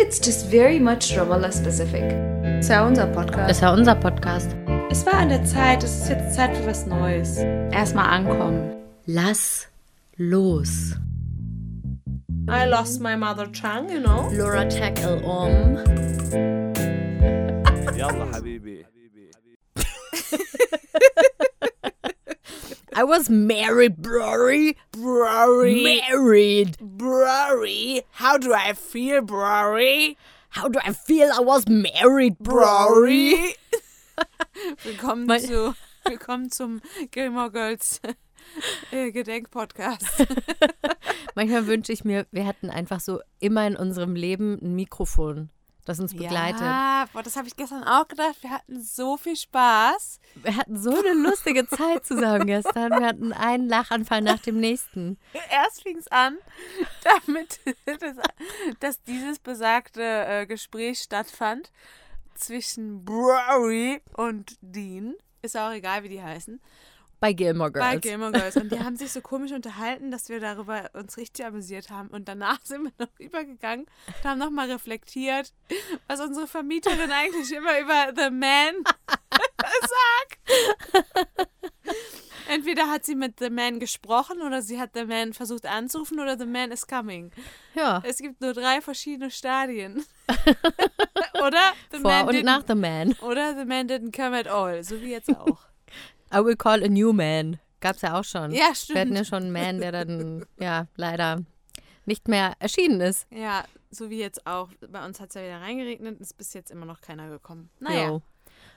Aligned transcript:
it's 0.00 0.18
just 0.18 0.46
very 0.46 0.78
much 0.78 1.16
Ramallah 1.16 1.52
specific. 1.52 2.04
Ist 2.60 2.70
ja 2.70 2.86
unser 2.86 3.06
Podcast. 3.06 3.50
Ist 3.50 3.60
ja 3.60 3.72
unser 3.72 3.94
Podcast. 3.94 4.54
Es 4.90 5.04
war 5.04 5.14
an 5.14 5.28
der 5.28 5.44
Zeit, 5.44 5.82
es 5.82 6.02
ist 6.02 6.08
jetzt 6.08 6.34
Zeit 6.34 6.56
für 6.56 6.66
was 6.66 6.86
Neues. 6.86 7.38
Erstmal 7.72 8.06
ankommen. 8.06 8.72
Lass 9.06 9.68
los. 10.16 10.96
I 12.48 12.64
lost 12.68 13.00
my 13.00 13.16
mother 13.16 13.50
tongue, 13.52 13.90
you 13.90 14.00
know. 14.00 14.30
Laura 14.32 14.64
tackle 14.68 15.22
um. 15.24 15.76
يلا 17.96 18.34
حبيبي 18.34 18.86
I 22.93 23.03
was 23.05 23.29
married, 23.29 23.97
Brory. 24.01 24.75
Brory. 24.91 25.83
Married. 26.09 26.77
Brory. 26.79 28.01
How 28.11 28.37
do 28.37 28.53
I 28.53 28.73
feel, 28.73 29.21
Brory? 29.21 30.17
How 30.49 30.67
do 30.67 30.79
I 30.83 30.91
feel 30.91 31.31
I 31.33 31.39
was 31.39 31.67
married, 31.69 32.37
Brory. 32.39 33.55
willkommen, 34.83 35.25
Mein- 35.25 35.39
zu, 35.39 35.73
willkommen 36.03 36.51
zum 36.51 36.81
Gilmore 37.11 37.51
Girls 37.51 38.01
äh, 38.91 39.11
Gedenkpodcast. 39.11 40.25
Manchmal 41.35 41.67
wünsche 41.67 41.93
ich 41.93 42.03
mir, 42.03 42.27
wir 42.31 42.45
hätten 42.45 42.69
einfach 42.69 42.99
so 42.99 43.21
immer 43.39 43.65
in 43.67 43.77
unserem 43.77 44.15
Leben 44.15 44.59
ein 44.61 44.75
Mikrofon, 44.75 45.49
das 45.85 45.99
uns 45.99 46.13
begleitet. 46.13 46.61
Ja, 46.61 47.05
boah, 47.11 47.23
das 47.23 47.35
habe 47.35 47.47
ich 47.47 47.55
gestern 47.55 47.83
auch 47.83 48.07
gedacht. 48.07 48.35
Wir 48.41 48.51
hatten 48.51 48.81
so 48.81 49.17
viel 49.17 49.35
Spaß. 49.35 50.19
Wir 50.35 50.55
hatten 50.55 50.81
so 50.81 50.91
eine 50.91 51.13
lustige 51.13 51.67
Zeit 51.67 52.05
zusammen 52.05 52.45
gestern. 52.45 52.91
Wir 52.91 53.07
hatten 53.07 53.33
einen 53.33 53.67
Lachanfall 53.67 54.21
nach 54.21 54.39
dem 54.39 54.59
nächsten. 54.59 55.17
Erst 55.51 55.83
fing 55.83 55.97
es 55.97 56.07
an, 56.07 56.37
damit 57.03 57.59
dass, 57.85 58.15
dass 58.79 59.01
dieses 59.03 59.39
besagte 59.39 60.01
äh, 60.01 60.45
Gespräch 60.45 60.99
stattfand 60.99 61.71
zwischen 62.35 63.03
Brory 63.05 64.01
und 64.15 64.57
Dean. 64.61 65.15
Ist 65.41 65.57
auch 65.57 65.71
egal, 65.71 66.03
wie 66.03 66.09
die 66.09 66.21
heißen. 66.21 66.61
Bei 67.21 67.33
Gilmore 67.33 67.69
Bei 67.71 67.91
Girls. 67.91 68.01
Gilmore 68.01 68.31
Girls. 68.31 68.57
Und 68.57 68.71
die 68.71 68.79
haben 68.83 68.97
sich 68.97 69.11
so 69.11 69.21
komisch 69.21 69.51
unterhalten, 69.51 70.09
dass 70.09 70.27
wir 70.27 70.39
darüber 70.39 70.89
uns 70.93 71.17
richtig 71.17 71.45
amüsiert 71.45 71.91
haben. 71.91 72.09
Und 72.09 72.27
danach 72.27 72.57
sind 72.63 72.83
wir 72.85 72.91
noch 72.97 73.19
übergegangen 73.19 73.85
und 74.07 74.25
haben 74.29 74.39
nochmal 74.39 74.71
reflektiert, 74.71 75.53
was 76.07 76.19
unsere 76.19 76.47
Vermieterin 76.47 77.11
eigentlich 77.11 77.51
immer 77.53 77.79
über 77.79 78.11
The 78.17 78.31
Man 78.31 78.83
sagt. 79.81 80.39
Entweder 82.49 82.89
hat 82.89 83.05
sie 83.05 83.15
mit 83.15 83.37
The 83.39 83.51
Man 83.51 83.79
gesprochen 83.79 84.41
oder 84.41 84.61
sie 84.63 84.79
hat 84.79 84.89
The 84.95 85.05
Man 85.05 85.33
versucht 85.33 85.67
anzurufen 85.67 86.19
oder 86.19 86.37
The 86.39 86.47
Man 86.47 86.71
is 86.71 86.87
coming. 86.87 87.31
ja, 87.75 88.01
Es 88.03 88.17
gibt 88.17 88.41
nur 88.41 88.53
drei 88.53 88.81
verschiedene 88.81 89.29
Stadien. 89.31 90.03
oder? 91.35 91.61
The 91.91 91.99
vor 91.99 92.11
Man 92.11 92.27
und 92.29 92.43
nach 92.43 92.63
The 92.67 92.75
Man. 92.75 93.13
Oder 93.21 93.55
The 93.55 93.65
Man 93.65 93.87
didn't 93.87 94.11
come 94.15 94.35
at 94.37 94.47
all. 94.47 94.83
So 94.83 94.99
wie 95.01 95.11
jetzt 95.11 95.29
auch. 95.29 95.59
I 96.33 96.37
will 96.43 96.55
call 96.55 96.83
a 96.83 96.87
new 96.87 97.11
man. 97.13 97.59
Gab's 97.79 98.01
ja 98.01 98.19
auch 98.19 98.23
schon. 98.23 98.51
Ja, 98.51 98.57
Wir 98.57 98.65
hatten 98.67 98.75
stimmt. 98.75 99.17
ja 99.17 99.25
schon 99.25 99.43
einen 99.43 99.51
Man, 99.51 99.79
der 99.79 99.91
dann, 99.91 100.45
ja, 100.59 100.87
leider 100.95 101.41
nicht 102.05 102.27
mehr 102.27 102.53
erschienen 102.59 103.01
ist. 103.01 103.27
Ja, 103.31 103.65
so 103.89 104.09
wie 104.09 104.19
jetzt 104.19 104.45
auch. 104.47 104.69
Bei 104.89 105.03
uns 105.05 105.19
hat 105.19 105.29
es 105.29 105.35
ja 105.35 105.41
wieder 105.43 105.61
reingeregnet 105.61 106.15
und 106.15 106.21
ist 106.21 106.37
bis 106.37 106.53
jetzt 106.53 106.71
immer 106.71 106.85
noch 106.85 107.01
keiner 107.01 107.29
gekommen. 107.29 107.69
Naja. 107.79 108.07
Jo. 108.09 108.21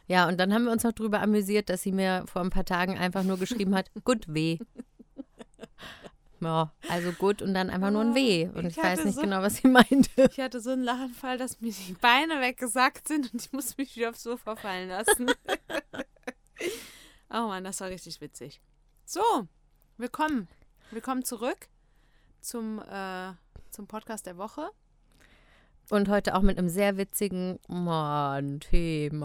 Ja, 0.07 0.27
und 0.29 0.39
dann 0.39 0.53
haben 0.53 0.65
wir 0.65 0.73
uns 0.73 0.85
noch 0.85 0.93
drüber 0.93 1.21
amüsiert, 1.21 1.69
dass 1.71 1.83
sie 1.83 1.93
mir 1.93 2.25
vor 2.31 2.43
ein 2.43 2.51
paar 2.51 2.65
Tagen 2.65 2.99
einfach 2.99 3.23
nur 3.23 3.39
geschrieben 3.39 3.75
hat, 3.75 3.91
gut 4.05 4.25
weh. 4.33 4.59
Ja, 6.41 6.73
also 6.91 7.13
gut 7.13 7.41
und 7.41 7.55
dann 7.55 7.71
einfach 7.71 7.91
nur 7.91 8.03
ein 8.03 8.15
Weh. 8.15 8.49
Und 8.53 8.67
ich, 8.67 8.77
Ich 8.77 8.83
weiß 8.83 9.05
nicht 9.05 9.15
so- 9.15 9.23
genau, 9.23 9.41
was 9.41 9.57
sie 9.57 9.69
meinte. 9.69 10.29
Ich 10.31 10.39
hatte 10.41 10.61
so 10.61 10.71
einen 10.71 10.83
Lachenfall, 10.83 11.39
dass 11.39 11.61
mir 11.63 11.73
die 11.73 11.95
Beine 11.95 12.41
weggesackt 12.43 13.09
sind 13.09 13.33
und 13.33 13.41
ich 13.41 13.53
musste 13.53 13.75
mich 13.81 13.97
wieder 13.97 14.11
aufs 14.11 14.23
Sofa 14.25 14.55
fallen 14.57 14.89
lassen. 14.91 15.31
oh 17.35 17.49
Mann, 17.49 17.65
das 17.65 17.81
war 17.81 17.89
richtig 17.89 18.21
witzig. 18.21 18.61
So, 19.05 19.21
willkommen. 19.97 20.47
Willkommen 20.93 21.25
zurück 21.25 21.67
zum, 22.41 22.79
äh, 22.79 23.33
zum 23.71 23.89
Podcast 23.89 24.27
der 24.27 24.37
Woche. 24.37 24.71
Und 25.91 26.09
heute 26.09 26.37
auch 26.37 26.43
mit 26.43 26.57
einem 26.59 26.69
sehr 26.69 26.97
witzigen 26.97 27.59
Mann-Thema. 27.67 29.19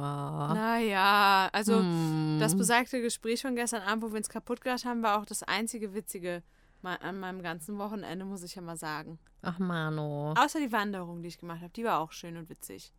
Naja, 0.56 1.50
also 1.54 1.78
Hm. 1.78 2.38
das 2.40 2.58
besagte 2.58 3.00
Gespräch 3.00 3.44
von 3.44 3.56
gestern 3.56 3.84
Abend, 3.84 4.04
wo 4.04 4.10
wir 4.10 4.18
uns 4.18 4.28
kaputt 4.28 4.62
gemacht 4.62 4.86
haben, 4.86 5.04
war 5.04 5.22
auch 5.22 5.26
das 5.26 5.44
einzige 5.44 5.94
Witzige 5.94 6.42
an 6.82 7.20
meinem 7.20 7.44
ganzen 7.44 7.78
Wochenende, 7.78 8.26
muss 8.26 8.42
ich 8.42 8.56
ja 8.56 8.62
mal 8.64 8.76
sagen. 8.78 9.20
Ach, 9.44 9.60
Mano. 9.60 10.34
Außer 10.34 10.60
die 10.60 10.72
Wanderung, 10.72 11.22
die 11.22 11.28
ich 11.28 11.38
gemacht 11.38 11.62
habe, 11.62 11.72
die 11.74 11.84
war 11.84 12.00
auch 12.00 12.12
schön 12.12 12.36
und 12.38 12.50
witzig. 12.50 12.92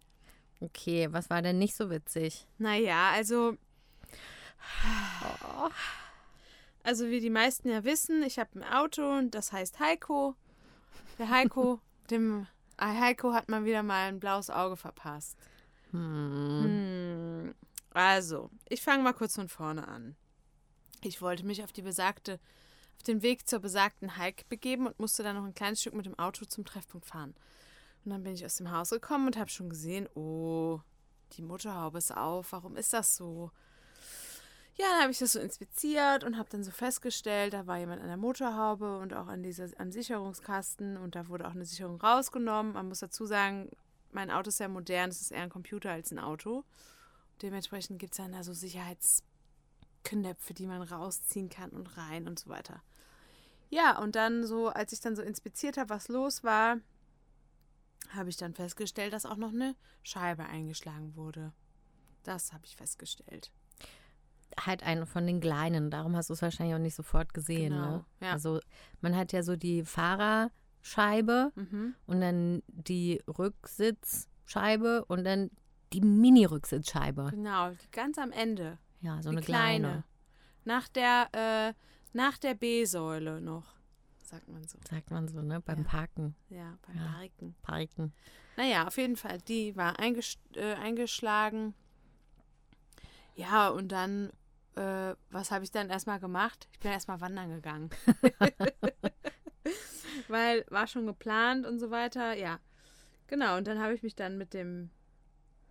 Okay, 0.60 1.08
was 1.10 1.28
war 1.30 1.42
denn 1.42 1.58
nicht 1.58 1.74
so 1.74 1.90
witzig? 1.90 2.46
Naja, 2.58 3.10
also. 3.12 3.56
Also, 6.82 7.08
wie 7.10 7.20
die 7.20 7.30
meisten 7.30 7.68
ja 7.68 7.84
wissen, 7.84 8.22
ich 8.22 8.38
habe 8.38 8.58
ein 8.58 8.64
Auto 8.64 9.02
und 9.18 9.34
das 9.34 9.52
heißt 9.52 9.80
Heiko. 9.80 10.34
Der 11.18 11.28
Heiko, 11.28 11.80
dem 12.10 12.46
äh, 12.78 12.86
Heiko 12.86 13.34
hat 13.34 13.48
mal 13.48 13.64
wieder 13.64 13.82
mal 13.82 14.08
ein 14.08 14.20
blaues 14.20 14.50
Auge 14.50 14.76
verpasst. 14.76 15.36
Hm. 15.90 17.54
Also, 17.90 18.50
ich 18.68 18.82
fange 18.82 19.02
mal 19.02 19.12
kurz 19.12 19.34
von 19.34 19.48
vorne 19.48 19.86
an. 19.86 20.16
Ich 21.02 21.20
wollte 21.20 21.44
mich 21.44 21.62
auf 21.62 21.72
die 21.72 21.82
besagte, 21.82 22.38
auf 22.96 23.02
den 23.02 23.22
Weg 23.22 23.48
zur 23.48 23.60
besagten 23.60 24.16
Hike 24.16 24.44
begeben 24.48 24.86
und 24.86 24.98
musste 24.98 25.22
dann 25.22 25.36
noch 25.36 25.44
ein 25.44 25.54
kleines 25.54 25.80
Stück 25.80 25.94
mit 25.94 26.06
dem 26.06 26.18
Auto 26.18 26.44
zum 26.44 26.64
Treffpunkt 26.64 27.06
fahren. 27.06 27.34
Und 28.04 28.12
dann 28.12 28.22
bin 28.22 28.34
ich 28.34 28.44
aus 28.44 28.56
dem 28.56 28.70
Haus 28.70 28.90
gekommen 28.90 29.26
und 29.26 29.36
habe 29.36 29.50
schon 29.50 29.68
gesehen, 29.68 30.08
oh, 30.14 30.80
die 31.32 31.42
Motorhaube 31.42 31.98
ist 31.98 32.16
auf. 32.16 32.52
Warum 32.52 32.76
ist 32.76 32.92
das 32.92 33.16
so? 33.16 33.50
Ja, 34.80 34.86
dann 34.92 35.02
habe 35.02 35.12
ich 35.12 35.18
das 35.18 35.32
so 35.32 35.40
inspiziert 35.40 36.24
und 36.24 36.38
habe 36.38 36.48
dann 36.48 36.64
so 36.64 36.70
festgestellt, 36.70 37.52
da 37.52 37.66
war 37.66 37.76
jemand 37.76 38.00
an 38.00 38.08
der 38.08 38.16
Motorhaube 38.16 38.98
und 38.98 39.12
auch 39.12 39.26
an 39.26 39.42
dieser, 39.42 39.68
am 39.76 39.92
Sicherungskasten 39.92 40.96
und 40.96 41.14
da 41.14 41.28
wurde 41.28 41.46
auch 41.46 41.50
eine 41.50 41.66
Sicherung 41.66 42.00
rausgenommen. 42.00 42.72
Man 42.72 42.88
muss 42.88 43.00
dazu 43.00 43.26
sagen, 43.26 43.68
mein 44.10 44.30
Auto 44.30 44.48
ist 44.48 44.56
sehr 44.56 44.70
modern, 44.70 45.10
es 45.10 45.20
ist 45.20 45.32
eher 45.32 45.42
ein 45.42 45.50
Computer 45.50 45.90
als 45.90 46.12
ein 46.12 46.18
Auto. 46.18 46.64
Dementsprechend 47.42 47.98
gibt 47.98 48.14
es 48.14 48.16
dann 48.16 48.32
da 48.32 48.42
so 48.42 48.54
Sicherheitsknöpfe, 48.54 50.54
die 50.54 50.66
man 50.66 50.80
rausziehen 50.80 51.50
kann 51.50 51.68
und 51.72 51.98
rein 51.98 52.26
und 52.26 52.38
so 52.38 52.48
weiter. 52.48 52.82
Ja, 53.68 53.98
und 53.98 54.16
dann 54.16 54.46
so, 54.46 54.68
als 54.68 54.94
ich 54.94 55.00
dann 55.00 55.14
so 55.14 55.20
inspiziert 55.20 55.76
habe, 55.76 55.90
was 55.90 56.08
los 56.08 56.42
war, 56.42 56.78
habe 58.14 58.30
ich 58.30 58.38
dann 58.38 58.54
festgestellt, 58.54 59.12
dass 59.12 59.26
auch 59.26 59.36
noch 59.36 59.52
eine 59.52 59.76
Scheibe 60.02 60.46
eingeschlagen 60.46 61.16
wurde. 61.16 61.52
Das 62.22 62.54
habe 62.54 62.64
ich 62.64 62.76
festgestellt. 62.76 63.52
Halt 64.58 64.82
eine 64.82 65.06
von 65.06 65.26
den 65.26 65.40
kleinen, 65.40 65.90
darum 65.90 66.16
hast 66.16 66.28
du 66.30 66.34
es 66.34 66.42
wahrscheinlich 66.42 66.74
auch 66.74 66.80
nicht 66.80 66.94
sofort 66.96 67.32
gesehen. 67.34 67.72
Genau, 67.72 67.96
ne? 67.98 68.04
ja. 68.20 68.32
Also 68.32 68.60
man 69.00 69.16
hat 69.16 69.32
ja 69.32 69.42
so 69.42 69.56
die 69.56 69.84
Fahrerscheibe 69.84 71.52
Mhm. 71.54 71.94
und 72.06 72.20
dann 72.20 72.62
die 72.68 73.22
Rücksitzscheibe 73.28 75.04
und 75.06 75.24
dann 75.24 75.50
die 75.92 76.00
Mini-Rücksitzscheibe. 76.00 77.28
Genau, 77.30 77.72
ganz 77.92 78.18
am 78.18 78.32
Ende. 78.32 78.78
Ja, 79.00 79.22
so 79.22 79.30
die 79.30 79.36
eine 79.36 79.44
kleine. 79.44 80.04
Nach 80.64 80.88
der, 80.88 81.28
äh, 81.32 81.74
nach 82.12 82.38
der 82.38 82.54
B-Säule 82.54 83.40
noch, 83.40 83.64
sagt 84.22 84.48
man 84.48 84.62
so. 84.66 84.78
Sagt 84.88 85.10
man 85.10 85.26
so, 85.28 85.40
ne? 85.42 85.60
Beim 85.60 85.78
Ja. 85.78 85.84
Parken, 85.84 86.34
Ja, 86.48 86.78
beim 86.86 86.96
Ja. 86.96 87.02
Parken. 87.12 87.54
Parken. 87.62 88.12
Naja, 88.56 88.86
auf 88.86 88.96
jeden 88.98 89.16
Fall, 89.16 89.38
die 89.38 89.74
war 89.76 89.98
eingesch 89.98 90.36
äh, 90.54 90.74
eingeschlagen. 90.74 91.74
Ja, 93.34 93.68
und 93.70 93.88
dann, 93.92 94.30
äh, 94.76 95.14
was 95.30 95.50
habe 95.50 95.64
ich 95.64 95.70
dann 95.70 95.90
erstmal 95.90 96.20
gemacht? 96.20 96.68
Ich 96.72 96.80
bin 96.80 96.92
erstmal 96.92 97.20
wandern 97.20 97.50
gegangen. 97.50 97.90
Weil 100.28 100.64
war 100.68 100.86
schon 100.86 101.06
geplant 101.06 101.66
und 101.66 101.78
so 101.78 101.90
weiter. 101.90 102.34
Ja, 102.34 102.60
genau. 103.26 103.56
Und 103.56 103.66
dann 103.66 103.80
habe 103.80 103.94
ich 103.94 104.02
mich 104.02 104.14
dann 104.14 104.38
mit 104.38 104.54
dem, 104.54 104.90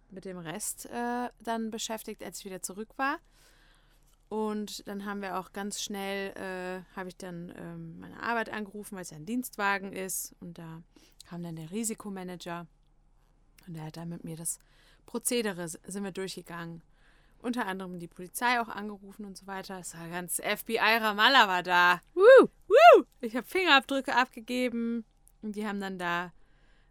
mit 0.09 0.25
dem 0.25 0.37
Rest 0.37 0.85
äh, 0.87 1.29
dann 1.39 1.71
beschäftigt, 1.71 2.23
als 2.23 2.39
ich 2.39 2.45
wieder 2.45 2.61
zurück 2.61 2.97
war. 2.97 3.19
Und 4.29 4.87
dann 4.87 5.05
haben 5.05 5.21
wir 5.21 5.39
auch 5.39 5.53
ganz 5.53 5.81
schnell, 5.81 6.31
äh, 6.37 6.83
habe 6.95 7.09
ich 7.09 7.17
dann 7.17 7.51
ähm, 7.57 7.99
meine 7.99 8.21
Arbeit 8.21 8.51
angerufen, 8.51 8.95
weil 8.95 9.01
es 9.01 9.09
ja 9.09 9.17
ein 9.17 9.25
Dienstwagen 9.25 9.91
ist. 9.91 10.35
Und 10.39 10.59
da 10.59 10.83
kam 11.27 11.41
dann 11.41 11.55
der 11.55 11.71
Risikomanager. 11.71 12.67
Und 13.65 13.73
der 13.73 13.85
hat 13.85 13.97
dann 13.97 14.09
mit 14.09 14.23
mir 14.23 14.37
das 14.37 14.59
Prozedere, 15.07 15.67
sind 15.67 16.03
wir 16.03 16.11
durchgegangen. 16.11 16.83
Unter 17.41 17.65
anderem 17.67 17.99
die 17.99 18.07
Polizei 18.07 18.59
auch 18.59 18.67
angerufen 18.67 19.25
und 19.25 19.37
so 19.37 19.47
weiter. 19.47 19.79
Es 19.79 19.97
war 19.97 20.09
ganz 20.09 20.37
FBI 20.37 20.97
Ramallah 20.99 21.47
war 21.47 21.63
da. 21.63 22.01
Woo! 22.13 22.49
Woo! 22.67 23.05
Ich 23.21 23.35
habe 23.35 23.47
Fingerabdrücke 23.47 24.15
abgegeben. 24.15 25.05
Und 25.41 25.55
die 25.55 25.65
haben 25.65 25.79
dann 25.79 25.97
da 25.97 26.33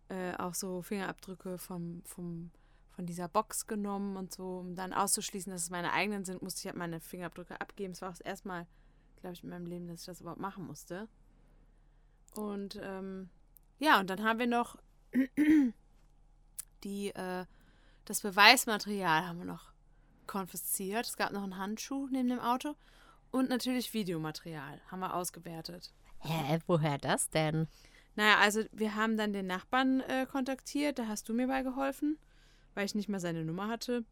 äh, 0.08 0.34
auch 0.36 0.54
so 0.54 0.80
Fingerabdrücke 0.80 1.58
vom, 1.58 2.02
vom, 2.04 2.50
von 2.88 3.04
dieser 3.04 3.28
Box 3.28 3.66
genommen 3.66 4.16
und 4.16 4.32
so, 4.32 4.58
um 4.58 4.74
dann 4.74 4.94
auszuschließen, 4.94 5.52
dass 5.52 5.64
es 5.64 5.70
meine 5.70 5.92
eigenen 5.92 6.24
sind, 6.24 6.42
musste 6.42 6.60
ich 6.60 6.66
halt 6.66 6.76
meine 6.76 7.00
Fingerabdrücke 7.00 7.60
abgeben. 7.60 7.92
Es 7.92 8.00
war 8.00 8.08
auch 8.08 8.14
das 8.14 8.22
erste 8.22 8.48
Mal, 8.48 8.66
glaube 9.20 9.34
ich, 9.34 9.44
in 9.44 9.50
meinem 9.50 9.66
Leben, 9.66 9.86
dass 9.86 10.00
ich 10.00 10.06
das 10.06 10.22
überhaupt 10.22 10.40
machen 10.40 10.66
musste. 10.66 11.08
Und 12.34 12.78
ähm, 12.82 13.28
ja, 13.78 14.00
und 14.00 14.08
dann 14.08 14.24
haben 14.24 14.38
wir 14.38 14.46
noch 14.46 14.78
die, 16.84 17.08
äh, 17.10 17.44
das 18.04 18.22
Beweismaterial 18.22 19.26
haben 19.26 19.38
wir 19.38 19.46
noch 19.46 19.72
konfisziert. 20.28 21.06
Es 21.06 21.16
gab 21.16 21.32
noch 21.32 21.42
einen 21.42 21.58
Handschuh 21.58 22.06
neben 22.12 22.28
dem 22.28 22.38
Auto 22.38 22.76
und 23.30 23.48
natürlich 23.48 23.92
Videomaterial 23.92 24.80
haben 24.90 25.00
wir 25.00 25.14
ausgewertet. 25.14 25.92
Hä, 26.20 26.60
woher 26.66 26.98
das 26.98 27.30
denn? 27.30 27.66
Naja, 28.14 28.38
also 28.38 28.64
wir 28.72 28.94
haben 28.94 29.16
dann 29.16 29.32
den 29.32 29.46
Nachbarn 29.46 30.00
äh, 30.00 30.26
kontaktiert, 30.26 30.98
da 30.98 31.06
hast 31.06 31.28
du 31.28 31.34
mir 31.34 31.46
bei 31.46 31.62
geholfen, 31.62 32.18
weil 32.74 32.84
ich 32.84 32.94
nicht 32.94 33.08
mehr 33.08 33.20
seine 33.20 33.44
Nummer 33.44 33.68
hatte. 33.68 34.04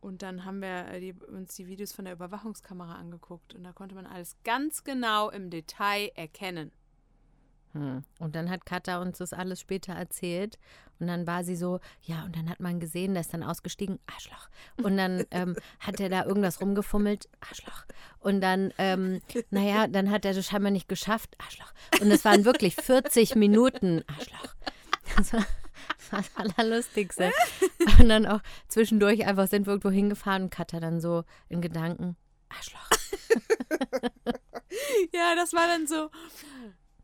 Und 0.00 0.22
dann 0.22 0.44
haben 0.44 0.60
wir 0.60 0.88
äh, 0.88 1.00
die, 1.00 1.12
uns 1.12 1.54
die 1.54 1.66
Videos 1.66 1.92
von 1.92 2.04
der 2.06 2.14
Überwachungskamera 2.14 2.94
angeguckt 2.94 3.54
und 3.54 3.64
da 3.64 3.72
konnte 3.72 3.94
man 3.94 4.06
alles 4.06 4.36
ganz 4.44 4.84
genau 4.84 5.30
im 5.30 5.50
Detail 5.50 6.10
erkennen. 6.14 6.72
Hm. 7.72 8.02
Und 8.18 8.34
dann 8.34 8.50
hat 8.50 8.66
Katha 8.66 9.00
uns 9.00 9.18
das 9.18 9.32
alles 9.32 9.60
später 9.60 9.92
erzählt. 9.92 10.58
Und 10.98 11.06
dann 11.06 11.26
war 11.26 11.44
sie 11.44 11.56
so, 11.56 11.80
ja, 12.02 12.24
und 12.24 12.36
dann 12.36 12.50
hat 12.50 12.60
man 12.60 12.78
gesehen, 12.80 13.14
der 13.14 13.22
ist 13.22 13.32
dann 13.32 13.42
ausgestiegen, 13.42 13.98
Arschloch. 14.06 14.48
Und 14.82 14.96
dann 14.96 15.24
ähm, 15.30 15.56
hat 15.78 16.00
er 16.00 16.08
da 16.08 16.24
irgendwas 16.24 16.60
rumgefummelt, 16.60 17.28
Arschloch. 17.40 17.84
Und 18.18 18.40
dann, 18.40 18.72
ähm, 18.78 19.20
naja, 19.50 19.86
dann 19.86 20.10
hat 20.10 20.24
er 20.24 20.34
das 20.34 20.46
scheinbar 20.46 20.72
nicht 20.72 20.88
geschafft, 20.88 21.36
Arschloch. 21.38 21.72
Und 22.00 22.10
es 22.10 22.24
waren 22.24 22.44
wirklich 22.44 22.74
40 22.76 23.36
Minuten, 23.36 24.02
Arschloch. 24.06 24.54
Das 25.16 25.32
war 25.32 25.46
das 26.10 26.30
Allerlustigste. 26.36 27.32
Und 27.98 28.08
dann 28.08 28.26
auch 28.26 28.40
zwischendurch 28.68 29.26
einfach 29.26 29.48
sind 29.48 29.66
wir 29.66 29.72
irgendwo 29.72 29.90
hingefahren 29.90 30.44
und 30.44 30.50
Katha 30.50 30.80
dann 30.80 31.00
so 31.00 31.24
in 31.48 31.60
Gedanken, 31.60 32.16
Arschloch. 32.48 32.88
Ja, 35.12 35.34
das 35.34 35.52
war 35.52 35.66
dann 35.66 35.86
so. 35.86 36.10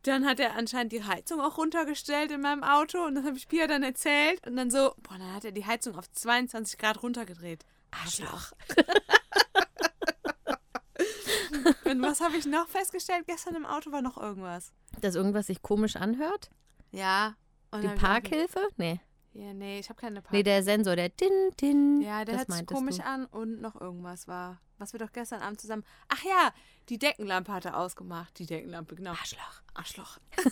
Dann 0.07 0.25
hat 0.25 0.39
er 0.39 0.55
anscheinend 0.55 0.93
die 0.93 1.03
Heizung 1.03 1.41
auch 1.41 1.57
runtergestellt 1.57 2.31
in 2.31 2.39
meinem 2.39 2.63
Auto 2.63 3.03
und 3.03 3.15
das 3.15 3.25
habe 3.25 3.35
ich 3.35 3.49
Pia 3.49 3.67
dann 3.67 3.83
erzählt 3.83 4.47
und 4.47 4.55
dann 4.55 4.71
so, 4.71 4.93
boah, 5.03 5.17
dann 5.17 5.33
hat 5.33 5.43
er 5.43 5.51
die 5.51 5.65
Heizung 5.65 5.97
auf 5.97 6.09
22 6.09 6.79
Grad 6.79 7.03
runtergedreht. 7.03 7.65
Arschloch. 7.91 8.53
und 11.85 12.01
was 12.01 12.21
habe 12.21 12.37
ich 12.37 12.45
noch 12.45 12.69
festgestellt? 12.69 13.25
Gestern 13.27 13.55
im 13.55 13.65
Auto 13.65 13.91
war 13.91 14.01
noch 14.01 14.17
irgendwas. 14.17 14.71
Dass 15.01 15.15
irgendwas 15.15 15.47
sich 15.47 15.61
komisch 15.61 15.97
anhört? 15.97 16.51
Ja. 16.91 17.35
Und 17.71 17.83
Die 17.83 17.89
Parkhilfe? 17.89 18.65
Nee. 18.77 19.01
Ja, 19.37 19.53
nee, 19.53 19.77
ich 19.77 19.89
habe 19.89 20.01
keine 20.01 20.23
Park. 20.23 20.33
Nee, 20.33 20.41
der 20.41 20.63
Sensor, 20.63 20.95
der 20.95 21.09
Din, 21.09 21.29
Din. 21.61 22.01
ja, 22.01 22.25
der 22.25 22.37
das 22.37 22.47
hört 22.47 22.57
sich 22.57 22.75
komisch 22.75 22.97
du. 22.97 23.05
an 23.05 23.27
und 23.27 23.61
noch 23.61 23.79
irgendwas 23.79 24.27
war. 24.27 24.59
Was 24.79 24.93
wir 24.93 24.99
doch 24.99 25.11
gestern 25.11 25.41
Abend 25.41 25.61
zusammen. 25.61 25.83
Ach 26.07 26.23
ja, 26.23 26.51
die 26.89 26.97
Deckenlampe 26.97 27.53
hat 27.53 27.65
er 27.65 27.77
ausgemacht. 27.77 28.39
Die 28.39 28.47
Deckenlampe, 28.47 28.95
genau. 28.95 29.11
Arschloch. 29.11 29.61
Arschloch. 29.75 30.17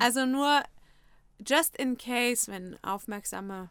also 0.00 0.24
nur 0.24 0.62
just 1.46 1.76
in 1.76 1.98
case, 1.98 2.50
wenn 2.50 2.82
aufmerksame 2.82 3.68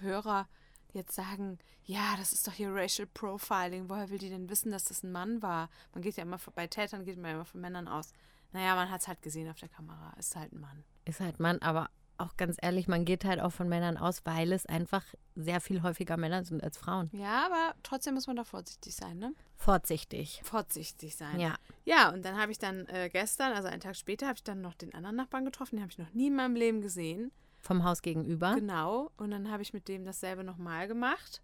Hörer 0.00 0.48
jetzt 0.92 1.14
sagen, 1.14 1.58
ja, 1.84 2.14
das 2.18 2.32
ist 2.32 2.46
doch 2.46 2.52
hier 2.52 2.74
Racial 2.74 3.06
Profiling, 3.06 3.88
woher 3.88 4.10
will 4.10 4.18
die 4.18 4.28
denn 4.28 4.50
wissen, 4.50 4.70
dass 4.70 4.84
das 4.84 5.02
ein 5.02 5.12
Mann 5.12 5.40
war? 5.40 5.70
Man 5.94 6.02
geht 6.02 6.16
ja 6.16 6.24
immer 6.24 6.38
bei 6.54 6.66
Tätern 6.66 7.06
geht 7.06 7.16
man 7.16 7.30
ja 7.30 7.36
immer 7.36 7.46
von 7.46 7.62
Männern 7.62 7.88
aus. 7.88 8.12
Naja, 8.52 8.74
man 8.74 8.90
hat 8.90 9.00
es 9.00 9.08
halt 9.08 9.22
gesehen 9.22 9.48
auf 9.48 9.58
der 9.58 9.70
Kamera. 9.70 10.12
Ist 10.18 10.36
halt 10.36 10.52
ein 10.52 10.60
Mann. 10.60 10.84
Ist 11.06 11.20
halt 11.20 11.40
Mann, 11.40 11.62
aber 11.62 11.88
auch 12.18 12.36
ganz 12.36 12.56
ehrlich, 12.60 12.88
man 12.88 13.04
geht 13.04 13.24
halt 13.24 13.40
auch 13.40 13.52
von 13.52 13.68
Männern 13.68 13.96
aus, 13.96 14.24
weil 14.24 14.52
es 14.52 14.66
einfach 14.66 15.04
sehr 15.36 15.60
viel 15.60 15.82
häufiger 15.82 16.16
Männer 16.16 16.44
sind 16.44 16.62
als 16.62 16.76
Frauen. 16.76 17.08
Ja, 17.12 17.46
aber 17.46 17.74
trotzdem 17.82 18.14
muss 18.14 18.26
man 18.26 18.36
da 18.36 18.44
vorsichtig 18.44 18.94
sein, 18.94 19.18
ne? 19.18 19.32
Vorsichtig. 19.56 20.40
Vorsichtig 20.44 21.16
sein. 21.16 21.38
Ja. 21.38 21.56
Ja, 21.84 22.10
und 22.10 22.24
dann 22.24 22.36
habe 22.36 22.52
ich 22.52 22.58
dann 22.58 22.86
äh, 22.86 23.08
gestern, 23.10 23.52
also 23.52 23.68
einen 23.68 23.80
Tag 23.80 23.96
später, 23.96 24.26
habe 24.26 24.36
ich 24.36 24.42
dann 24.42 24.60
noch 24.60 24.74
den 24.74 24.94
anderen 24.94 25.16
Nachbarn 25.16 25.44
getroffen. 25.44 25.76
Den 25.76 25.82
habe 25.82 25.92
ich 25.92 25.98
noch 25.98 26.12
nie 26.12 26.26
in 26.26 26.36
meinem 26.36 26.56
Leben 26.56 26.80
gesehen. 26.80 27.30
Vom 27.60 27.84
Haus 27.84 28.02
gegenüber. 28.02 28.54
Genau. 28.54 29.10
Und 29.16 29.30
dann 29.30 29.50
habe 29.50 29.62
ich 29.62 29.72
mit 29.72 29.88
dem 29.88 30.04
dasselbe 30.04 30.44
nochmal 30.44 30.88
gemacht. 30.88 31.42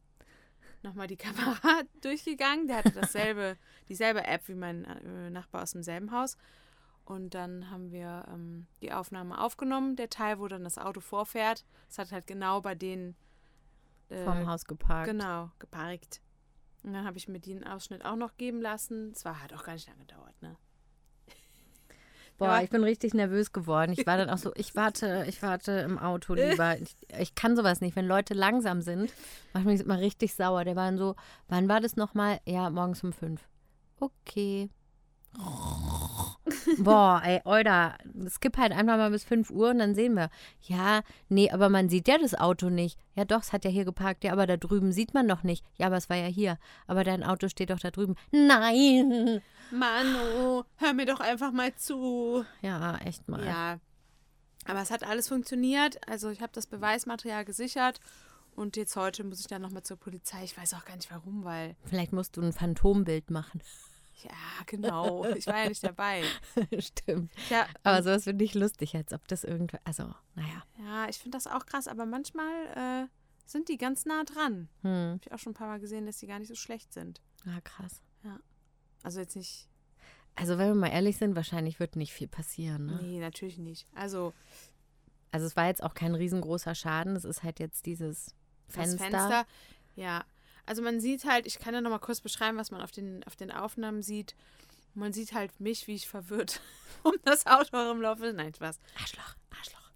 Nochmal 0.82 1.06
die 1.06 1.16
Kamera 1.18 1.82
durchgegangen. 2.02 2.66
Der 2.66 2.78
hatte 2.78 2.92
dasselbe, 2.92 3.56
dieselbe 3.88 4.24
App 4.26 4.48
wie 4.48 4.54
mein 4.54 4.84
äh, 4.84 5.30
Nachbar 5.30 5.62
aus 5.62 5.72
demselben 5.72 6.12
Haus. 6.12 6.36
Und 7.04 7.34
dann 7.34 7.70
haben 7.70 7.90
wir 7.90 8.24
ähm, 8.32 8.66
die 8.80 8.92
Aufnahme 8.92 9.40
aufgenommen. 9.40 9.96
Der 9.96 10.08
Teil, 10.08 10.38
wo 10.38 10.48
dann 10.48 10.64
das 10.64 10.78
Auto 10.78 11.00
vorfährt, 11.00 11.64
es 11.88 11.98
hat 11.98 12.12
halt 12.12 12.26
genau 12.26 12.60
bei 12.60 12.74
denen 12.74 13.14
äh, 14.08 14.24
Vom 14.24 14.46
Haus 14.46 14.64
geparkt. 14.64 15.06
Genau, 15.10 15.50
geparkt. 15.58 16.20
Und 16.82 16.92
dann 16.92 17.04
habe 17.04 17.16
ich 17.16 17.28
mir 17.28 17.40
den 17.40 17.66
Ausschnitt 17.66 18.04
auch 18.04 18.16
noch 18.16 18.36
geben 18.36 18.60
lassen. 18.60 19.12
Es 19.14 19.24
war 19.24 19.40
halt 19.40 19.54
auch 19.54 19.64
gar 19.64 19.74
nicht 19.74 19.86
lange 19.86 20.00
gedauert, 20.00 20.40
ne? 20.42 20.56
Boah, 22.38 22.60
ich 22.62 22.70
bin 22.70 22.84
richtig 22.84 23.14
nervös 23.14 23.52
geworden. 23.52 23.92
Ich 23.92 24.06
war 24.06 24.18
dann 24.18 24.28
auch 24.28 24.38
so, 24.38 24.52
ich 24.54 24.74
warte, 24.74 25.24
ich 25.28 25.40
warte 25.42 25.72
im 25.72 25.98
Auto 25.98 26.34
lieber. 26.34 26.78
Ich, 26.78 26.96
ich 27.18 27.34
kann 27.34 27.56
sowas 27.56 27.80
nicht. 27.80 27.96
Wenn 27.96 28.06
Leute 28.06 28.34
langsam 28.34 28.82
sind, 28.82 29.12
macht 29.52 29.64
mich 29.64 29.80
immer 29.80 29.98
richtig 29.98 30.34
sauer. 30.34 30.64
Der 30.64 30.76
war 30.76 30.86
dann 30.86 30.98
so, 30.98 31.16
wann 31.48 31.68
war 31.68 31.80
das 31.80 31.96
nochmal? 31.96 32.40
Ja, 32.46 32.68
morgens 32.70 33.02
um 33.02 33.12
fünf. 33.12 33.46
Okay. 34.00 34.68
Boah, 36.78 37.22
ey, 37.24 37.40
Oida, 37.44 37.96
skip 38.28 38.56
halt 38.56 38.72
einfach 38.72 38.96
mal 38.96 39.10
bis 39.10 39.24
5 39.24 39.50
Uhr 39.50 39.70
und 39.70 39.78
dann 39.78 39.94
sehen 39.94 40.14
wir. 40.14 40.30
Ja, 40.62 41.02
nee, 41.28 41.50
aber 41.50 41.68
man 41.68 41.88
sieht 41.88 42.08
ja 42.08 42.18
das 42.18 42.34
Auto 42.34 42.70
nicht. 42.70 42.98
Ja, 43.14 43.24
doch, 43.24 43.42
es 43.42 43.52
hat 43.52 43.64
ja 43.64 43.70
hier 43.70 43.84
geparkt. 43.84 44.24
Ja, 44.24 44.32
aber 44.32 44.46
da 44.46 44.56
drüben 44.56 44.92
sieht 44.92 45.14
man 45.14 45.28
doch 45.28 45.42
nicht. 45.42 45.64
Ja, 45.76 45.86
aber 45.86 45.96
es 45.96 46.08
war 46.08 46.16
ja 46.16 46.26
hier. 46.26 46.58
Aber 46.86 47.04
dein 47.04 47.22
Auto 47.22 47.48
steht 47.48 47.70
doch 47.70 47.80
da 47.80 47.90
drüben. 47.90 48.16
Nein. 48.30 49.42
Manu, 49.70 50.64
hör 50.76 50.92
mir 50.94 51.06
doch 51.06 51.20
einfach 51.20 51.52
mal 51.52 51.74
zu. 51.74 52.44
Ja, 52.62 52.96
echt 52.98 53.28
mal. 53.28 53.44
Ja. 53.44 53.78
Aber 54.66 54.80
es 54.80 54.90
hat 54.90 55.04
alles 55.04 55.28
funktioniert. 55.28 55.98
Also 56.08 56.30
ich 56.30 56.40
habe 56.40 56.52
das 56.52 56.66
Beweismaterial 56.66 57.44
gesichert. 57.44 58.00
Und 58.56 58.76
jetzt 58.76 58.94
heute 58.96 59.24
muss 59.24 59.40
ich 59.40 59.48
dann 59.48 59.62
nochmal 59.62 59.82
zur 59.82 59.96
Polizei. 59.96 60.44
Ich 60.44 60.56
weiß 60.56 60.74
auch 60.74 60.84
gar 60.84 60.96
nicht 60.96 61.10
warum, 61.10 61.44
weil. 61.44 61.76
Vielleicht 61.84 62.12
musst 62.12 62.36
du 62.36 62.42
ein 62.42 62.52
Phantombild 62.52 63.30
machen. 63.30 63.60
Ja, 64.22 64.64
genau. 64.66 65.24
Ich 65.34 65.46
war 65.46 65.64
ja 65.64 65.68
nicht 65.68 65.82
dabei. 65.82 66.22
Stimmt. 66.78 67.32
Ja, 67.50 67.66
Aber 67.82 68.02
sowas 68.02 68.24
finde 68.24 68.44
ich 68.44 68.54
lustig, 68.54 68.94
als 68.94 69.12
ob 69.12 69.26
das 69.28 69.44
irgendwie. 69.44 69.78
Also, 69.84 70.14
naja. 70.34 70.62
ja 70.78 71.08
ich 71.08 71.18
finde 71.18 71.36
das 71.36 71.46
auch 71.46 71.66
krass. 71.66 71.88
Aber 71.88 72.06
manchmal 72.06 73.06
äh, 73.06 73.08
sind 73.44 73.68
die 73.68 73.76
ganz 73.76 74.06
nah 74.06 74.24
dran. 74.24 74.68
Hm. 74.82 74.90
Habe 74.90 75.20
ich 75.24 75.32
auch 75.32 75.38
schon 75.38 75.50
ein 75.52 75.56
paar 75.56 75.66
Mal 75.66 75.80
gesehen, 75.80 76.06
dass 76.06 76.18
die 76.18 76.26
gar 76.26 76.38
nicht 76.38 76.48
so 76.48 76.54
schlecht 76.54 76.92
sind. 76.92 77.20
Ah, 77.46 77.60
krass. 77.62 78.00
Also 79.04 79.20
jetzt 79.20 79.36
nicht. 79.36 79.68
Also, 80.34 80.58
wenn 80.58 80.68
wir 80.68 80.74
mal 80.74 80.88
ehrlich 80.88 81.18
sind, 81.18 81.36
wahrscheinlich 81.36 81.78
wird 81.78 81.94
nicht 81.94 82.12
viel 82.12 82.26
passieren. 82.26 82.86
Ne? 82.86 82.98
Nee, 83.02 83.20
natürlich 83.20 83.58
nicht. 83.58 83.86
Also 83.94 84.32
Also, 85.30 85.46
es 85.46 85.54
war 85.56 85.66
jetzt 85.66 85.82
auch 85.82 85.94
kein 85.94 86.14
riesengroßer 86.14 86.74
Schaden. 86.74 87.14
Es 87.14 87.24
ist 87.24 87.42
halt 87.42 87.60
jetzt 87.60 87.86
dieses 87.86 88.34
Fenster. 88.66 89.10
Das 89.10 89.10
Fenster, 89.10 89.46
ja. 89.94 90.24
Also 90.66 90.82
man 90.82 91.00
sieht 91.00 91.24
halt, 91.24 91.46
ich 91.46 91.58
kann 91.58 91.74
ja 91.74 91.80
noch 91.80 91.90
mal 91.90 91.98
kurz 91.98 92.20
beschreiben, 92.20 92.56
was 92.56 92.70
man 92.70 92.80
auf 92.80 92.90
den, 92.90 93.22
auf 93.24 93.36
den 93.36 93.50
Aufnahmen 93.50 94.02
sieht. 94.02 94.34
Man 94.94 95.12
sieht 95.12 95.32
halt 95.32 95.58
mich, 95.60 95.86
wie 95.86 95.94
ich 95.94 96.08
verwirrt 96.08 96.60
um 97.02 97.14
das 97.24 97.46
Auto 97.46 97.76
herumlaufe. 97.76 98.32
Nein, 98.32 98.54
Spaß. 98.54 98.78
Arschloch. 99.00 99.34
Arschloch. 99.58 99.90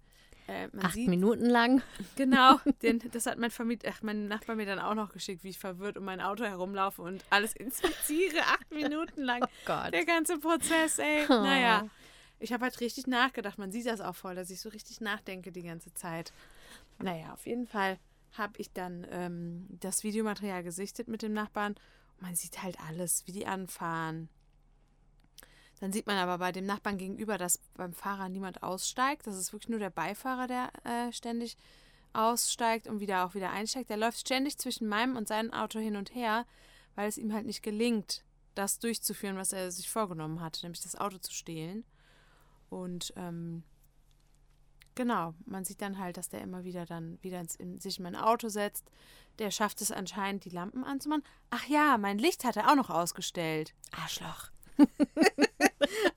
Äh, 0.47 0.67
Acht 0.81 0.93
sieht, 0.93 1.09
Minuten 1.09 1.45
lang. 1.45 1.81
genau, 2.15 2.59
den, 2.81 2.99
das 3.11 3.27
hat 3.27 3.37
mein 3.37 3.51
Vermiet, 3.51 3.83
ach, 3.87 4.01
mein 4.01 4.27
Nachbar 4.27 4.55
mir 4.55 4.65
dann 4.65 4.79
auch 4.79 4.95
noch 4.95 5.13
geschickt, 5.13 5.43
wie 5.43 5.49
ich 5.49 5.59
verwirrt 5.59 5.95
um 5.97 6.05
mein 6.05 6.21
Auto 6.21 6.43
herumlaufe 6.43 7.03
und 7.03 7.23
alles 7.29 7.53
inspiziere, 7.55 8.41
acht 8.41 8.71
Minuten 8.73 9.21
lang. 9.21 9.43
Oh 9.43 9.47
Gott. 9.65 9.93
Der 9.93 10.05
ganze 10.05 10.39
Prozess, 10.39 10.97
ey. 10.99 11.25
Oh. 11.29 11.33
Naja. 11.33 11.87
Ich 12.39 12.53
habe 12.53 12.63
halt 12.63 12.79
richtig 12.79 13.05
nachgedacht. 13.05 13.57
Man 13.57 13.71
sieht 13.71 13.85
das 13.85 14.01
auch 14.01 14.15
voll, 14.15 14.33
dass 14.33 14.49
ich 14.49 14.61
so 14.61 14.69
richtig 14.69 15.01
nachdenke 15.01 15.51
die 15.51 15.61
ganze 15.61 15.93
Zeit. 15.93 16.31
Naja, 16.97 17.33
auf 17.33 17.45
jeden 17.45 17.67
Fall 17.67 17.99
habe 18.33 18.53
ich 18.57 18.71
dann 18.71 19.05
ähm, 19.09 19.67
das 19.79 20.03
Videomaterial 20.03 20.63
gesichtet 20.63 21.07
mit 21.07 21.21
dem 21.21 21.33
Nachbarn. 21.33 21.75
Und 22.17 22.21
man 22.21 22.35
sieht 22.35 22.61
halt 22.61 22.79
alles, 22.87 23.25
wie 23.27 23.31
die 23.31 23.47
anfahren. 23.47 24.29
Dann 25.79 25.93
sieht 25.93 26.07
man 26.07 26.17
aber 26.17 26.37
bei 26.37 26.51
dem 26.51 26.65
Nachbarn 26.65 26.97
gegenüber, 26.97 27.37
dass 27.37 27.59
beim 27.75 27.93
Fahrer 27.93 28.29
niemand 28.29 28.63
aussteigt. 28.63 29.27
Das 29.27 29.37
ist 29.37 29.53
wirklich 29.53 29.69
nur 29.69 29.79
der 29.79 29.89
Beifahrer, 29.89 30.47
der 30.47 30.71
äh, 30.83 31.11
ständig 31.13 31.57
aussteigt 32.11 32.87
und 32.87 32.99
wieder 32.99 33.25
auch 33.25 33.33
wieder 33.33 33.51
einsteigt. 33.51 33.89
Der 33.89 33.97
läuft 33.97 34.19
ständig 34.19 34.57
zwischen 34.57 34.87
meinem 34.87 35.15
und 35.15 35.27
seinem 35.27 35.53
Auto 35.53 35.79
hin 35.79 35.95
und 35.95 36.13
her, 36.13 36.45
weil 36.95 37.07
es 37.07 37.17
ihm 37.17 37.33
halt 37.33 37.45
nicht 37.45 37.63
gelingt, 37.63 38.23
das 38.55 38.79
durchzuführen, 38.79 39.37
was 39.37 39.53
er 39.53 39.71
sich 39.71 39.89
vorgenommen 39.89 40.41
hatte, 40.41 40.63
nämlich 40.63 40.81
das 40.81 40.95
Auto 40.95 41.17
zu 41.17 41.31
stehlen. 41.31 41.85
Und 42.69 43.13
ähm, 43.15 43.63
genau, 44.95 45.33
man 45.45 45.65
sieht 45.65 45.81
dann 45.81 45.97
halt, 45.97 46.17
dass 46.17 46.29
der 46.29 46.41
immer 46.41 46.63
wieder 46.63 46.85
dann 46.85 47.17
wieder 47.21 47.39
ins, 47.39 47.55
in, 47.55 47.79
sich 47.79 47.97
in 47.97 48.03
mein 48.03 48.15
Auto 48.15 48.49
setzt. 48.49 48.89
Der 49.39 49.51
schafft 49.51 49.81
es 49.81 49.91
anscheinend, 49.91 50.45
die 50.45 50.49
Lampen 50.49 50.83
anzumachen. 50.83 51.23
Ach 51.49 51.65
ja, 51.67 51.97
mein 51.97 52.17
Licht 52.17 52.43
hat 52.43 52.57
er 52.57 52.69
auch 52.69 52.75
noch 52.75 52.89
ausgestellt. 52.89 53.73
Arschloch. 53.91 54.51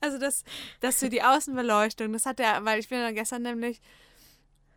also 0.01 0.17
das, 0.17 0.43
das 0.79 0.99
für 0.99 1.09
die 1.09 1.23
Außenbeleuchtung, 1.23 2.11
das 2.13 2.25
hat 2.25 2.39
er, 2.39 2.63
weil 2.65 2.79
ich 2.79 2.89
bin 2.89 2.99
dann 2.99 3.15
gestern 3.15 3.41
nämlich 3.41 3.81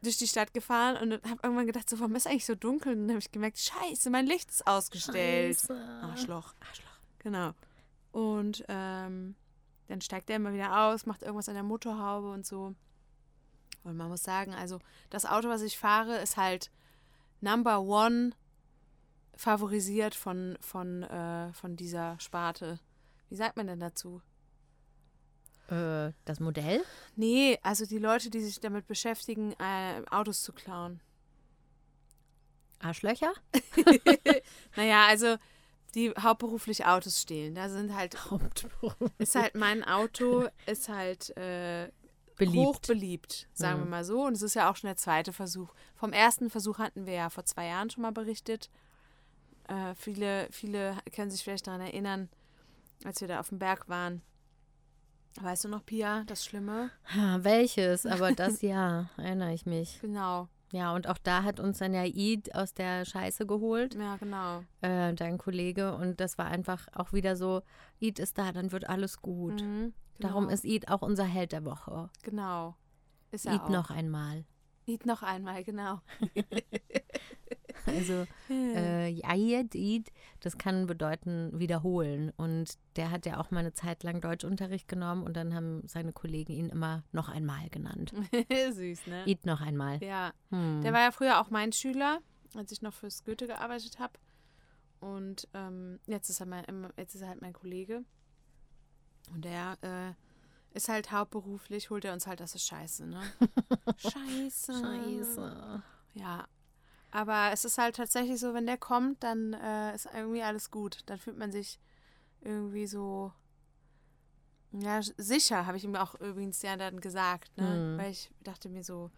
durch 0.02 0.16
die 0.16 0.28
Stadt 0.28 0.54
gefahren 0.54 0.96
und 0.96 1.12
habe 1.24 1.40
irgendwann 1.42 1.66
gedacht, 1.66 1.88
so, 1.88 1.98
warum 1.98 2.14
ist 2.14 2.26
eigentlich 2.26 2.46
so 2.46 2.54
dunkel? 2.54 2.92
Und 2.92 3.02
dann 3.02 3.10
habe 3.10 3.18
ich 3.18 3.32
gemerkt, 3.32 3.58
scheiße, 3.58 4.10
mein 4.10 4.26
Licht 4.26 4.50
ist 4.50 4.66
ausgestellt. 4.66 5.58
Arschloch. 6.02 6.54
Arschloch. 6.60 7.00
Genau. 7.18 7.52
Und 8.12 8.64
ähm, 8.68 9.34
dann 9.88 10.00
steigt 10.00 10.30
er 10.30 10.36
immer 10.36 10.52
wieder 10.52 10.86
aus, 10.86 11.06
macht 11.06 11.22
irgendwas 11.22 11.48
an 11.48 11.54
der 11.54 11.64
Motorhaube 11.64 12.30
und 12.30 12.46
so. 12.46 12.74
Und 13.86 13.96
man 13.96 14.08
muss 14.08 14.24
sagen, 14.24 14.52
also 14.52 14.80
das 15.10 15.26
Auto, 15.26 15.48
was 15.48 15.62
ich 15.62 15.78
fahre, 15.78 16.16
ist 16.16 16.36
halt 16.36 16.72
Number 17.40 17.80
One 17.80 18.32
favorisiert 19.36 20.14
von, 20.14 20.58
von, 20.60 21.04
äh, 21.04 21.52
von 21.52 21.76
dieser 21.76 22.18
Sparte. 22.18 22.80
Wie 23.28 23.36
sagt 23.36 23.56
man 23.56 23.68
denn 23.68 23.78
dazu? 23.78 24.22
Äh, 25.68 26.12
das 26.24 26.40
Modell? 26.40 26.82
Nee, 27.14 27.60
also 27.62 27.86
die 27.86 27.98
Leute, 27.98 28.28
die 28.28 28.40
sich 28.40 28.58
damit 28.58 28.88
beschäftigen, 28.88 29.52
äh, 29.60 30.02
Autos 30.10 30.42
zu 30.42 30.52
klauen. 30.52 31.00
Arschlöcher? 32.80 33.32
Naja, 34.76 35.06
also 35.06 35.36
die 35.94 36.10
hauptberuflich 36.10 36.84
Autos 36.84 37.22
stehlen. 37.22 37.54
Da 37.54 37.70
sind 37.70 37.94
halt, 37.94 38.16
ist 39.18 39.34
halt 39.34 39.54
mein 39.54 39.82
Auto, 39.84 40.48
ist 40.66 40.88
halt 40.88 41.34
äh, 41.38 41.90
Beliebt. 42.36 42.56
hoch 42.56 42.80
beliebt, 42.80 43.48
sagen 43.54 43.78
wir 43.80 43.84
Mhm. 43.84 43.90
mal 43.90 44.04
so. 44.04 44.24
Und 44.26 44.34
es 44.34 44.42
ist 44.42 44.54
ja 44.54 44.70
auch 44.70 44.76
schon 44.76 44.88
der 44.88 44.96
zweite 44.96 45.32
Versuch. 45.32 45.72
Vom 45.94 46.12
ersten 46.12 46.50
Versuch 46.50 46.78
hatten 46.78 47.06
wir 47.06 47.14
ja 47.14 47.30
vor 47.30 47.44
zwei 47.44 47.66
Jahren 47.66 47.90
schon 47.90 48.02
mal 48.02 48.12
berichtet. 48.12 48.70
Äh, 49.68 49.94
viele, 49.94 50.46
viele 50.50 50.96
können 51.14 51.30
sich 51.30 51.42
vielleicht 51.42 51.66
daran 51.66 51.80
erinnern, 51.80 52.28
als 53.04 53.20
wir 53.20 53.28
da 53.28 53.40
auf 53.40 53.48
dem 53.48 53.58
Berg 53.58 53.88
waren. 53.88 54.22
Weißt 55.40 55.64
du 55.64 55.68
noch, 55.68 55.84
Pia, 55.84 56.24
das 56.24 56.44
Schlimme? 56.44 56.90
Ha, 57.14 57.38
welches? 57.42 58.06
Aber 58.06 58.32
das 58.32 58.60
ja, 58.62 59.10
erinnere 59.16 59.52
ich 59.52 59.66
mich. 59.66 59.98
Genau. 60.00 60.48
Ja, 60.72 60.94
und 60.94 61.08
auch 61.08 61.18
da 61.18 61.42
hat 61.44 61.60
uns 61.60 61.78
dann 61.78 61.94
ja 61.94 62.04
Id 62.04 62.54
aus 62.54 62.74
der 62.74 63.04
Scheiße 63.04 63.46
geholt, 63.46 63.94
Ja, 63.94 64.16
genau. 64.16 64.64
äh, 64.80 65.14
dein 65.14 65.38
Kollege. 65.38 65.94
Und 65.94 66.20
das 66.20 66.38
war 66.38 66.46
einfach 66.46 66.88
auch 66.92 67.12
wieder 67.12 67.36
so, 67.36 67.62
Id 68.00 68.18
ist 68.18 68.36
da, 68.38 68.52
dann 68.52 68.72
wird 68.72 68.88
alles 68.88 69.22
gut. 69.22 69.62
Mhm, 69.62 69.92
Darum 70.18 70.44
genau. 70.44 70.54
ist 70.54 70.64
Id 70.64 70.88
auch 70.88 71.02
unser 71.02 71.24
Held 71.24 71.52
der 71.52 71.64
Woche. 71.64 72.10
Genau. 72.22 72.74
Ist 73.30 73.46
er 73.46 73.54
Id 73.54 73.62
auch. 73.62 73.68
noch 73.68 73.90
einmal. 73.90 74.44
Id 74.86 75.04
noch 75.06 75.22
einmal, 75.22 75.64
genau. 75.64 76.00
Also 77.86 78.26
äh, 78.50 79.06
Jayed, 79.08 79.74
Id, 79.76 80.10
das 80.40 80.58
kann 80.58 80.88
bedeuten 80.88 81.52
wiederholen. 81.56 82.32
Und 82.36 82.74
der 82.96 83.12
hat 83.12 83.26
ja 83.26 83.38
auch 83.38 83.52
mal 83.52 83.60
eine 83.60 83.74
Zeit 83.74 84.02
lang 84.02 84.20
Deutschunterricht 84.20 84.88
genommen 84.88 85.22
und 85.22 85.36
dann 85.36 85.54
haben 85.54 85.86
seine 85.86 86.12
Kollegen 86.12 86.52
ihn 86.52 86.68
immer 86.68 87.04
noch 87.12 87.28
einmal 87.28 87.68
genannt. 87.70 88.12
Süß, 88.72 89.06
ne? 89.06 89.22
Id 89.26 89.46
noch 89.46 89.60
einmal. 89.60 90.02
Ja. 90.02 90.32
Hm. 90.50 90.80
Der 90.82 90.92
war 90.92 91.00
ja 91.00 91.12
früher 91.12 91.40
auch 91.40 91.50
mein 91.50 91.72
Schüler, 91.72 92.18
als 92.56 92.72
ich 92.72 92.82
noch 92.82 92.92
fürs 92.92 93.22
Goethe 93.24 93.46
gearbeitet 93.46 94.00
habe. 94.00 94.14
Und 94.98 95.46
ähm, 95.54 96.00
jetzt, 96.06 96.28
ist 96.28 96.40
er 96.40 96.46
mein, 96.46 96.64
im- 96.64 96.90
jetzt 96.96 97.14
ist 97.14 97.20
er 97.22 97.28
halt 97.28 97.40
mein 97.40 97.52
Kollege. 97.52 98.02
Und 99.32 99.44
der 99.44 99.78
äh, 99.82 100.12
ist 100.76 100.88
halt 100.88 101.10
hauptberuflich, 101.10 101.90
holt 101.90 102.04
er 102.04 102.12
uns 102.12 102.26
halt 102.26 102.42
aus 102.42 102.52
der 102.52 102.58
Scheiße, 102.58 103.06
ne? 103.06 103.22
Scheiße. 103.96 104.72
Scheiße. 104.74 105.82
Ja. 106.14 106.46
Aber 107.10 107.50
es 107.52 107.64
ist 107.64 107.78
halt 107.78 107.96
tatsächlich 107.96 108.38
so, 108.38 108.52
wenn 108.52 108.66
der 108.66 108.76
kommt, 108.76 109.22
dann 109.22 109.54
äh, 109.54 109.94
ist 109.94 110.08
irgendwie 110.12 110.42
alles 110.42 110.70
gut. 110.70 111.00
Dann 111.06 111.18
fühlt 111.18 111.38
man 111.38 111.50
sich 111.50 111.78
irgendwie 112.42 112.86
so 112.86 113.32
ja, 114.72 115.00
sicher, 115.16 115.66
habe 115.66 115.76
ich 115.76 115.84
ihm 115.84 115.96
auch 115.96 116.14
übrigens 116.16 116.60
ja 116.62 116.76
dann 116.76 117.00
gesagt, 117.00 117.56
ne? 117.56 117.94
Mhm. 117.94 117.98
Weil 117.98 118.10
ich 118.10 118.30
dachte 118.40 118.68
mir 118.68 118.84
so, 118.84 119.10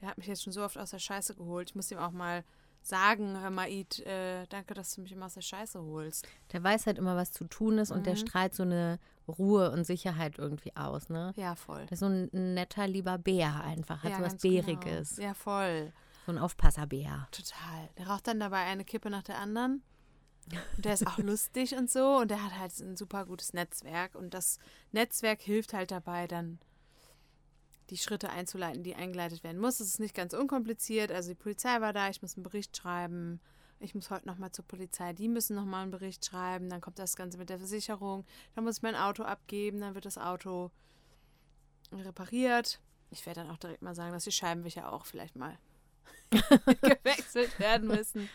der 0.00 0.08
hat 0.08 0.18
mich 0.18 0.26
jetzt 0.26 0.42
schon 0.42 0.52
so 0.52 0.64
oft 0.64 0.76
aus 0.78 0.90
der 0.90 0.98
Scheiße 0.98 1.34
geholt. 1.34 1.70
Ich 1.70 1.76
muss 1.76 1.90
ihm 1.90 1.98
auch 1.98 2.10
mal 2.10 2.44
sagen, 2.86 3.40
hör 3.40 3.50
mal, 3.50 3.68
Id, 3.70 4.00
äh, 4.00 4.46
danke, 4.48 4.74
dass 4.74 4.94
du 4.94 5.00
mich 5.02 5.12
immer 5.12 5.26
aus 5.26 5.34
der 5.34 5.40
Scheiße 5.42 5.80
holst. 5.82 6.26
Der 6.52 6.62
weiß 6.62 6.86
halt 6.86 6.98
immer, 6.98 7.16
was 7.16 7.32
zu 7.32 7.44
tun 7.44 7.78
ist 7.78 7.90
und 7.90 8.06
der 8.06 8.14
Mhm. 8.14 8.18
strahlt 8.18 8.54
so 8.54 8.62
eine 8.62 8.98
Ruhe 9.26 9.70
und 9.70 9.84
Sicherheit 9.84 10.38
irgendwie 10.38 10.74
aus, 10.76 11.08
ne? 11.08 11.32
Ja, 11.36 11.54
voll. 11.54 11.84
Der 11.86 11.92
ist 11.92 12.00
so 12.00 12.06
ein 12.06 12.28
netter, 12.32 12.86
lieber 12.86 13.16
Bär 13.18 13.62
einfach, 13.64 14.02
hat 14.02 14.10
ja, 14.10 14.16
so 14.18 14.22
was 14.24 14.32
ganz 14.32 14.42
Bäriges. 14.42 15.16
Genau. 15.16 15.28
Ja, 15.28 15.34
voll. 15.34 15.92
So 16.26 16.32
ein 16.32 16.38
Aufpasserbär. 16.38 17.28
Total. 17.30 17.88
Der 17.98 18.06
raucht 18.08 18.26
dann 18.28 18.40
dabei 18.40 18.58
eine 18.64 18.84
Kippe 18.84 19.10
nach 19.10 19.22
der 19.22 19.38
anderen. 19.38 19.82
Und 20.76 20.84
der 20.84 20.92
ist 20.94 21.06
auch 21.06 21.16
lustig 21.18 21.74
und 21.76 21.90
so. 21.90 22.18
Und 22.18 22.30
der 22.30 22.42
hat 22.44 22.58
halt 22.58 22.78
ein 22.80 22.96
super 22.96 23.24
gutes 23.24 23.52
Netzwerk. 23.54 24.14
Und 24.14 24.34
das 24.34 24.58
Netzwerk 24.92 25.40
hilft 25.40 25.72
halt 25.72 25.90
dabei, 25.90 26.26
dann 26.26 26.58
die 27.90 27.98
Schritte 27.98 28.30
einzuleiten, 28.30 28.82
die 28.82 28.94
eingeleitet 28.94 29.44
werden 29.44 29.60
muss. 29.60 29.80
Es 29.80 29.88
ist 29.88 30.00
nicht 30.00 30.14
ganz 30.14 30.32
unkompliziert. 30.32 31.12
Also 31.12 31.30
die 31.30 31.34
Polizei 31.34 31.80
war 31.80 31.92
da, 31.92 32.08
ich 32.08 32.22
muss 32.22 32.36
einen 32.36 32.42
Bericht 32.42 32.76
schreiben. 32.76 33.40
Ich 33.80 33.94
muss 33.94 34.10
heute 34.10 34.26
nochmal 34.26 34.52
zur 34.52 34.64
Polizei, 34.64 35.12
die 35.12 35.28
müssen 35.28 35.56
nochmal 35.56 35.82
einen 35.82 35.90
Bericht 35.90 36.24
schreiben. 36.24 36.70
Dann 36.70 36.80
kommt 36.80 36.98
das 36.98 37.16
Ganze 37.16 37.36
mit 37.38 37.50
der 37.50 37.58
Versicherung. 37.58 38.24
Dann 38.54 38.64
muss 38.64 38.78
ich 38.78 38.82
mein 38.82 38.96
Auto 38.96 39.24
abgeben. 39.24 39.80
Dann 39.80 39.94
wird 39.94 40.06
das 40.06 40.16
Auto 40.16 40.70
repariert. 41.92 42.80
Ich 43.10 43.26
werde 43.26 43.42
dann 43.42 43.50
auch 43.50 43.58
direkt 43.58 43.82
mal 43.82 43.94
sagen, 43.94 44.12
dass 44.12 44.24
die 44.24 44.32
Scheibenwischer 44.32 44.92
auch 44.92 45.06
vielleicht 45.06 45.36
mal 45.36 45.58
gewechselt 46.30 47.58
werden 47.58 47.88
müssen. 47.88 48.28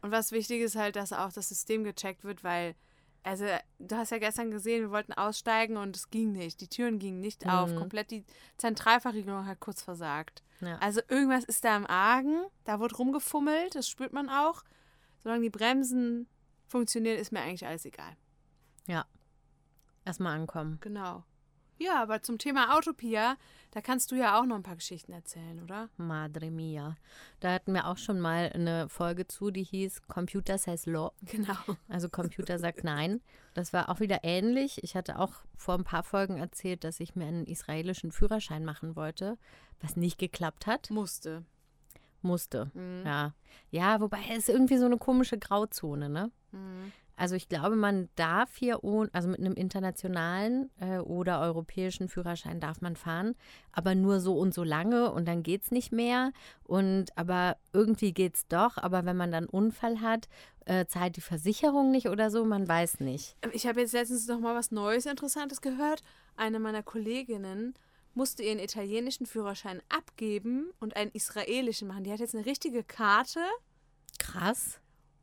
Und 0.00 0.10
was 0.10 0.32
wichtig 0.32 0.60
ist 0.60 0.76
halt, 0.76 0.96
dass 0.96 1.12
auch 1.12 1.32
das 1.32 1.48
System 1.48 1.84
gecheckt 1.84 2.24
wird, 2.24 2.42
weil, 2.42 2.74
also 3.22 3.46
du 3.78 3.96
hast 3.96 4.10
ja 4.10 4.18
gestern 4.18 4.50
gesehen, 4.50 4.82
wir 4.82 4.90
wollten 4.90 5.12
aussteigen 5.12 5.76
und 5.76 5.96
es 5.96 6.10
ging 6.10 6.32
nicht. 6.32 6.60
Die 6.60 6.68
Türen 6.68 6.98
gingen 6.98 7.20
nicht 7.20 7.46
auf. 7.46 7.70
Mhm. 7.70 7.76
Komplett 7.76 8.10
die 8.10 8.24
Zentralverriegelung 8.58 9.46
hat 9.46 9.60
kurz 9.60 9.82
versagt. 9.82 10.42
Ja. 10.60 10.78
Also 10.78 11.00
irgendwas 11.08 11.44
ist 11.44 11.64
da 11.64 11.76
im 11.76 11.86
Argen. 11.86 12.44
Da 12.64 12.80
wird 12.80 12.98
rumgefummelt, 12.98 13.74
das 13.74 13.88
spürt 13.88 14.12
man 14.12 14.28
auch. 14.28 14.62
Solange 15.22 15.42
die 15.42 15.50
Bremsen 15.50 16.26
funktionieren, 16.66 17.18
ist 17.18 17.32
mir 17.32 17.40
eigentlich 17.40 17.66
alles 17.66 17.84
egal. 17.84 18.16
Erstmal 20.04 20.34
ankommen. 20.34 20.78
Genau. 20.80 21.24
Ja, 21.82 22.00
aber 22.00 22.22
zum 22.22 22.38
Thema 22.38 22.76
Autopia, 22.76 23.36
da 23.72 23.80
kannst 23.80 24.12
du 24.12 24.14
ja 24.14 24.38
auch 24.38 24.44
noch 24.44 24.54
ein 24.54 24.62
paar 24.62 24.76
Geschichten 24.76 25.12
erzählen, 25.12 25.60
oder? 25.60 25.88
Madre 25.96 26.50
mia. 26.50 26.96
Da 27.40 27.52
hatten 27.52 27.72
wir 27.74 27.88
auch 27.88 27.96
schon 27.96 28.20
mal 28.20 28.52
eine 28.54 28.88
Folge 28.88 29.26
zu, 29.26 29.50
die 29.50 29.64
hieß 29.64 30.02
Computer 30.06 30.58
says 30.58 30.86
law. 30.86 31.12
Genau. 31.22 31.56
Also 31.88 32.08
Computer 32.08 32.58
sagt 32.58 32.84
nein. 32.84 33.20
Das 33.54 33.72
war 33.72 33.88
auch 33.88 33.98
wieder 33.98 34.20
ähnlich. 34.22 34.82
Ich 34.84 34.94
hatte 34.94 35.18
auch 35.18 35.32
vor 35.56 35.74
ein 35.74 35.84
paar 35.84 36.04
Folgen 36.04 36.38
erzählt, 36.38 36.84
dass 36.84 37.00
ich 37.00 37.16
mir 37.16 37.26
einen 37.26 37.46
israelischen 37.46 38.12
Führerschein 38.12 38.64
machen 38.64 38.94
wollte, 38.94 39.36
was 39.80 39.96
nicht 39.96 40.18
geklappt 40.18 40.66
hat. 40.66 40.90
Musste. 40.90 41.44
Musste. 42.20 42.70
Mhm. 42.74 43.02
Ja. 43.04 43.34
Ja, 43.70 44.00
wobei 44.00 44.20
es 44.30 44.38
ist 44.38 44.48
irgendwie 44.50 44.78
so 44.78 44.86
eine 44.86 44.98
komische 44.98 45.38
Grauzone, 45.38 46.08
ne? 46.08 46.30
Mhm. 46.52 46.92
Also 47.22 47.36
ich 47.36 47.48
glaube, 47.48 47.76
man 47.76 48.08
darf 48.16 48.56
hier 48.56 48.82
ohne, 48.82 49.08
also 49.12 49.28
mit 49.28 49.38
einem 49.38 49.54
internationalen 49.54 50.70
äh, 50.80 50.98
oder 50.98 51.40
europäischen 51.40 52.08
Führerschein 52.08 52.58
darf 52.58 52.80
man 52.80 52.96
fahren, 52.96 53.36
aber 53.70 53.94
nur 53.94 54.18
so 54.18 54.36
und 54.36 54.52
so 54.52 54.64
lange 54.64 55.12
und 55.12 55.28
dann 55.28 55.44
geht's 55.44 55.70
nicht 55.70 55.92
mehr. 55.92 56.32
Und 56.64 57.16
aber 57.16 57.58
irgendwie 57.72 58.12
geht's 58.12 58.48
doch. 58.48 58.76
Aber 58.76 59.04
wenn 59.04 59.16
man 59.16 59.30
dann 59.30 59.46
Unfall 59.46 60.00
hat, 60.00 60.28
äh, 60.64 60.86
zahlt 60.86 61.14
die 61.14 61.20
Versicherung 61.20 61.92
nicht 61.92 62.08
oder 62.08 62.28
so, 62.28 62.44
man 62.44 62.66
weiß 62.66 62.98
nicht. 62.98 63.36
Ich 63.52 63.68
habe 63.68 63.82
jetzt 63.82 63.92
letztens 63.92 64.26
noch 64.26 64.40
mal 64.40 64.56
was 64.56 64.72
Neues, 64.72 65.06
Interessantes 65.06 65.60
gehört. 65.60 66.02
Eine 66.34 66.58
meiner 66.58 66.82
Kolleginnen 66.82 67.74
musste 68.14 68.42
ihren 68.42 68.58
italienischen 68.58 69.26
Führerschein 69.26 69.80
abgeben 69.88 70.72
und 70.80 70.96
einen 70.96 71.12
israelischen 71.12 71.86
machen. 71.86 72.02
Die 72.02 72.10
hat 72.10 72.18
jetzt 72.18 72.34
eine 72.34 72.46
richtige 72.46 72.82
Karte 72.82 73.38
Krass. 74.18 74.81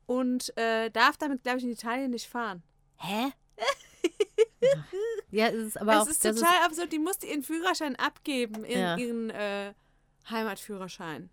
Und 0.09 0.57
äh, 0.57 0.89
darf 0.89 1.17
damit, 1.17 1.43
glaube 1.43 1.59
ich, 1.59 1.63
in 1.65 1.69
Italien 1.69 2.09
nicht 2.09 2.27
fahren. 2.27 2.63
Hä? 2.97 3.31
ja, 5.31 5.47
es 5.47 5.55
ist 5.55 5.79
aber 5.79 5.93
es 5.93 5.99
auch 5.99 6.07
ist 6.07 6.25
das 6.25 6.35
total 6.37 6.65
absurd. 6.65 6.91
Die 6.91 6.97
musste 6.99 7.27
ihren 7.27 7.43
Führerschein 7.43 7.95
abgeben, 7.95 8.65
ihren, 8.65 8.79
Ja. 8.81 8.97
ihren 8.97 9.29
äh, 9.29 9.73
Heimatführerschein. 10.29 11.29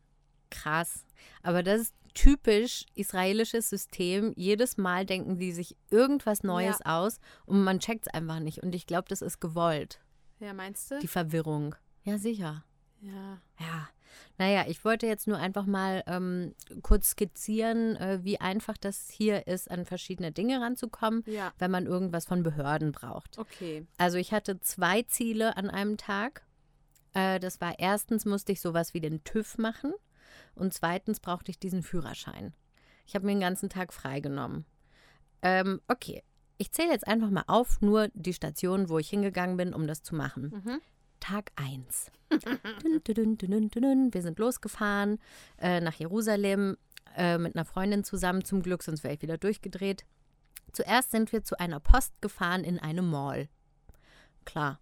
krass. 0.50 1.04
Aber 1.42 1.62
das 1.62 1.80
ist 1.82 1.94
typisch 2.14 2.84
israelisches 2.94 3.68
System. 3.70 4.32
Jedes 4.36 4.76
Mal 4.76 5.06
denken 5.06 5.38
die 5.38 5.52
sich 5.52 5.76
irgendwas 5.90 6.42
Neues 6.42 6.80
aus 6.84 7.18
und 7.46 7.64
man 7.64 7.80
checkt 7.80 8.06
es 8.06 8.14
einfach 8.14 8.40
nicht. 8.40 8.62
Und 8.62 8.74
ich 8.74 8.86
glaube, 8.86 9.08
das 9.08 9.22
ist 9.22 9.40
gewollt. 9.40 10.00
Ja, 10.38 10.52
meinst 10.52 10.90
du? 10.90 10.98
Die 10.98 11.08
Verwirrung. 11.08 11.74
Ja, 12.04 12.18
sicher. 12.18 12.64
Ja. 13.00 13.38
Ja. 13.60 13.88
Naja, 14.38 14.64
ich 14.68 14.84
wollte 14.84 15.06
jetzt 15.06 15.26
nur 15.26 15.36
einfach 15.38 15.66
mal 15.66 16.02
ähm, 16.06 16.54
kurz 16.82 17.10
skizzieren, 17.10 17.96
äh, 17.96 18.20
wie 18.22 18.40
einfach 18.40 18.76
das 18.76 19.08
hier 19.10 19.46
ist, 19.46 19.70
an 19.70 19.84
verschiedene 19.84 20.32
Dinge 20.32 20.60
ranzukommen, 20.60 21.22
Ja. 21.26 21.52
wenn 21.58 21.70
man 21.70 21.86
irgendwas 21.86 22.24
von 22.26 22.42
Behörden 22.42 22.92
braucht. 22.92 23.38
Okay. 23.38 23.86
Also 23.98 24.16
ich 24.18 24.32
hatte 24.32 24.60
zwei 24.60 25.02
Ziele 25.02 25.56
an 25.56 25.68
einem 25.70 25.96
Tag. 25.96 26.44
Äh, 27.14 27.40
das 27.40 27.60
war 27.60 27.78
erstens 27.78 28.24
musste 28.24 28.52
ich 28.52 28.60
sowas 28.60 28.94
wie 28.94 29.00
den 29.00 29.22
TÜV 29.24 29.58
machen 29.58 29.92
und 30.54 30.72
zweitens 30.72 31.20
brauchte 31.20 31.50
ich 31.50 31.58
diesen 31.58 31.82
Führerschein. 31.82 32.54
Ich 33.06 33.14
habe 33.14 33.26
mir 33.26 33.32
den 33.32 33.40
ganzen 33.40 33.68
Tag 33.68 33.92
freigenommen. 33.92 34.64
Ähm, 35.42 35.80
okay, 35.88 36.22
ich 36.58 36.72
zähle 36.72 36.90
jetzt 36.92 37.06
einfach 37.06 37.30
mal 37.30 37.44
auf, 37.46 37.80
nur 37.80 38.08
die 38.14 38.32
Stationen, 38.32 38.88
wo 38.88 38.98
ich 38.98 39.10
hingegangen 39.10 39.56
bin, 39.56 39.74
um 39.74 39.86
das 39.86 40.02
zu 40.02 40.14
machen. 40.14 40.62
Mhm. 40.64 40.80
Tag 41.20 41.50
1. 41.56 42.10
dün, 42.84 43.02
dün, 43.04 43.38
dün, 43.38 43.50
dün, 43.50 43.70
dün. 43.70 44.14
Wir 44.14 44.22
sind 44.22 44.38
losgefahren 44.38 45.18
äh, 45.58 45.80
nach 45.80 45.94
Jerusalem 45.94 46.76
äh, 47.16 47.38
mit 47.38 47.54
einer 47.54 47.64
Freundin 47.64 48.04
zusammen, 48.04 48.44
zum 48.44 48.62
Glück, 48.62 48.82
sonst 48.82 49.04
wäre 49.04 49.14
ich 49.14 49.22
wieder 49.22 49.38
durchgedreht. 49.38 50.04
Zuerst 50.72 51.10
sind 51.10 51.32
wir 51.32 51.42
zu 51.42 51.58
einer 51.58 51.80
Post 51.80 52.20
gefahren 52.20 52.64
in 52.64 52.78
eine 52.78 53.02
Mall. 53.02 53.48
Klar, 54.44 54.78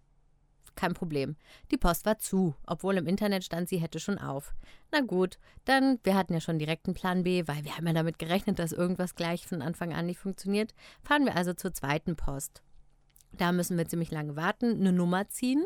kein 0.75 0.93
Problem. 0.93 1.35
Die 1.71 1.77
Post 1.77 2.05
war 2.05 2.19
zu, 2.19 2.55
obwohl 2.65 2.97
im 2.97 3.07
Internet 3.07 3.43
stand, 3.43 3.69
sie 3.69 3.77
hätte 3.77 3.99
schon 3.99 4.19
auf. 4.19 4.53
Na 4.91 5.01
gut, 5.01 5.39
dann, 5.63 5.99
wir 6.03 6.15
hatten 6.15 6.33
ja 6.33 6.41
schon 6.41 6.59
direkt 6.59 6.87
einen 6.87 6.95
Plan 6.95 7.23
B, 7.23 7.47
weil 7.47 7.63
wir 7.63 7.77
haben 7.77 7.87
ja 7.87 7.93
damit 7.93 8.19
gerechnet, 8.19 8.59
dass 8.59 8.73
irgendwas 8.73 9.15
gleich 9.15 9.47
von 9.47 9.61
Anfang 9.61 9.93
an 9.93 10.05
nicht 10.05 10.19
funktioniert. 10.19 10.73
Fahren 11.01 11.25
wir 11.25 11.35
also 11.35 11.53
zur 11.53 11.73
zweiten 11.73 12.15
Post. 12.15 12.61
Da 13.31 13.51
müssen 13.51 13.77
wir 13.77 13.87
ziemlich 13.87 14.11
lange 14.11 14.35
warten, 14.35 14.75
eine 14.75 14.91
Nummer 14.91 15.27
ziehen. 15.29 15.65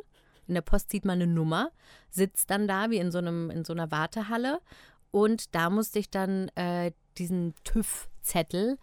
In 0.49 0.55
der 0.55 0.61
Post 0.61 0.89
zieht 0.89 1.05
man 1.05 1.21
eine 1.21 1.31
Nummer, 1.31 1.71
sitzt 2.09 2.49
dann 2.49 2.67
da 2.67 2.89
wie 2.89 2.97
in 2.97 3.11
so, 3.11 3.19
einem, 3.19 3.49
in 3.49 3.63
so 3.63 3.73
einer 3.73 3.91
Wartehalle 3.91 4.59
und 5.11 5.55
da 5.55 5.69
musste 5.69 5.99
ich 5.99 6.09
dann 6.09 6.49
äh, 6.55 6.91
diesen 7.17 7.53
TÜV-Zettel 7.63 8.77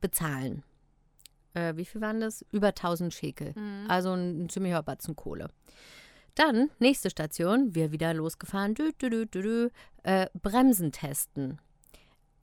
bezahlen. 0.00 0.62
Äh, 1.54 1.76
wie 1.76 1.84
viel 1.84 2.00
waren 2.00 2.20
das? 2.20 2.44
Über 2.52 2.68
1000 2.68 3.12
Schekel. 3.12 3.52
Mhm. 3.54 3.86
Also 3.88 4.12
ein, 4.12 4.44
ein 4.44 4.48
ziemlicher 4.48 4.82
Batzen 4.82 5.16
Kohle. 5.16 5.48
Dann, 6.36 6.70
nächste 6.78 7.08
Station, 7.10 7.74
wir 7.74 7.92
wieder 7.92 8.12
losgefahren, 8.12 8.74
dü, 8.74 8.92
dü, 8.92 9.26
dü, 9.26 9.70
äh, 10.02 10.26
Bremsen 10.34 10.92
testen. 10.92 11.58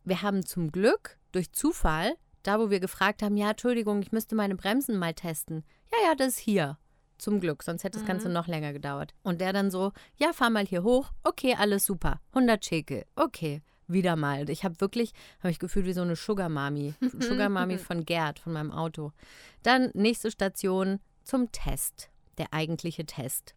Wir 0.03 0.21
haben 0.21 0.45
zum 0.45 0.71
Glück 0.71 1.17
durch 1.31 1.51
Zufall, 1.51 2.15
da 2.41 2.59
wo 2.59 2.69
wir 2.69 2.79
gefragt 2.79 3.21
haben, 3.21 3.37
ja, 3.37 3.51
Entschuldigung, 3.51 4.01
ich 4.01 4.11
müsste 4.11 4.35
meine 4.35 4.55
Bremsen 4.55 4.97
mal 4.97 5.13
testen. 5.13 5.63
Ja, 5.91 6.09
ja, 6.09 6.15
das 6.15 6.29
ist 6.29 6.39
hier. 6.39 6.77
Zum 7.23 7.39
Glück, 7.39 7.63
sonst 7.63 7.85
hätte 7.85 7.99
das 7.99 8.05
Ganze 8.05 8.27
noch 8.27 8.47
länger 8.47 8.73
gedauert. 8.73 9.13
Und 9.23 9.39
der 9.39 9.53
dann 9.53 9.71
so, 9.71 9.93
ja, 10.17 10.33
fahr 10.33 10.49
mal 10.49 10.65
hier 10.65 10.83
hoch. 10.83 11.13
Okay, 11.23 11.55
alles 11.57 11.85
super. 11.85 12.19
100 12.33 12.65
Schekel. 12.65 13.05
Okay, 13.15 13.61
wieder 13.87 14.17
mal. 14.17 14.49
Ich 14.49 14.65
habe 14.65 14.81
wirklich, 14.81 15.13
habe 15.39 15.49
ich 15.49 15.57
gefühlt 15.57 15.85
wie 15.85 15.93
so 15.93 16.01
eine 16.01 16.17
Sugar 16.17 16.49
Mami. 16.49 16.95
Sugar 17.19 17.47
Mami 17.47 17.77
von 17.77 18.03
Gerd, 18.03 18.39
von 18.39 18.51
meinem 18.51 18.73
Auto. 18.73 19.13
Dann 19.61 19.89
nächste 19.93 20.31
Station 20.31 20.99
zum 21.23 21.49
Test. 21.53 22.09
Der 22.37 22.51
eigentliche 22.51 23.05
Test. 23.05 23.55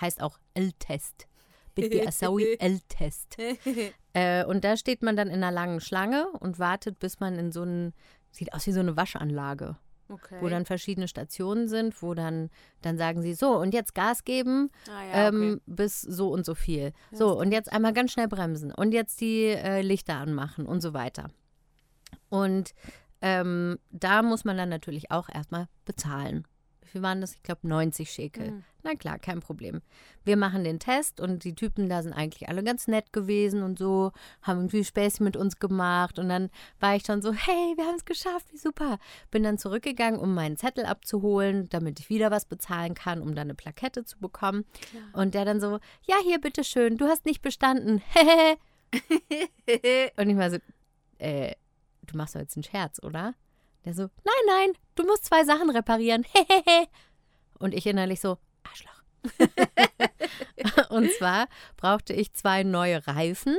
Heißt 0.00 0.20
auch 0.20 0.40
L-Test. 0.54 1.28
Bitte 1.76 2.08
Asawi 2.08 2.56
L-Test. 2.58 3.36
Äh, 4.12 4.44
und 4.44 4.64
da 4.64 4.76
steht 4.76 5.04
man 5.04 5.14
dann 5.14 5.28
in 5.28 5.34
einer 5.34 5.52
langen 5.52 5.80
Schlange 5.80 6.26
und 6.40 6.58
wartet, 6.58 6.98
bis 6.98 7.20
man 7.20 7.38
in 7.38 7.52
so 7.52 7.62
einen, 7.62 7.94
sieht 8.32 8.52
aus 8.52 8.66
wie 8.66 8.72
so 8.72 8.80
eine 8.80 8.96
Waschanlage 8.96 9.76
Okay. 10.08 10.36
wo 10.40 10.48
dann 10.48 10.66
verschiedene 10.66 11.08
Stationen 11.08 11.66
sind, 11.66 12.02
wo 12.02 12.12
dann, 12.12 12.50
dann 12.82 12.98
sagen 12.98 13.22
sie, 13.22 13.32
so, 13.32 13.56
und 13.56 13.72
jetzt 13.72 13.94
Gas 13.94 14.24
geben 14.24 14.70
ah, 14.88 15.02
ja, 15.02 15.28
okay. 15.28 15.28
ähm, 15.28 15.60
bis 15.66 16.02
so 16.02 16.28
und 16.28 16.44
so 16.44 16.54
viel. 16.54 16.92
So, 17.10 17.38
und 17.38 17.52
jetzt 17.52 17.72
einmal 17.72 17.94
ganz 17.94 18.12
schnell 18.12 18.28
bremsen 18.28 18.70
und 18.70 18.92
jetzt 18.92 19.20
die 19.22 19.46
äh, 19.46 19.80
Lichter 19.80 20.16
anmachen 20.16 20.66
und 20.66 20.82
so 20.82 20.92
weiter. 20.92 21.30
Und 22.28 22.74
ähm, 23.22 23.78
da 23.90 24.22
muss 24.22 24.44
man 24.44 24.58
dann 24.58 24.68
natürlich 24.68 25.10
auch 25.10 25.30
erstmal 25.30 25.68
bezahlen. 25.86 26.46
Wie 26.82 26.88
viel 26.88 27.02
waren 27.02 27.22
das? 27.22 27.34
Ich 27.34 27.42
glaube 27.42 27.66
90 27.66 28.10
Schekel. 28.10 28.50
Mhm. 28.50 28.64
Na 28.86 28.94
klar, 28.94 29.18
kein 29.18 29.40
Problem. 29.40 29.80
Wir 30.24 30.36
machen 30.36 30.62
den 30.62 30.78
Test 30.78 31.18
und 31.18 31.44
die 31.44 31.54
Typen 31.54 31.88
da 31.88 32.02
sind 32.02 32.12
eigentlich 32.12 32.50
alle 32.50 32.62
ganz 32.62 32.86
nett 32.86 33.14
gewesen 33.14 33.62
und 33.62 33.78
so, 33.78 34.12
haben 34.42 34.58
irgendwie 34.58 34.84
Späßchen 34.84 35.24
mit 35.24 35.38
uns 35.38 35.58
gemacht 35.58 36.18
und 36.18 36.28
dann 36.28 36.50
war 36.80 36.94
ich 36.94 37.06
schon 37.06 37.22
so, 37.22 37.32
hey, 37.32 37.72
wir 37.76 37.86
haben 37.86 37.96
es 37.96 38.04
geschafft, 38.04 38.52
wie 38.52 38.58
super. 38.58 38.98
Bin 39.30 39.42
dann 39.42 39.56
zurückgegangen, 39.56 40.20
um 40.20 40.34
meinen 40.34 40.58
Zettel 40.58 40.84
abzuholen, 40.84 41.66
damit 41.70 41.98
ich 41.98 42.10
wieder 42.10 42.30
was 42.30 42.44
bezahlen 42.44 42.92
kann, 42.92 43.22
um 43.22 43.34
dann 43.34 43.46
eine 43.46 43.54
Plakette 43.54 44.04
zu 44.04 44.18
bekommen. 44.18 44.66
Und 45.14 45.32
der 45.32 45.46
dann 45.46 45.62
so, 45.62 45.78
ja, 46.02 46.16
hier, 46.22 46.38
bitteschön, 46.38 46.98
du 46.98 47.06
hast 47.06 47.24
nicht 47.24 47.40
bestanden. 47.40 48.02
und 50.18 50.28
ich 50.28 50.36
war 50.36 50.50
so, 50.50 50.58
äh, 51.16 51.54
du 52.02 52.18
machst 52.18 52.34
doch 52.34 52.40
jetzt 52.40 52.54
einen 52.54 52.64
Scherz, 52.64 53.02
oder? 53.02 53.34
Der 53.86 53.94
so, 53.94 54.02
nein, 54.02 54.44
nein, 54.46 54.72
du 54.94 55.04
musst 55.04 55.24
zwei 55.24 55.42
Sachen 55.44 55.70
reparieren. 55.70 56.26
und 57.58 57.72
ich 57.72 57.86
innerlich 57.86 58.20
so, 58.20 58.36
Arschloch. 58.64 59.02
und 60.90 61.10
zwar 61.12 61.48
brauchte 61.76 62.12
ich 62.12 62.32
zwei 62.32 62.62
neue 62.62 63.06
Reifen 63.06 63.56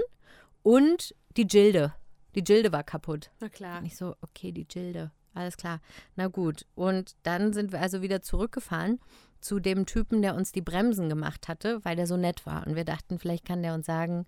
und 0.63 1.15
die 1.37 1.47
Gilde. 1.47 1.93
Die 2.35 2.43
Gilde 2.43 2.71
war 2.71 2.83
kaputt. 2.83 3.31
Na 3.39 3.49
klar. 3.49 3.79
Und 3.79 3.85
ich 3.85 3.95
so, 3.95 4.15
okay, 4.21 4.51
die 4.51 4.67
Gilde. 4.67 5.11
Alles 5.33 5.57
klar. 5.57 5.81
Na 6.15 6.27
gut. 6.27 6.65
Und 6.75 7.15
dann 7.23 7.53
sind 7.53 7.71
wir 7.71 7.81
also 7.81 8.01
wieder 8.01 8.21
zurückgefahren 8.21 8.99
zu 9.41 9.59
dem 9.59 9.85
Typen, 9.85 10.21
der 10.21 10.35
uns 10.35 10.51
die 10.51 10.61
Bremsen 10.61 11.09
gemacht 11.09 11.47
hatte, 11.47 11.83
weil 11.83 11.95
der 11.95 12.07
so 12.07 12.17
nett 12.17 12.45
war. 12.45 12.65
Und 12.65 12.75
wir 12.75 12.85
dachten, 12.85 13.19
vielleicht 13.19 13.45
kann 13.45 13.61
der 13.61 13.73
uns 13.73 13.85
sagen, 13.85 14.25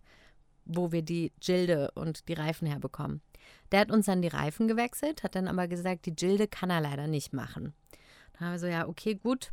wo 0.65 0.91
wir 0.91 1.01
die 1.01 1.32
Gilde 1.39 1.91
und 1.95 2.28
die 2.28 2.34
Reifen 2.34 2.67
herbekommen. 2.67 3.21
Der 3.71 3.80
hat 3.80 3.91
uns 3.91 4.06
dann 4.06 4.21
die 4.21 4.28
Reifen 4.28 4.67
gewechselt, 4.67 5.23
hat 5.23 5.36
dann 5.36 5.47
aber 5.47 5.67
gesagt, 5.67 6.06
die 6.06 6.15
Gilde 6.15 6.47
kann 6.47 6.69
er 6.69 6.82
leider 6.82 7.08
nicht 7.08 7.34
machen. 7.34 7.73
Dann 8.34 8.47
haben 8.47 8.54
wir 8.54 8.60
so, 8.60 8.67
ja, 8.67 8.88
okay, 8.88 9.15
gut. 9.15 9.51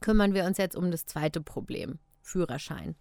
Kümmern 0.00 0.34
wir 0.34 0.44
uns 0.44 0.58
jetzt 0.58 0.76
um 0.76 0.90
das 0.90 1.06
zweite 1.06 1.40
Problem, 1.40 1.98
Führerschein. 2.22 2.94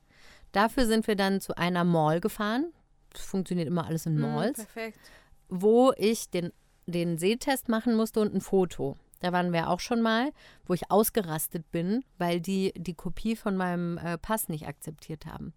Dafür 0.51 0.85
sind 0.85 1.07
wir 1.07 1.15
dann 1.15 1.41
zu 1.41 1.57
einer 1.57 1.83
Mall 1.83 2.19
gefahren. 2.21 2.71
Das 3.11 3.21
funktioniert 3.23 3.67
immer 3.67 3.85
alles 3.85 4.05
in 4.05 4.15
Mhm, 4.15 4.21
Malls 4.21 4.57
perfekt. 4.65 4.99
wo 5.49 5.93
ich 5.97 6.29
den, 6.29 6.51
den 6.85 7.17
Sehtest 7.17 7.69
machen 7.69 7.95
musste 7.95 8.19
und 8.19 8.33
ein 8.33 8.41
Foto. 8.41 8.97
Da 9.19 9.31
waren 9.33 9.51
wir 9.51 9.69
auch 9.69 9.79
schon 9.79 10.01
mal, 10.01 10.31
wo 10.65 10.73
ich 10.73 10.91
ausgerastet 10.91 11.71
bin, 11.71 12.03
weil 12.17 12.39
die 12.39 12.71
die 12.77 12.93
Kopie 12.93 13.35
von 13.35 13.57
meinem 13.57 13.97
äh, 13.97 14.17
Pass 14.17 14.47
nicht 14.47 14.67
akzeptiert 14.67 15.25
haben. 15.25 15.53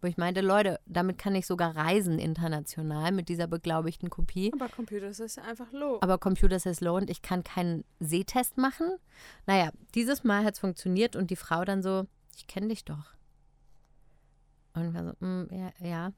Wo 0.00 0.06
ich 0.08 0.16
meinte, 0.18 0.42
Leute, 0.42 0.78
damit 0.86 1.18
kann 1.18 1.34
ich 1.34 1.46
sogar 1.46 1.74
reisen 1.74 2.18
international 2.18 3.12
mit 3.12 3.28
dieser 3.28 3.46
beglaubigten 3.46 4.10
Kopie. 4.10 4.52
Aber 4.52 4.68
Computer 4.68 5.08
ist 5.08 5.38
einfach 5.38 5.72
low. 5.72 5.98
Aber 6.02 6.18
Computer 6.18 6.58
says 6.58 6.80
low 6.80 6.96
und 6.96 7.08
ich 7.08 7.22
kann 7.22 7.44
keinen 7.44 7.84
Sehtest 7.98 8.58
machen. 8.58 8.90
Naja, 9.46 9.70
dieses 9.94 10.22
Mal 10.22 10.44
hat 10.44 10.54
es 10.54 10.60
funktioniert 10.60 11.16
und 11.16 11.30
die 11.30 11.36
Frau 11.36 11.64
dann 11.64 11.82
so, 11.82 12.06
ich 12.36 12.46
kenne 12.46 12.68
dich 12.68 12.84
doch. 12.84 13.14
Und 14.74 14.92
war 14.92 15.04
so, 15.04 15.24
"Mm, 15.24 15.48
ja, 15.50 15.70
ja. 15.80 16.12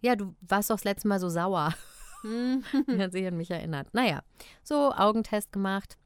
Ja, 0.00 0.14
du 0.14 0.36
warst 0.40 0.70
doch 0.70 0.76
das 0.76 0.84
letzte 0.84 1.08
Mal 1.08 1.18
so 1.18 1.28
sauer. 1.28 1.74
Hm. 2.22 2.62
Die 2.88 2.98
hat 3.02 3.12
sich 3.12 3.26
an 3.26 3.36
mich 3.36 3.50
erinnert. 3.50 3.92
Naja, 3.92 4.22
so 4.62 4.92
Augentest 4.92 5.52
gemacht, 5.52 5.98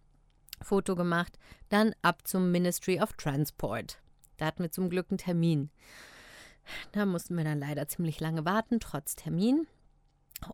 Foto 0.63 0.97
gemacht, 0.97 1.39
dann 1.69 1.95
ab 2.03 2.27
zum 2.27 2.51
Ministry 2.51 3.01
of 3.01 3.13
Transport. 3.15 4.01
Da 4.39 4.47
hatten 4.47 4.63
wir 4.63 4.71
zum 4.71 4.89
Glück 4.89 5.07
einen 5.11 5.19
Termin. 5.19 5.71
Da 6.93 7.07
mussten 7.07 7.37
wir 7.37 7.45
dann 7.45 7.61
leider 7.61 7.89
ziemlich 7.89 8.21
lange 8.21 8.45
warten, 8.45 8.81
trotz 8.81 9.17
Termin. 9.17 9.67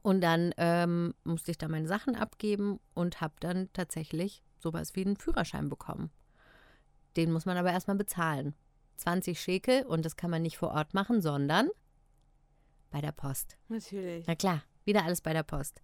Und 0.02 0.20
dann 0.20 0.52
ähm, 0.56 1.14
musste 1.24 1.52
ich 1.52 1.58
da 1.58 1.68
meine 1.68 1.86
Sachen 1.86 2.16
abgeben 2.16 2.80
und 2.94 3.20
habe 3.20 3.34
dann 3.40 3.68
tatsächlich 3.72 4.42
sowas 4.58 4.96
wie 4.96 5.04
einen 5.04 5.16
Führerschein 5.16 5.68
bekommen. 5.68 6.10
Den 7.16 7.32
muss 7.32 7.46
man 7.46 7.56
aber 7.56 7.70
erstmal 7.70 7.96
bezahlen. 7.96 8.54
20 8.96 9.40
Schekel 9.40 9.82
und 9.84 10.04
das 10.04 10.16
kann 10.16 10.30
man 10.30 10.42
nicht 10.42 10.56
vor 10.56 10.70
Ort 10.70 10.94
machen, 10.94 11.20
sondern 11.20 11.68
bei 12.90 13.00
der 13.00 13.12
Post. 13.12 13.56
Natürlich. 13.68 14.26
Na 14.26 14.34
klar, 14.34 14.62
wieder 14.84 15.04
alles 15.04 15.20
bei 15.20 15.32
der 15.32 15.42
Post. 15.42 15.82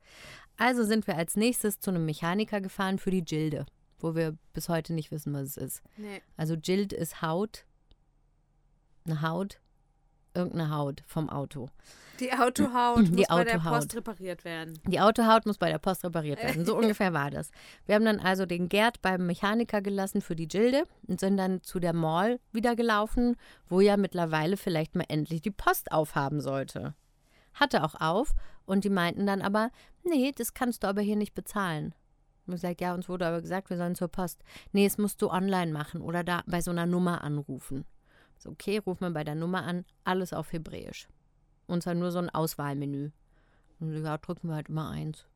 Also 0.57 0.85
sind 0.85 1.07
wir 1.07 1.17
als 1.17 1.37
nächstes 1.37 1.81
zu 1.81 1.91
einem 1.91 2.07
Mechaniker 2.07 2.61
gefahren 2.61 2.99
für 2.99 3.11
die 3.11 3.25
Gilde, 3.25 3.67
wo 3.99 4.15
wir 4.15 4.37
bis 4.53 4.69
heute 4.69 4.95
nicht 4.95 5.11
wissen, 5.11 5.33
was 5.33 5.43
es 5.43 5.57
ist. 5.57 5.83
Nee. 5.97 6.23
Also 6.37 6.57
Gild 6.57 6.93
ist 6.93 7.23
Haut, 7.23 7.67
eine 9.05 9.23
Haut, 9.23 9.61
irgendeine 10.35 10.75
Haut 10.75 11.03
vom 11.07 11.29
Auto. 11.29 11.69
Die 12.21 12.33
Autohaut 12.33 13.07
Die 13.07 13.13
muss 13.13 13.27
bei 13.27 13.45
der 13.45 13.57
Autohaut. 13.57 13.73
Post 13.75 13.97
repariert 13.97 14.45
werden. 14.45 14.79
Die 14.87 15.01
Autohaut 15.01 15.47
muss 15.47 15.59
bei 15.59 15.71
der 15.71 15.79
Post 15.79 16.05
repariert 16.05 16.43
werden. 16.43 16.65
So 16.65 16.77
ungefähr 16.79 17.13
war 17.13 17.31
das. 17.31 17.51
Wir 17.87 17.95
haben 17.95 18.05
dann 18.05 18.21
also 18.21 18.47
den 18.47 18.69
Gerd 18.69 19.03
beim 19.03 19.27
Mechaniker 19.27 19.81
gelassen 19.83 20.21
für 20.21 20.37
die 20.37 20.47
Gilde 20.47 20.85
und 21.09 21.21
sind 21.21 21.37
dann 21.37 21.63
zu 21.63 21.81
der 21.81 21.95
Mall 21.95 22.39
wieder 22.53 22.77
gelaufen, 22.77 23.37
wo 23.69 23.81
ja 23.81 23.97
mittlerweile 23.97 24.57
vielleicht 24.57 24.95
mal 24.95 25.07
endlich 25.09 25.43
die 25.43 25.51
Post 25.51 25.91
aufhaben 25.91 26.41
sollte. 26.41 26.95
Hatte 27.55 27.83
auch 27.83 28.01
auf 28.01 28.35
und 28.67 28.85
die 28.85 28.91
meinten 28.91 29.27
dann 29.27 29.43
aber, 29.43 29.71
nee, 30.05 30.33
das 30.37 30.55
kannst 30.55 30.85
du 30.85 30.89
aber 30.89 31.01
hier 31.01 31.17
nicht 31.17 31.35
bezahlen. 31.35 31.95
Und 32.47 32.55
gesagt, 32.55 32.81
ja, 32.81 32.95
uns 32.95 33.09
wurde 33.09 33.27
aber 33.27 33.41
gesagt, 33.41 33.71
wir 33.71 33.77
sollen 33.77 33.95
zur 33.95 34.09
Post. 34.09 34.43
Nee, 34.73 34.87
es 34.87 34.99
musst 34.99 35.23
du 35.23 35.31
online 35.31 35.73
machen 35.73 36.01
oder 36.01 36.25
da 36.25 36.43
bei 36.47 36.61
so 36.61 36.71
einer 36.71 36.87
Nummer 36.87 37.23
anrufen. 37.23 37.85
So, 38.43 38.51
okay, 38.51 38.79
rufen 38.79 39.03
wir 39.03 39.11
bei 39.11 39.25
der 39.25 39.37
Nummer 39.37 39.65
an, 39.65 39.85
alles 40.05 40.33
auf 40.33 40.53
Hebräisch. 40.53 41.07
Und 41.67 41.83
zwar 41.83 41.95
nur 41.95 42.11
so 42.11 42.19
ein 42.19 42.31
Auswahlmenü. 42.31 43.11
Und 43.79 44.05
ja, 44.05 44.19
drücken 44.19 44.49
wir 44.49 44.57
halt 44.57 44.69
immer 44.69 44.91
eins. 44.91 45.27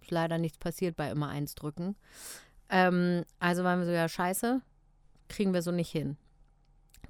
Ist 0.00 0.10
leider 0.10 0.38
nichts 0.38 0.58
passiert 0.58 0.96
bei 0.96 1.10
immer 1.10 1.28
eins 1.28 1.54
drücken. 1.54 1.96
Ähm, 2.68 3.24
also 3.40 3.64
waren 3.64 3.80
wir 3.80 3.86
so, 3.86 3.92
ja, 3.92 4.08
scheiße, 4.08 4.62
kriegen 5.28 5.52
wir 5.52 5.62
so 5.62 5.72
nicht 5.72 5.90
hin. 5.90 6.16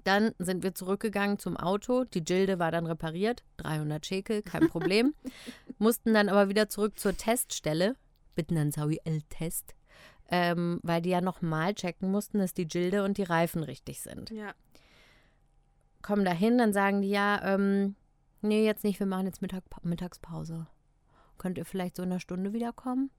Dann 0.05 0.33
sind 0.39 0.63
wir 0.63 0.75
zurückgegangen 0.75 1.39
zum 1.39 1.57
Auto. 1.57 2.05
Die 2.05 2.25
Gilde 2.25 2.59
war 2.59 2.71
dann 2.71 2.87
repariert. 2.87 3.45
300 3.59 4.05
Schekel, 4.05 4.43
kein 4.43 4.69
Problem. 4.71 5.15
Mussten 5.79 6.15
dann 6.15 6.29
aber 6.29 6.49
wieder 6.49 6.69
zurück 6.69 6.99
zur 6.99 7.17
Teststelle. 7.17 7.97
Bitten 8.35 8.55
dann 8.55 8.73
Saui 8.73 8.99
L-Test. 9.05 9.75
Ähm, 10.31 10.81
weil 10.83 11.03
die 11.03 11.11
ja 11.11 11.21
nochmal 11.21 11.75
checken 11.75 12.11
mussten, 12.11 12.39
dass 12.39 12.55
die 12.55 12.67
Gilde 12.67 13.05
und 13.05 13.19
die 13.19 13.23
Reifen 13.23 13.63
richtig 13.63 14.01
sind 14.01 14.31
Ja. 14.31 14.55
Kommen 16.03 16.25
da 16.25 16.33
hin, 16.33 16.59
dann 16.59 16.73
sagen 16.73 17.03
die 17.03 17.11
ja, 17.11 17.41
ähm, 17.45 17.97
nee, 18.41 18.65
jetzt 18.65 18.85
nicht, 18.85 18.99
wir 18.99 19.07
machen 19.07 19.27
jetzt 19.27 19.43
Mittag, 19.43 19.63
Mittagspause. 19.83 20.67
Könnt 21.39 21.59
ihr 21.59 21.65
vielleicht 21.65 21.97
so 21.97 22.03
in 22.03 22.11
einer 22.11 22.21
Stunde 22.21 22.53
wiederkommen? 22.53 23.11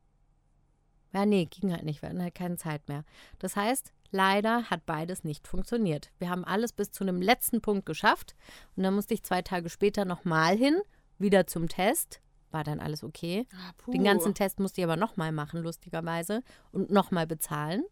Ja, 1.14 1.26
nee, 1.26 1.46
ging 1.46 1.72
halt 1.72 1.84
nicht. 1.84 2.02
Wir 2.02 2.10
hatten 2.10 2.22
halt 2.22 2.36
keine 2.36 2.58
Zeit 2.58 2.88
mehr. 2.88 3.04
Das 3.38 3.56
heißt, 3.56 3.94
leider 4.12 4.70
hat 4.70 4.86
beides 4.86 5.24
nicht 5.24 5.48
funktioniert. 5.48 6.12
Wir 6.18 6.30
haben 6.30 6.44
alles 6.44 6.74
bis 6.74 6.92
zu 6.92 7.04
einem 7.04 7.22
letzten 7.22 7.62
Punkt 7.62 7.86
geschafft. 7.86 8.36
Und 8.76 8.84
dann 8.84 8.96
musste 8.96 9.14
ich 9.14 9.24
zwei 9.24 9.44
Tage 9.44 9.70
später 9.70 10.06
nochmal 10.06 10.58
hin, 10.58 10.82
wieder 11.20 11.46
zum 11.46 11.70
Test. 11.70 12.20
War 12.50 12.64
dann 12.64 12.80
alles 12.80 13.04
okay. 13.04 13.48
Ah. 13.54 13.92
Den 13.92 14.04
ganzen 14.04 14.34
Test 14.34 14.60
musste 14.60 14.82
ich 14.82 14.86
aber 14.86 14.98
nochmal 14.98 15.32
machen, 15.32 15.62
lustigerweise. 15.62 16.44
Und 16.72 16.90
nochmal 16.90 17.28
bezahlen. 17.28 17.84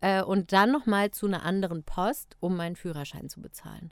Äh, 0.00 0.22
und 0.22 0.52
dann 0.52 0.70
nochmal 0.70 1.10
zu 1.12 1.26
einer 1.26 1.44
anderen 1.44 1.82
Post, 1.82 2.36
um 2.40 2.56
meinen 2.56 2.76
Führerschein 2.76 3.30
zu 3.30 3.40
bezahlen. 3.40 3.90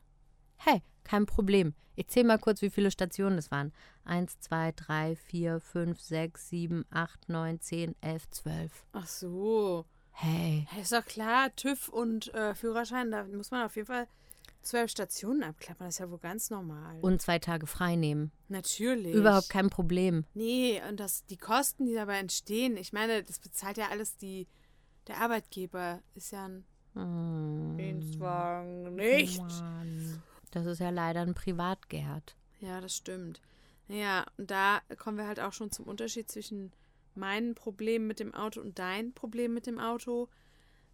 Hey, 0.65 0.83
kein 1.05 1.27
Problem. 1.27 1.75
Ich 1.95 2.09
zähle 2.09 2.27
mal 2.27 2.39
kurz, 2.39 2.63
wie 2.63 2.71
viele 2.71 2.91
Stationen 2.91 3.37
es 3.39 3.51
waren. 3.51 3.73
Eins, 4.05 4.39
zwei, 4.41 4.73
drei, 4.73 5.17
vier, 5.17 5.61
fünf, 5.61 6.01
sechs, 6.01 6.49
sieben, 6.49 6.85
acht, 6.91 7.29
neun, 7.29 7.61
zehn, 7.61 7.95
elf, 8.01 8.29
zwölf. 8.31 8.87
Ach 8.93 9.07
so. 9.07 9.85
Hey. 10.13 10.67
Ist 10.81 10.93
doch 10.93 11.05
klar, 11.05 11.55
TÜV 11.57 11.89
und 11.89 12.33
äh, 12.35 12.55
Führerschein, 12.55 13.11
da 13.11 13.25
muss 13.25 13.51
man 13.51 13.65
auf 13.67 13.77
jeden 13.77 13.89
Fall 13.89 14.07
zwölf 14.63 14.91
Stationen 14.91 15.43
abklappern. 15.43 15.87
Das 15.89 15.97
ist 15.97 15.99
ja 15.99 16.11
wohl 16.11 16.19
ganz 16.19 16.51
normal. 16.51 16.99
Und 17.01 17.21
zwei 17.21 17.39
Tage 17.39 17.67
frei 17.67 17.97
nehmen. 17.97 18.31
Natürlich. 18.49 19.15
Überhaupt 19.15 19.49
kein 19.49 19.69
Problem. 19.69 20.25
Nee, 20.35 20.81
und 20.89 21.01
das, 21.01 21.27
die 21.27 21.39
Kosten, 21.39 21.87
die 21.87 21.95
dabei 21.95 22.19
entstehen, 22.19 22.77
ich 22.77 22.93
meine, 22.93 23.25
das 23.25 23.39
bezahlt 23.39 23.77
ja 23.79 23.89
alles 23.91 24.17
die, 24.17 24.47
der 25.09 25.21
Arbeitgeber. 25.21 26.01
Ist 26.15 26.31
ja 26.31 26.47
ein 26.47 26.65
Hm. 26.95 27.77
Dienstwagen, 27.79 28.95
nicht? 28.95 29.39
Mann. 29.39 30.23
Das 30.53 30.67
ist 30.67 30.79
ja 30.79 30.91
leider 30.91 31.21
ein 31.23 31.35
Privatgerd. 31.35 32.37
Ja, 32.61 32.81
das 32.81 32.97
stimmt. 32.97 33.41
Ja, 33.89 34.25
und 34.39 34.51
da 34.51 34.81
kommen 34.99 35.19
wir 35.19 35.27
halt 35.27 35.41
auch 35.41 35.53
schon 35.53 35.71
zum 35.73 35.87
Unterschied 35.87 36.31
zwischen 36.31 36.73
meinen 37.15 37.55
Problemen 37.55 38.07
mit 38.07 38.21
dem 38.21 38.33
Auto 38.35 38.61
und 38.61 38.79
dein 38.79 39.13
Problem 39.13 39.53
mit 39.53 39.67
dem 39.67 39.79
Auto. 39.79 40.29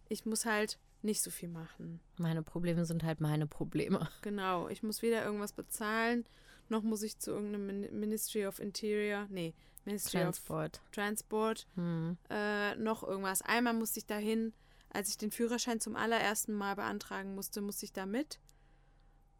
Ich 0.09 0.25
muss 0.25 0.45
halt 0.45 0.79
nicht 1.01 1.21
so 1.21 1.29
viel 1.31 1.47
machen. 1.49 1.99
Meine 2.17 2.41
Probleme 2.41 2.85
sind 2.85 3.03
halt 3.03 3.21
meine 3.21 3.47
Probleme. 3.47 4.09
Genau, 4.21 4.67
ich 4.67 4.81
muss 4.83 5.01
weder 5.01 5.23
irgendwas 5.23 5.53
bezahlen, 5.53 6.25
noch 6.67 6.81
muss 6.83 7.03
ich 7.03 7.19
zu 7.19 7.31
irgendeinem 7.31 7.65
Min- 7.67 7.99
Ministry 7.99 8.45
of 8.47 8.59
Interior, 8.59 9.27
nee, 9.29 9.53
Ministry 9.85 10.19
Transport. 10.19 10.81
of 10.83 10.91
Transport, 10.91 11.67
Hm. 11.75 12.17
äh, 12.29 12.75
noch 12.75 13.03
irgendwas. 13.03 13.41
Einmal 13.41 13.73
musste 13.73 13.99
ich 13.99 14.05
dahin, 14.07 14.53
als 14.91 15.09
ich 15.09 15.17
den 15.17 15.31
Führerschein 15.31 15.79
zum 15.79 15.95
allerersten 15.95 16.53
Mal 16.53 16.75
beantragen 16.75 17.33
musste, 17.35 17.61
musste 17.61 17.85
ich 17.85 17.93
da 17.93 18.05
mit. 18.05 18.39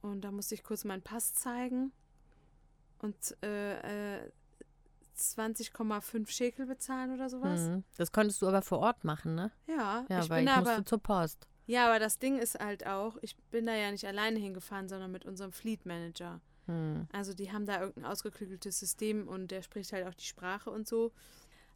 Und 0.02 0.22
da 0.22 0.32
musste 0.32 0.56
ich 0.56 0.64
kurz 0.64 0.86
meinen 0.86 1.02
Pass 1.02 1.34
zeigen 1.34 1.92
und 3.00 3.16
äh, 3.44 4.18
äh, 4.18 4.32
20,5 5.18 6.30
Schekel 6.30 6.66
bezahlen 6.66 7.14
oder 7.14 7.30
sowas. 7.30 7.60
Hm. 7.62 7.84
Das 7.98 8.12
konntest 8.12 8.42
du 8.42 8.48
aber 8.48 8.62
vor 8.62 8.80
Ort 8.80 9.04
machen, 9.04 9.36
ne? 9.36 9.52
Ja, 9.68 10.06
Ja, 10.10 10.22
ich 10.24 10.30
weil 10.30 10.40
bin 10.44 10.48
ich 10.48 10.54
aber. 10.54 10.70
musste 10.70 10.86
zur 10.86 11.00
Post. 11.00 11.48
Ja, 11.66 11.88
aber 11.88 12.00
das 12.00 12.18
Ding 12.18 12.40
ist 12.40 12.58
halt 12.60 12.88
auch, 12.88 13.18
ich 13.22 13.36
bin 13.52 13.66
da 13.66 13.76
ja 13.76 13.92
nicht 13.92 14.06
alleine 14.06 14.40
hingefahren, 14.40 14.88
sondern 14.88 15.12
mit 15.12 15.26
unserem 15.26 15.52
Fleet 15.52 15.86
Manager. 15.86 16.42
Hm. 16.66 17.08
Also 17.12 17.34
die 17.34 17.52
haben 17.52 17.66
da 17.66 17.80
irgendein 17.82 18.06
ausgeklügeltes 18.06 18.80
System 18.80 19.28
und 19.28 19.52
der 19.52 19.62
spricht 19.62 19.92
halt 19.94 20.08
auch 20.08 20.14
die 20.14 20.26
Sprache 20.26 20.72
und 20.72 20.88
so. 20.88 21.12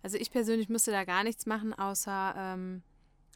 Also 0.02 0.18
ich 0.18 0.32
persönlich 0.32 0.70
musste 0.70 0.92
da 0.92 1.04
gar 1.04 1.24
nichts 1.24 1.46
machen, 1.46 1.74
außer 1.74 2.34
ähm, 2.38 2.84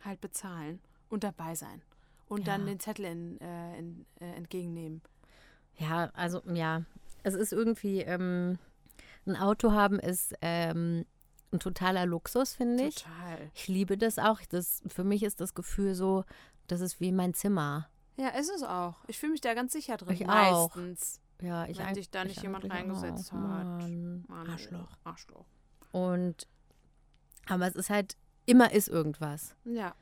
halt 0.03 0.19
bezahlen 0.21 0.81
und 1.09 1.23
dabei 1.23 1.55
sein. 1.55 1.81
Und 2.27 2.47
dann 2.47 2.61
Ja. 2.61 2.67
den 2.67 2.79
Zettel 2.79 3.05
in, 3.05 3.39
äh, 3.41 3.79
in, 3.79 4.05
äh, 4.19 4.25
entgegennehmen. 4.33 5.01
Ja, 5.77 6.09
also 6.13 6.41
ja, 6.53 6.83
es 7.23 7.33
ist 7.35 7.53
irgendwie, 7.53 8.01
ähm, 8.01 8.57
ein 9.25 9.35
Auto 9.35 9.71
haben 9.71 9.99
ist 9.99 10.33
ähm, 10.41 11.05
ein 11.51 11.59
totaler 11.59 12.05
Luxus, 12.05 12.53
finde 12.55 12.85
ich. 12.87 12.95
Total. 12.95 13.51
Ich 13.53 13.67
liebe 13.67 13.97
das 13.97 14.19
auch. 14.19 14.41
Das, 14.49 14.81
für 14.87 15.03
mich 15.03 15.23
ist 15.23 15.39
das 15.39 15.53
Gefühl 15.53 15.95
so, 15.95 16.23
das 16.67 16.81
ist 16.81 16.99
wie 16.99 17.11
mein 17.11 17.33
Zimmer. 17.33 17.89
Ja, 18.17 18.29
ist 18.29 18.49
es 18.49 18.63
auch. 18.63 18.95
Ich 19.07 19.19
fühle 19.19 19.33
mich 19.33 19.41
da 19.41 19.53
ganz 19.53 19.71
sicher 19.73 19.95
drin. 19.97 20.13
Ich 20.15 20.27
auch. 20.27 20.75
meistens. 20.75 21.21
Ja, 21.41 21.65
ich 21.67 21.77
Wenn 21.77 21.93
dich 21.93 22.09
da 22.09 22.23
nicht 22.25 22.37
ich 22.37 22.43
jemand 22.43 22.69
reingesetzt 22.69 23.31
auch. 23.31 23.37
hat. 23.37 23.65
Mann, 23.65 24.25
Mann, 24.27 24.49
Arschloch. 24.49 24.89
Arschloch. 25.03 25.45
Und 25.91 26.47
aber 27.47 27.67
es 27.67 27.75
ist 27.75 27.89
halt 27.89 28.17
immer 28.45 28.71
ist 28.73 28.87
irgendwas. 28.89 29.55
Ja. 29.65 29.93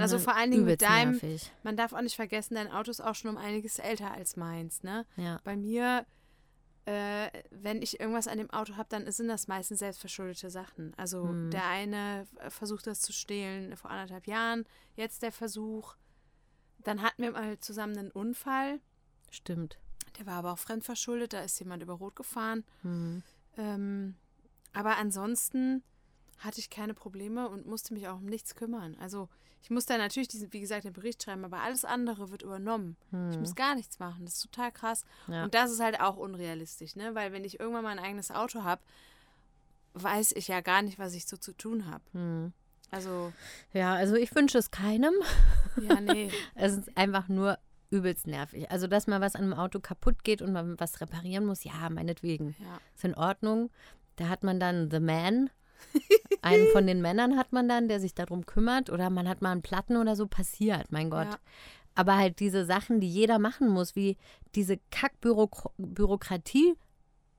Also 0.00 0.18
vor 0.18 0.34
allen 0.36 0.50
Dingen 0.50 0.64
mit 0.64 0.82
deinem, 0.82 1.12
nervig. 1.12 1.50
man 1.62 1.76
darf 1.76 1.92
auch 1.92 2.00
nicht 2.00 2.16
vergessen, 2.16 2.54
dein 2.54 2.70
Auto 2.70 2.90
ist 2.90 3.00
auch 3.00 3.14
schon 3.14 3.30
um 3.30 3.36
einiges 3.36 3.78
älter 3.78 4.12
als 4.12 4.36
meins, 4.36 4.82
ne? 4.82 5.06
Ja. 5.16 5.40
Bei 5.44 5.56
mir, 5.56 6.06
äh, 6.84 7.28
wenn 7.50 7.82
ich 7.82 8.00
irgendwas 8.00 8.28
an 8.28 8.38
dem 8.38 8.50
Auto 8.50 8.76
habe, 8.76 8.88
dann 8.88 9.10
sind 9.12 9.28
das 9.28 9.46
meistens 9.48 9.80
selbstverschuldete 9.80 10.50
Sachen. 10.50 10.94
Also 10.96 11.28
Hm. 11.28 11.50
der 11.50 11.66
eine 11.66 12.26
versucht 12.48 12.86
das 12.86 13.00
zu 13.00 13.12
stehlen 13.12 13.76
vor 13.76 13.90
anderthalb 13.90 14.26
Jahren, 14.26 14.64
jetzt 14.96 15.22
der 15.22 15.32
Versuch. 15.32 15.96
Dann 16.84 17.02
hatten 17.02 17.22
wir 17.22 17.32
mal 17.32 17.58
zusammen 17.58 17.98
einen 17.98 18.10
Unfall. 18.10 18.80
Stimmt. 19.30 19.78
Der 20.18 20.26
war 20.26 20.34
aber 20.34 20.52
auch 20.52 20.58
fremdverschuldet, 20.58 21.32
da 21.32 21.40
ist 21.42 21.58
jemand 21.58 21.82
über 21.82 21.94
Rot 21.94 22.16
gefahren. 22.16 22.64
Hm. 22.82 23.22
Ähm, 23.56 24.14
aber 24.72 24.96
ansonsten 24.96 25.82
hatte 26.38 26.60
ich 26.60 26.70
keine 26.70 26.94
Probleme 26.94 27.48
und 27.48 27.66
musste 27.66 27.94
mich 27.94 28.08
auch 28.08 28.16
um 28.16 28.26
nichts 28.26 28.54
kümmern. 28.54 28.96
Also 29.00 29.28
ich 29.60 29.70
musste 29.70 29.98
natürlich, 29.98 30.28
diesen, 30.28 30.52
wie 30.52 30.60
gesagt, 30.60 30.84
den 30.84 30.92
Bericht 30.92 31.22
schreiben, 31.22 31.44
aber 31.44 31.60
alles 31.62 31.84
andere 31.84 32.30
wird 32.30 32.42
übernommen. 32.42 32.96
Ich 33.10 33.12
Hm. 33.34 33.40
muss 33.40 33.54
gar 33.56 33.74
nichts 33.74 33.98
machen. 33.98 34.24
Das 34.24 34.34
ist 34.34 34.42
total 34.42 34.70
krass. 34.70 35.04
Ja. 35.26 35.42
Und 35.44 35.54
das 35.54 35.72
ist 35.72 35.80
halt 35.80 36.00
auch 36.00 36.16
unrealistisch, 36.16 36.94
ne? 36.94 37.14
Weil 37.16 37.32
wenn 37.32 37.44
ich 37.44 37.58
irgendwann 37.58 37.82
mal 37.82 37.90
ein 37.90 37.98
eigenes 38.04 38.30
Auto 38.30 38.62
habe, 38.62 38.80
weiß 39.94 40.32
ich 40.32 40.48
ja 40.48 40.60
gar 40.60 40.82
nicht, 40.82 40.98
was 40.98 41.14
ich 41.14 41.26
so 41.26 41.36
zu 41.36 41.52
tun 41.56 41.86
habe. 41.90 42.04
Hm. 42.12 42.52
Also, 42.90 43.32
Ja, 43.72 43.94
also 43.94 44.14
ich 44.14 44.34
wünsche 44.34 44.58
es 44.58 44.70
keinem. 44.70 45.12
ja, 45.88 46.00
nee. 46.00 46.30
Es 46.54 46.76
ist 46.76 46.96
einfach 46.96 47.28
nur 47.28 47.58
übelst 47.90 48.26
nervig. 48.26 48.70
Also, 48.70 48.86
dass 48.86 49.06
mal 49.06 49.20
was 49.20 49.34
an 49.34 49.42
einem 49.44 49.54
Auto 49.54 49.80
kaputt 49.80 50.22
geht 50.24 50.40
und 50.40 50.52
man 50.52 50.78
was 50.78 51.00
reparieren 51.00 51.44
muss, 51.46 51.64
ja, 51.64 51.88
meinetwegen. 51.90 52.54
Ja. 52.60 52.78
Ist 52.94 53.04
in 53.04 53.14
Ordnung. 53.14 53.70
Da 54.16 54.28
hat 54.28 54.44
man 54.44 54.60
dann 54.60 54.90
The 54.90 55.00
Man. 55.00 55.50
Einen 56.42 56.66
von 56.68 56.86
den 56.86 57.00
Männern 57.00 57.36
hat 57.36 57.52
man 57.52 57.68
dann, 57.68 57.88
der 57.88 58.00
sich 58.00 58.14
darum 58.14 58.46
kümmert. 58.46 58.90
Oder 58.90 59.10
man 59.10 59.28
hat 59.28 59.42
mal 59.42 59.52
einen 59.52 59.62
Platten 59.62 59.96
oder 59.96 60.16
so 60.16 60.26
passiert, 60.26 60.90
mein 60.90 61.10
Gott. 61.10 61.26
Ja. 61.26 61.38
Aber 61.94 62.16
halt 62.16 62.38
diese 62.40 62.64
Sachen, 62.64 63.00
die 63.00 63.08
jeder 63.08 63.38
machen 63.38 63.68
muss, 63.68 63.96
wie 63.96 64.16
diese 64.54 64.78
Kackbürokratie 64.90 66.74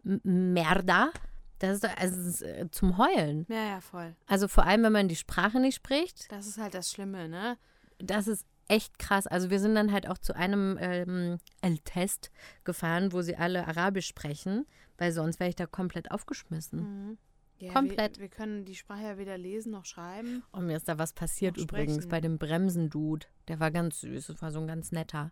Merda, 0.03 1.11
das 1.59 1.77
ist, 1.77 1.85
also, 1.85 2.19
ist 2.21 2.41
äh, 2.41 2.69
zum 2.71 2.97
Heulen. 2.97 3.45
ja, 3.49 3.65
ja, 3.65 3.81
voll. 3.81 4.15
Also 4.27 4.47
vor 4.47 4.65
allem, 4.65 4.83
wenn 4.83 4.93
man 4.93 5.07
die 5.07 5.15
Sprache 5.15 5.59
nicht 5.59 5.75
spricht, 5.75 6.31
Das 6.31 6.47
ist 6.47 6.57
halt 6.57 6.73
das 6.73 6.91
Schlimme, 6.91 7.27
ne? 7.27 7.57
das 7.99 8.27
ist 8.27 8.45
echt 8.67 8.97
krass. 8.99 9.27
Also 9.27 9.49
wir 9.49 9.59
sind 9.59 9.75
dann 9.75 9.91
halt 9.91 10.07
auch 10.07 10.17
zu 10.17 10.35
einem 10.35 10.77
ähm, 10.79 11.37
El-Test 11.61 12.31
gefahren, 12.63 13.11
wo 13.11 13.21
sie 13.21 13.35
alle 13.35 13.67
Arabisch 13.67 14.07
sprechen, 14.07 14.65
weil 14.97 15.11
sonst 15.11 15.39
wäre 15.39 15.49
ich 15.49 15.55
da 15.55 15.65
komplett 15.65 16.11
aufgeschmissen. 16.11 16.79
Mhm. 16.79 17.17
Ja, 17.59 17.73
Komplett. 17.73 18.17
Wir, 18.17 18.23
wir 18.23 18.29
können 18.29 18.65
die 18.65 18.75
Sprache 18.75 19.03
ja 19.03 19.17
weder 19.17 19.37
lesen 19.37 19.71
noch 19.71 19.85
schreiben. 19.85 20.43
Und 20.51 20.65
mir 20.65 20.77
ist 20.77 20.87
da 20.87 20.97
was 20.97 21.13
passiert 21.13 21.57
übrigens 21.57 21.95
sprechen. 21.95 22.09
bei 22.09 22.21
dem 22.21 22.37
Bremsendude. 22.37 23.27
Der 23.47 23.59
war 23.59 23.71
ganz 23.71 24.01
süß, 24.01 24.27
das 24.27 24.41
war 24.41 24.51
so 24.51 24.59
ein 24.59 24.67
ganz 24.67 24.91
netter. 24.91 25.31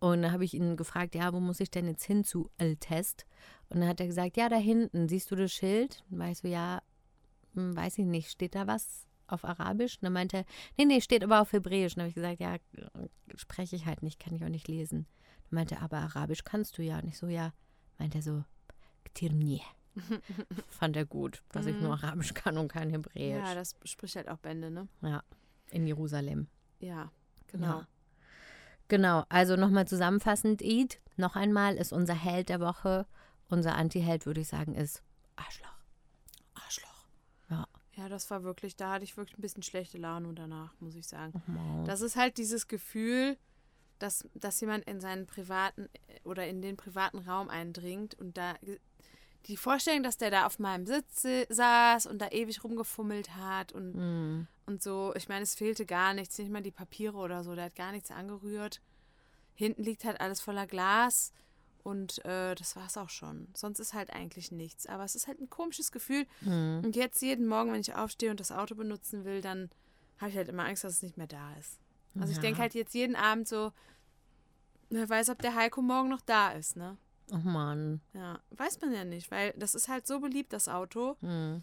Und 0.00 0.22
da 0.22 0.32
habe 0.32 0.44
ich 0.44 0.52
ihn 0.52 0.76
gefragt, 0.76 1.14
ja, 1.14 1.32
wo 1.32 1.40
muss 1.40 1.60
ich 1.60 1.70
denn 1.70 1.86
jetzt 1.86 2.04
hin 2.04 2.24
zu 2.24 2.50
El-Test? 2.58 3.24
Und 3.70 3.80
dann 3.80 3.88
hat 3.88 4.00
er 4.00 4.06
gesagt, 4.06 4.36
ja, 4.36 4.50
da 4.50 4.56
hinten, 4.56 5.08
siehst 5.08 5.30
du 5.30 5.36
das 5.36 5.52
Schild? 5.52 6.04
Und 6.10 6.18
war 6.18 6.30
ich 6.30 6.38
so, 6.38 6.48
ja, 6.48 6.82
hm, 7.54 7.74
weiß 7.74 7.98
ich 7.98 8.04
nicht, 8.04 8.30
steht 8.30 8.54
da 8.54 8.66
was 8.66 9.06
auf 9.26 9.44
Arabisch? 9.44 9.96
Und 9.96 10.04
dann 10.04 10.12
meinte 10.12 10.38
er, 10.38 10.44
nee, 10.76 10.84
nee, 10.84 11.00
steht 11.00 11.24
aber 11.24 11.40
auf 11.40 11.52
Hebräisch. 11.52 11.92
Und 11.92 11.98
dann 11.98 12.02
habe 12.02 12.08
ich 12.10 12.14
gesagt, 12.14 12.40
ja, 12.40 12.56
spreche 13.36 13.76
ich 13.76 13.86
halt 13.86 14.02
nicht, 14.02 14.18
kann 14.18 14.34
ich 14.34 14.44
auch 14.44 14.50
nicht 14.50 14.68
lesen. 14.68 15.06
Dann 15.44 15.56
meinte 15.56 15.76
er, 15.76 15.82
aber 15.82 15.98
Arabisch 15.98 16.44
kannst 16.44 16.76
du 16.76 16.82
ja. 16.82 16.98
Und 16.98 17.08
ich 17.08 17.16
so, 17.16 17.28
ja. 17.28 17.54
Meinte 17.98 18.18
er 18.18 18.22
so, 18.22 18.44
Ktirmnie. 19.04 19.62
Fand 20.68 20.96
er 20.96 21.04
gut, 21.04 21.42
dass 21.52 21.66
ich 21.66 21.76
Mhm. 21.76 21.82
nur 21.84 21.92
Arabisch 21.94 22.34
kann 22.34 22.58
und 22.58 22.68
kein 22.68 22.90
Hebräisch. 22.90 23.36
Ja, 23.44 23.54
das 23.54 23.76
spricht 23.84 24.16
halt 24.16 24.28
auch 24.28 24.38
Bände, 24.38 24.70
ne? 24.70 24.88
Ja, 25.02 25.22
in 25.70 25.86
Jerusalem. 25.86 26.48
Ja, 26.80 27.10
genau. 27.48 27.80
Ja. 27.80 27.86
Genau, 28.88 29.24
also 29.28 29.56
nochmal 29.56 29.86
zusammenfassend, 29.88 30.62
Eid, 30.62 31.00
noch 31.16 31.36
einmal, 31.36 31.76
ist 31.76 31.92
unser 31.92 32.14
Held 32.14 32.48
der 32.48 32.60
Woche. 32.60 33.06
Unser 33.48 33.76
Anti-Held, 33.76 34.26
würde 34.26 34.40
ich 34.40 34.48
sagen, 34.48 34.74
ist 34.74 35.02
Arschloch. 35.36 35.78
Arschloch. 36.54 37.06
Ja. 37.50 37.66
Ja, 37.96 38.08
das 38.08 38.30
war 38.30 38.42
wirklich, 38.42 38.76
da 38.76 38.92
hatte 38.92 39.04
ich 39.04 39.16
wirklich 39.16 39.38
ein 39.38 39.42
bisschen 39.42 39.62
schlechte 39.62 39.98
Laune 39.98 40.34
danach, 40.34 40.74
muss 40.80 40.96
ich 40.96 41.06
sagen. 41.06 41.40
Mann. 41.46 41.84
Das 41.84 42.00
ist 42.00 42.16
halt 42.16 42.36
dieses 42.38 42.66
Gefühl, 42.68 43.36
dass, 44.00 44.28
dass 44.34 44.60
jemand 44.60 44.84
in 44.86 45.00
seinen 45.00 45.26
privaten 45.26 45.88
oder 46.24 46.46
in 46.48 46.60
den 46.60 46.76
privaten 46.76 47.18
Raum 47.18 47.48
eindringt 47.48 48.14
und 48.16 48.36
da 48.36 48.54
die 49.46 49.56
Vorstellung, 49.56 50.02
dass 50.02 50.16
der 50.16 50.30
da 50.30 50.46
auf 50.46 50.58
meinem 50.58 50.86
Sitz 50.86 51.22
si- 51.22 51.46
saß 51.48 52.06
und 52.06 52.18
da 52.18 52.28
ewig 52.28 52.64
rumgefummelt 52.64 53.34
hat 53.36 53.72
und, 53.72 53.94
Mm, 53.94 54.46
und 54.66 54.82
so. 54.82 55.12
Ich 55.16 55.28
meine, 55.28 55.42
es 55.42 55.54
fehlte 55.54 55.84
gar 55.86 56.14
nichts, 56.14 56.38
nicht 56.38 56.50
mal 56.50 56.62
die 56.62 56.70
Papiere 56.70 57.16
oder 57.16 57.44
so. 57.44 57.54
Der 57.54 57.64
hat 57.66 57.74
gar 57.76 57.92
nichts 57.92 58.10
angerührt. 58.10 58.80
Hinten 59.54 59.82
liegt 59.82 60.04
halt 60.04 60.20
alles 60.20 60.40
voller 60.40 60.66
Glas 60.66 61.32
Und 61.86 62.24
äh, 62.24 62.54
das 62.54 62.76
war 62.76 62.86
es 62.86 62.96
auch 62.96 63.10
schon. 63.10 63.48
Sonst 63.54 63.78
ist 63.78 63.92
halt 63.92 64.10
eigentlich 64.10 64.50
nichts. 64.50 64.86
Aber 64.86 65.04
es 65.04 65.14
ist 65.14 65.26
halt 65.26 65.38
ein 65.38 65.50
komisches 65.50 65.92
Gefühl. 65.92 66.26
Hm. 66.40 66.80
Und 66.82 66.96
jetzt 66.96 67.20
jeden 67.20 67.46
Morgen, 67.46 67.72
wenn 67.72 67.80
ich 67.82 67.94
aufstehe 67.94 68.30
und 68.30 68.40
das 68.40 68.50
Auto 68.52 68.74
benutzen 68.74 69.26
will, 69.26 69.42
dann 69.42 69.68
habe 70.18 70.30
ich 70.30 70.36
halt 70.38 70.48
immer 70.48 70.64
Angst, 70.64 70.82
dass 70.84 70.94
es 70.94 71.02
nicht 71.02 71.18
mehr 71.18 71.26
da 71.26 71.52
ist. 71.60 71.78
Also 72.18 72.30
ich 72.30 72.36
Ja. 72.36 72.42
denke 72.42 72.60
halt 72.62 72.72
jetzt 72.74 72.94
jeden 72.94 73.16
Abend 73.16 73.46
so, 73.46 73.70
wer 74.88 75.08
weiß, 75.08 75.28
ob 75.28 75.42
der 75.42 75.54
Heiko 75.56 75.82
morgen 75.82 76.08
noch 76.08 76.22
da 76.22 76.52
ist, 76.52 76.74
ne? 76.76 76.96
Oh 77.32 77.36
Mann. 77.38 78.00
Ja, 78.12 78.38
weiß 78.50 78.80
man 78.80 78.92
ja 78.92 79.04
nicht, 79.04 79.30
weil 79.30 79.52
das 79.56 79.74
ist 79.74 79.88
halt 79.88 80.06
so 80.06 80.20
beliebt, 80.20 80.52
das 80.52 80.68
Auto. 80.68 81.16
Hm. 81.20 81.62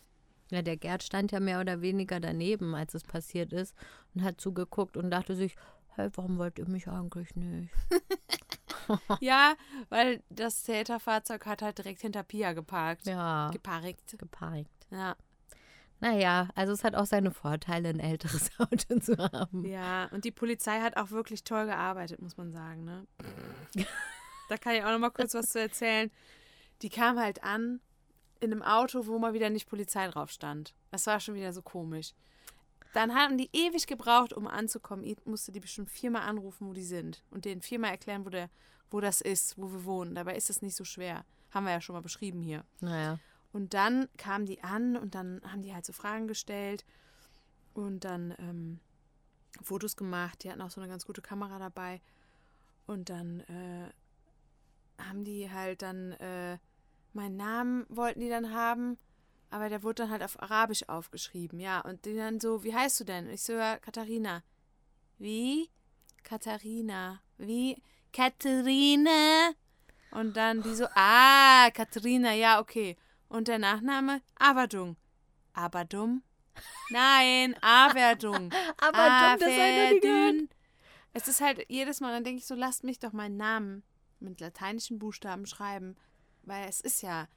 Ja, 0.50 0.62
der 0.62 0.76
Gerd 0.78 1.04
stand 1.04 1.32
ja 1.32 1.40
mehr 1.40 1.62
oder 1.62 1.82
weniger 1.82 2.20
daneben, 2.20 2.76
als 2.76 2.94
es 2.94 3.04
passiert 3.04 3.54
ist 3.54 3.74
und 4.14 4.24
hat 4.24 4.42
zugeguckt 4.42 4.98
und 4.98 5.10
dachte 5.12 5.36
sich, 5.36 5.56
hey, 5.96 6.10
warum 6.16 6.38
wollt 6.38 6.60
ihr 6.60 6.68
mich 6.68 6.88
eigentlich 6.88 7.36
nicht? 7.36 7.74
Ja, 9.22 9.54
weil 9.90 10.22
das 10.30 10.64
Täterfahrzeug 10.64 11.46
hat 11.46 11.62
halt 11.62 11.78
direkt 11.78 12.02
hinter 12.02 12.24
Pia 12.24 12.52
geparkt. 12.52 13.06
Ja, 13.06 13.50
Geparkt. 13.52 14.18
geparkt. 14.18 14.70
Ja, 14.90 15.16
Naja, 16.02 16.50
also 16.56 16.74
es 16.74 16.84
hat 16.84 16.96
auch 16.96 17.06
seine 17.06 17.32
Vorteile, 17.32 17.88
ein 17.90 18.00
älteres 18.02 18.50
Auto 18.58 19.00
zu 19.00 19.16
haben. 19.18 19.64
ja. 19.66 20.08
Und 20.12 20.26
die 20.26 20.32
Polizei 20.32 20.82
hat 20.82 20.98
auch 20.98 21.12
wirklich 21.12 21.44
toll 21.46 21.68
gearbeitet, 21.68 22.22
muss 22.22 22.36
man 22.36 22.52
sagen, 22.52 22.84
ne? 22.84 23.06
da 24.52 24.58
kann 24.58 24.76
ich 24.76 24.84
auch 24.84 24.92
noch 24.92 25.00
mal 25.00 25.12
kurz 25.12 25.34
was 25.34 25.50
zu 25.50 25.60
erzählen. 25.60 26.12
Die 26.82 26.90
kam 26.90 27.18
halt 27.18 27.44
an 27.44 27.80
in 28.42 28.52
einem 28.52 28.64
Auto, 28.64 29.08
wo 29.08 29.18
mal 29.18 29.34
wieder 29.34 29.50
nicht 29.50 29.70
Polizei 29.70 30.08
drauf 30.08 30.30
stand. 30.30 30.74
Das 30.90 31.08
war 31.08 31.20
schon 31.20 31.36
wieder 31.36 31.54
so 31.54 31.62
komisch. 31.62 32.14
Dann 32.94 33.16
hatten 33.16 33.38
die 33.38 33.50
ewig 33.54 33.88
gebraucht, 33.88 34.34
um 34.34 34.48
anzukommen. 34.48 35.06
Ich 35.06 35.16
musste 35.26 35.54
die 35.54 35.62
bestimmt 35.62 35.90
viermal 35.90 36.24
anrufen, 36.24 36.68
wo 36.68 36.74
die 36.74 36.84
sind. 36.84 37.24
Und 37.30 37.46
denen 37.46 37.62
viermal 37.62 37.92
erklären, 37.92 38.26
wo, 38.26 38.30
der, 38.30 38.50
wo 38.90 39.00
das 39.00 39.22
ist, 39.22 39.58
wo 39.58 39.72
wir 39.72 39.86
wohnen. 39.86 40.16
Dabei 40.16 40.36
ist 40.36 40.50
es 40.50 40.62
nicht 40.62 40.76
so 40.76 40.84
schwer. 40.84 41.24
Haben 41.52 41.66
wir 41.66 41.72
ja 41.72 41.82
schon 41.82 41.94
mal 41.94 42.02
beschrieben 42.02 42.42
hier. 42.42 42.66
Naja. 42.82 43.20
Und 43.54 43.74
dann 43.74 44.10
kamen 44.18 44.46
die 44.46 44.62
an 44.64 44.98
und 44.98 45.16
dann 45.16 45.42
haben 45.50 45.62
die 45.62 45.74
halt 45.74 45.86
so 45.86 45.94
Fragen 45.94 46.28
gestellt 46.28 46.84
und 47.74 48.04
dann 48.04 48.34
ähm, 48.40 48.80
Fotos 49.62 49.96
gemacht. 49.96 50.44
Die 50.44 50.52
hatten 50.52 50.62
auch 50.62 50.72
so 50.72 50.82
eine 50.82 50.90
ganz 50.90 51.06
gute 51.06 51.22
Kamera 51.22 51.60
dabei. 51.60 52.02
Und 52.88 53.10
dann 53.10 53.42
äh, 53.42 53.90
haben 55.08 55.24
die 55.24 55.52
halt 55.52 55.82
dann 55.82 56.14
äh, 56.14 56.58
meinen 57.14 57.38
Namen 57.38 57.86
wollten 57.90 58.20
die 58.20 58.30
dann 58.30 58.54
haben, 58.54 58.98
aber 59.50 59.70
der 59.70 59.84
wurde 59.84 60.04
dann 60.04 60.12
halt 60.12 60.24
auf 60.24 60.42
Arabisch 60.42 60.88
aufgeschrieben. 60.88 61.60
Ja, 61.60 61.82
und 61.82 62.06
die 62.06 62.16
dann 62.16 62.40
so, 62.40 62.64
wie 62.64 62.74
heißt 62.74 63.00
du 63.00 63.04
denn? 63.04 63.28
Und 63.28 63.34
ich 63.34 63.44
so, 63.44 63.54
ja, 63.54 63.78
Katharina. 63.78 64.44
Wie? 65.18 65.70
Katharina. 66.24 67.22
Wie? 67.38 67.82
Katharina. 68.14 69.52
Und 70.12 70.36
dann 70.36 70.62
die 70.62 70.76
so, 70.76 70.88
ah, 70.96 71.70
Katharina, 71.74 72.34
ja, 72.34 72.60
okay. 72.60 72.98
Und 73.28 73.48
der 73.48 73.60
Nachname? 73.60 74.22
Averdung. 74.40 74.98
Aberdum? 75.54 76.24
Nein, 76.90 77.56
Averdung. 77.62 78.52
Aber 78.78 79.38
dumm, 79.38 79.40
das 79.40 79.58
habe 79.58 79.70
ich 79.70 79.78
noch 79.78 79.92
nie 79.92 80.00
gehört. 80.00 80.30
Averdün. 80.30 80.50
Es 81.14 81.28
ist 81.28 81.42
halt 81.42 81.66
jedes 81.68 82.00
Mal, 82.00 82.14
dann 82.14 82.24
denke 82.24 82.40
ich 82.40 82.46
so, 82.46 82.56
lasst 82.56 82.84
mich 82.84 83.00
doch 83.00 83.12
meinen 83.12 83.38
Namen 83.38 83.84
mit 84.22 84.40
lateinischen 84.40 85.00
Buchstaben 85.00 85.46
schreiben. 85.46 85.96
Weil 86.44 86.68
es 86.68 86.82
ist 86.82 87.02
ja, 87.02 87.28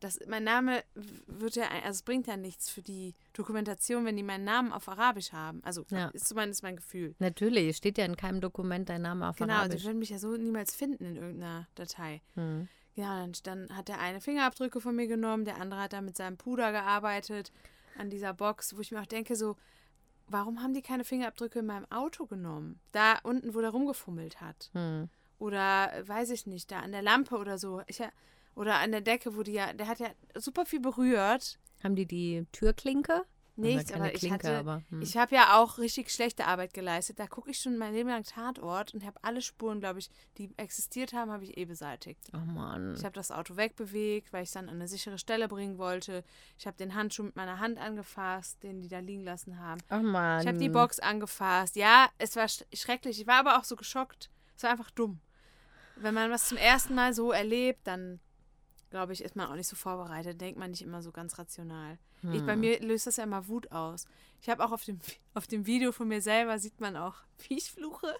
das, 0.00 0.18
mein 0.26 0.44
Name 0.44 0.82
wird 1.26 1.56
ja, 1.56 1.68
also 1.68 1.90
es 1.98 2.02
bringt 2.02 2.26
ja 2.26 2.36
nichts 2.38 2.70
für 2.70 2.80
die 2.82 3.14
Dokumentation, 3.34 4.04
wenn 4.06 4.16
die 4.16 4.22
meinen 4.22 4.44
Namen 4.44 4.72
auf 4.72 4.88
Arabisch 4.88 5.32
haben. 5.32 5.62
Also 5.62 5.84
Ja. 5.90 6.08
ist 6.08 6.26
zumindest 6.28 6.62
mein 6.62 6.76
Gefühl. 6.76 7.14
Natürlich, 7.18 7.68
es 7.68 7.76
steht 7.76 7.98
ja 7.98 8.04
in 8.06 8.16
keinem 8.16 8.40
Dokument 8.40 8.88
dein 8.88 9.02
Name 9.02 9.28
auf 9.28 9.36
Genau, 9.36 9.54
Arabisch. 9.54 9.80
die 9.82 9.84
würden 9.86 9.98
mich 9.98 10.08
ja 10.10 10.18
so 10.18 10.36
niemals 10.36 10.74
finden 10.74 11.04
in 11.04 11.16
irgendeiner 11.16 11.68
Datei. 11.74 12.22
Hm. 12.34 12.68
Ja, 12.94 13.20
dann, 13.20 13.32
dann 13.44 13.76
hat 13.76 13.88
der 13.88 14.00
eine 14.00 14.20
Fingerabdrücke 14.20 14.80
von 14.80 14.96
mir 14.96 15.06
genommen, 15.06 15.44
der 15.44 15.60
andere 15.60 15.80
hat 15.80 15.92
da 15.92 16.00
mit 16.00 16.16
seinem 16.16 16.36
Puder 16.38 16.72
gearbeitet 16.72 17.52
an 17.98 18.08
dieser 18.10 18.32
Box, 18.34 18.74
wo 18.76 18.80
ich 18.80 18.90
mir 18.92 19.00
auch 19.00 19.06
denke, 19.06 19.36
so, 19.36 19.56
warum 20.28 20.62
haben 20.62 20.72
die 20.74 20.82
keine 20.82 21.04
Fingerabdrücke 21.04 21.58
in 21.60 21.66
meinem 21.66 21.86
Auto 21.90 22.26
genommen? 22.26 22.80
Da 22.92 23.18
unten, 23.22 23.54
wo 23.54 23.60
der 23.60 23.70
rumgefummelt 23.70 24.40
hat. 24.40 24.70
Hm. 24.72 25.08
Oder 25.40 25.92
äh, 25.94 26.06
weiß 26.06 26.30
ich 26.30 26.46
nicht, 26.46 26.70
da 26.70 26.80
an 26.80 26.92
der 26.92 27.02
Lampe 27.02 27.36
oder 27.36 27.58
so. 27.58 27.82
Ich, 27.86 28.00
oder 28.54 28.76
an 28.76 28.92
der 28.92 29.00
Decke, 29.00 29.36
wo 29.36 29.42
die 29.42 29.52
ja, 29.52 29.72
der 29.72 29.88
hat 29.88 29.98
ja 29.98 30.10
super 30.36 30.66
viel 30.66 30.80
berührt. 30.80 31.58
Haben 31.82 31.96
die 31.96 32.06
die 32.06 32.46
Türklinke? 32.52 33.24
Nichts, 33.56 33.90
keine 33.90 34.04
aber 34.04 34.14
ich 34.14 34.20
Klinke, 34.20 34.34
hatte, 34.34 34.58
aber, 34.58 34.82
hm. 34.90 35.02
ich 35.02 35.16
habe 35.16 35.34
ja 35.34 35.58
auch 35.58 35.78
richtig 35.78 36.10
schlechte 36.10 36.46
Arbeit 36.46 36.72
geleistet. 36.72 37.18
Da 37.18 37.26
gucke 37.26 37.50
ich 37.50 37.58
schon 37.58 37.76
mein 37.76 37.92
Leben 37.92 38.08
lang 38.08 38.22
Tatort 38.22 38.94
und 38.94 39.04
habe 39.04 39.18
alle 39.22 39.42
Spuren, 39.42 39.80
glaube 39.80 39.98
ich, 39.98 40.10
die 40.38 40.50
existiert 40.56 41.12
haben, 41.12 41.30
habe 41.30 41.44
ich 41.44 41.56
eh 41.56 41.64
beseitigt. 41.64 42.20
Oh 42.32 42.38
Mann. 42.38 42.94
Ich 42.94 43.04
habe 43.04 43.14
das 43.14 43.30
Auto 43.30 43.56
wegbewegt, 43.56 44.32
weil 44.32 44.42
ich 44.42 44.48
es 44.48 44.54
dann 44.54 44.68
an 44.68 44.76
eine 44.76 44.88
sichere 44.88 45.18
Stelle 45.18 45.48
bringen 45.48 45.78
wollte. 45.78 46.24
Ich 46.58 46.66
habe 46.66 46.76
den 46.76 46.94
Handschuh 46.94 47.24
mit 47.24 47.36
meiner 47.36 47.58
Hand 47.60 47.78
angefasst, 47.78 48.62
den 48.62 48.80
die 48.80 48.88
da 48.88 48.98
liegen 48.98 49.24
lassen 49.24 49.58
haben. 49.58 49.80
Oh 49.90 49.96
Mann. 49.96 50.40
Ich 50.40 50.46
habe 50.46 50.58
die 50.58 50.70
Box 50.70 50.98
angefasst. 50.98 51.76
Ja, 51.76 52.08
es 52.18 52.36
war 52.36 52.48
sch 52.48 52.64
schrecklich. 52.72 53.20
Ich 53.20 53.26
war 53.26 53.36
aber 53.36 53.58
auch 53.58 53.64
so 53.64 53.76
geschockt. 53.76 54.30
Es 54.56 54.62
war 54.62 54.70
einfach 54.70 54.90
dumm. 54.90 55.20
Wenn 56.00 56.14
man 56.14 56.30
was 56.30 56.48
zum 56.48 56.58
ersten 56.58 56.94
Mal 56.94 57.12
so 57.14 57.32
erlebt, 57.32 57.80
dann 57.84 58.20
glaube 58.90 59.12
ich, 59.12 59.22
ist 59.22 59.36
man 59.36 59.48
auch 59.48 59.54
nicht 59.54 59.68
so 59.68 59.76
vorbereitet. 59.76 60.40
Denkt 60.40 60.58
man 60.58 60.70
nicht 60.70 60.82
immer 60.82 61.02
so 61.02 61.12
ganz 61.12 61.38
rational. 61.38 61.98
Ich, 62.32 62.44
bei 62.44 62.54
mir 62.54 62.80
löst 62.80 63.06
das 63.06 63.16
ja 63.16 63.24
immer 63.24 63.48
Wut 63.48 63.72
aus. 63.72 64.06
Ich 64.42 64.50
habe 64.50 64.62
auch 64.62 64.72
auf 64.72 64.84
dem, 64.84 65.00
auf 65.32 65.46
dem 65.46 65.64
Video 65.64 65.90
von 65.90 66.06
mir 66.06 66.20
selber 66.20 66.58
sieht 66.58 66.78
man 66.78 66.96
auch, 66.96 67.14
wie 67.48 67.56
ich 67.56 67.70
fluche. 67.70 68.14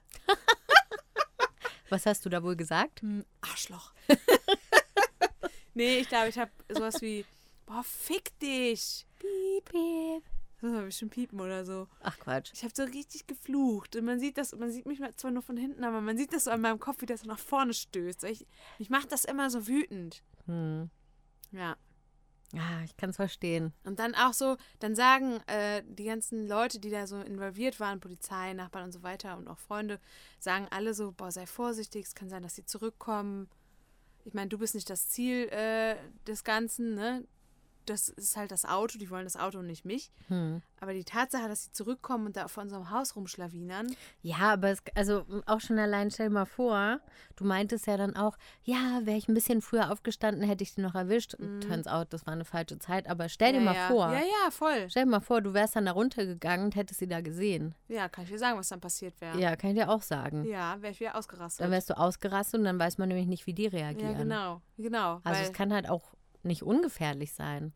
Was 1.91 2.07
hast 2.07 2.25
du 2.25 2.31
da 2.31 2.43
wohl 2.43 2.57
gesagt? 2.57 3.03
Hm, 3.03 3.27
Arschloch. 3.43 3.93
nee, 5.75 5.99
ich 5.99 6.09
glaube, 6.09 6.29
ich 6.29 6.39
habe 6.39 6.51
sowas 6.69 7.03
wie, 7.03 7.27
boah, 7.67 7.83
fick 7.83 8.39
dich. 8.39 9.07
Piep, 9.19 9.65
piep. 9.71 10.23
Das 10.61 10.73
war 10.73 10.83
bestimmt 10.83 11.13
piepen 11.13 11.41
oder 11.41 11.65
so. 11.65 11.89
Ach 12.01 12.19
Quatsch. 12.19 12.51
Ich 12.53 12.63
habe 12.63 12.73
so 12.75 12.83
richtig 12.83 13.27
geflucht. 13.27 13.97
Und 13.97 14.05
man 14.05 14.21
sieht 14.21 14.37
das, 14.37 14.55
man 14.55 14.71
sieht 14.71 14.87
mich 14.87 15.01
zwar 15.17 15.31
nur 15.31 15.43
von 15.43 15.57
hinten, 15.57 15.85
aber 15.85 16.01
man 16.01 16.19
sieht 16.19 16.33
das 16.33 16.45
so 16.45 16.51
an 16.51 16.61
meinem 16.61 16.79
Kopf, 16.79 17.01
wie 17.01 17.07
das 17.07 17.23
so 17.23 17.29
nach 17.29 17.39
vorne 17.39 17.73
stößt. 17.73 18.25
Ich, 18.25 18.47
mich 18.79 18.91
macht 18.91 19.11
das 19.13 19.25
immer 19.25 19.49
so 19.49 19.67
wütend. 19.67 20.23
Hm. 20.47 20.91
Ja. 21.53 21.77
Ja, 22.53 22.83
ich 22.85 22.97
kann 22.97 23.11
es 23.11 23.17
verstehen. 23.17 23.73
Und 23.85 24.01
dann 24.01 24.15
auch 24.15 24.33
so, 24.33 24.57
dann 24.81 24.97
sagen 24.97 25.41
äh, 25.47 25.85
die 25.87 26.05
ganzen 26.05 26.49
Leute, 26.49 26.81
die 26.81 26.91
da 26.91 27.07
so 27.07 27.21
involviert 27.21 27.79
waren, 27.79 28.01
Polizei, 28.01 28.53
Nachbarn 28.55 28.87
und 28.87 28.93
so 28.93 29.03
weiter 29.03 29.39
und 29.39 29.47
auch 29.47 29.59
Freunde, 29.59 30.01
sagen 30.41 30.67
alle 30.71 30.93
so, 30.93 31.13
boah, 31.13 31.31
sei 31.31 31.47
vorsichtig, 31.47 32.07
es 32.07 32.15
kann 32.15 32.29
sein, 32.29 32.43
dass 32.43 32.57
sie 32.57 32.65
zurückkommen. 32.65 33.49
Ich 34.25 34.35
meine, 34.35 34.49
du 34.49 34.59
bist 34.59 34.75
nicht 34.75 34.91
das 34.91 35.09
Ziel 35.09 35.49
äh, 35.51 35.97
des 36.27 36.43
Ganzen, 36.43 36.95
ne? 36.95 37.25
Das 37.87 38.09
ist 38.09 38.37
halt 38.37 38.51
das 38.53 38.65
Auto, 38.65 38.99
die 38.99 39.11
wollen 39.11 39.25
das 39.25 39.37
Auto 39.37 39.59
und 39.59 39.67
nicht 39.67 39.85
mich. 39.85 40.13
Hm. 40.29 40.63
Aber 40.81 40.93
die 40.95 41.05
Tatsache, 41.05 41.49
dass 41.49 41.65
sie 41.65 41.73
zurückkommen 41.73 42.27
und 42.27 42.37
da 42.37 42.49
vor 42.49 42.63
unserem 42.63 42.91
Haus 42.91 43.17
rumschlawinern, 43.17 43.95
Ja, 44.23 44.37
aber 44.53 44.69
es, 44.71 44.83
also 44.95 45.25
auch 45.47 45.61
schon 45.61 45.79
allein 45.79 46.11
stell 46.11 46.31
mal 46.31 46.47
vor, 46.47 47.01
du 47.37 47.45
meintest 47.45 47.87
ja 47.87 47.97
dann 47.97 48.17
auch, 48.17 48.37
ja, 48.63 49.01
wäre 49.05 49.17
ich 49.19 49.29
ein 49.29 49.35
bisschen 49.35 49.61
früher 49.61 49.91
aufgestanden, 49.91 50.43
hätte 50.45 50.63
ich 50.65 50.75
die 50.75 50.81
noch 50.81 50.95
erwischt. 50.95 51.37
Turns 51.61 51.87
out, 51.87 52.13
das 52.13 52.27
war 52.27 52.33
eine 52.33 52.45
falsche 52.45 52.79
Zeit, 52.79 53.09
aber 53.09 53.29
stell 53.29 53.53
dir 53.53 53.61
Mhm. 53.61 53.67
ja, 53.67 53.73
mal 53.73 53.77
ja. 53.79 53.89
vor, 53.89 54.13
Ja, 54.13 54.21
ja, 54.21 54.51
voll. 54.51 54.89
stell 54.89 55.05
dir 55.05 55.11
mal 55.11 55.21
vor, 55.21 55.41
du 55.43 55.53
wärst 55.53 55.77
dann 55.77 55.87
da 55.87 55.93
runtergegangen 55.93 56.67
und 56.67 56.77
hättest 56.77 57.01
sie 57.01 57.09
da 57.09 57.21
gesehen. 57.21 57.75
Ja, 57.89 58.09
kann 58.09 58.25
ich 58.25 58.31
dir 58.31 58.39
sagen, 58.39 58.59
was 58.59 58.69
dann 58.69 58.81
passiert 58.81 59.21
wäre. 59.21 59.39
Ja, 59.39 59.57
kann 59.57 59.71
ich 59.71 59.77
dir 59.77 59.91
auch 59.91 60.03
sagen. 60.03 60.45
Ja, 60.45 60.81
wäre 60.81 60.93
ich 60.93 61.01
wieder 61.01 61.17
ausgerastet. 61.17 61.65
Dann 61.65 61.71
wärst 61.73 61.91
du 61.91 61.99
ausgerastet 61.99 62.59
und 62.59 62.65
dann 62.65 62.79
weiß 62.79 62.99
man 62.99 63.09
nämlich 63.09 63.27
nicht, 63.27 63.47
wie 63.47 63.55
die 63.55 63.65
ja, 63.65 63.71
reagieren. 63.71 64.17
genau. 64.17 64.63
Genau. 64.79 65.21
Also 65.25 65.43
es 65.43 65.53
kann 65.53 65.73
halt 65.73 65.89
auch 65.89 66.15
nicht 66.43 66.63
ungefährlich 66.63 67.33
sein. 67.33 67.73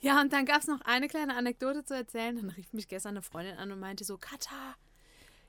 Ja, 0.00 0.20
und 0.20 0.32
dann 0.32 0.46
gab 0.46 0.60
es 0.60 0.66
noch 0.66 0.80
eine 0.82 1.08
kleine 1.08 1.36
Anekdote 1.36 1.84
zu 1.84 1.94
erzählen. 1.94 2.36
Dann 2.36 2.50
rief 2.50 2.72
mich 2.72 2.88
gestern 2.88 3.10
eine 3.10 3.22
Freundin 3.22 3.56
an 3.56 3.72
und 3.72 3.80
meinte 3.80 4.04
so, 4.04 4.18
Katha, 4.18 4.76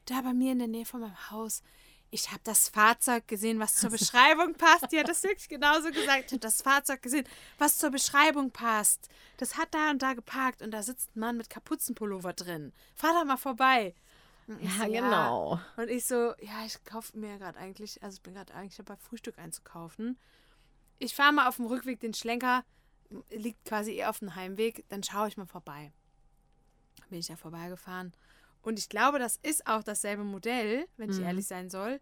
da 0.05 0.21
bei 0.21 0.33
mir 0.33 0.53
in 0.53 0.59
der 0.59 0.67
Nähe 0.67 0.85
von 0.85 1.01
meinem 1.01 1.31
Haus, 1.31 1.63
ich 2.09 2.31
habe 2.31 2.39
das 2.43 2.69
Fahrzeug 2.69 3.27
gesehen, 3.27 3.59
was 3.59 3.75
zur 3.75 3.89
Beschreibung 3.97 4.53
passt. 4.53 4.91
Die 4.91 4.99
hat 4.99 5.09
das 5.09 5.23
wirklich 5.23 5.49
genauso 5.49 5.91
gesagt. 5.91 6.25
Ich 6.27 6.31
habe 6.31 6.39
das 6.39 6.61
Fahrzeug 6.61 7.01
gesehen, 7.01 7.27
was 7.57 7.77
zur 7.77 7.91
Beschreibung 7.91 8.51
passt. 8.51 9.09
Das 9.37 9.57
hat 9.57 9.73
da 9.73 9.89
und 9.89 10.01
da 10.01 10.13
geparkt 10.13 10.61
und 10.61 10.71
da 10.71 10.81
sitzt 10.81 11.15
ein 11.15 11.19
Mann 11.19 11.37
mit 11.37 11.49
Kapuzenpullover 11.49 12.33
drin. 12.33 12.71
Fahr 12.95 13.13
da 13.13 13.25
mal 13.25 13.37
vorbei. 13.37 13.93
Ja, 14.61 14.85
so, 14.85 14.91
genau. 14.91 15.59
Und 15.75 15.89
ich 15.89 16.05
so, 16.05 16.33
ja, 16.39 16.65
ich 16.65 16.81
kaufe 16.85 17.17
mir 17.17 17.37
gerade 17.37 17.59
eigentlich, 17.59 18.01
also 18.01 18.15
ich 18.15 18.21
bin 18.21 18.33
gerade 18.33 18.53
eigentlich 18.53 18.77
dabei, 18.77 18.95
Frühstück 18.95 19.37
einzukaufen. 19.37 20.17
Ich 20.99 21.15
fahre 21.15 21.33
mal 21.33 21.47
auf 21.47 21.57
dem 21.57 21.65
Rückweg 21.67 21.99
den 21.99 22.13
Schlenker, 22.13 22.63
liegt 23.29 23.63
quasi 23.65 23.93
eher 23.95 24.09
auf 24.09 24.19
dem 24.19 24.35
Heimweg, 24.35 24.83
dann 24.89 25.03
schaue 25.03 25.27
ich 25.27 25.37
mal 25.37 25.45
vorbei. 25.45 25.91
Bin 27.09 27.19
ich 27.19 27.27
da 27.27 27.35
vorbeigefahren. 27.35 28.13
Und 28.61 28.79
ich 28.79 28.89
glaube, 28.89 29.19
das 29.19 29.37
ist 29.43 29.65
auch 29.67 29.83
dasselbe 29.83 30.23
Modell, 30.23 30.87
wenn 30.97 31.09
ich 31.09 31.19
Mhm. 31.19 31.23
ehrlich 31.23 31.47
sein 31.47 31.69
soll. 31.69 32.01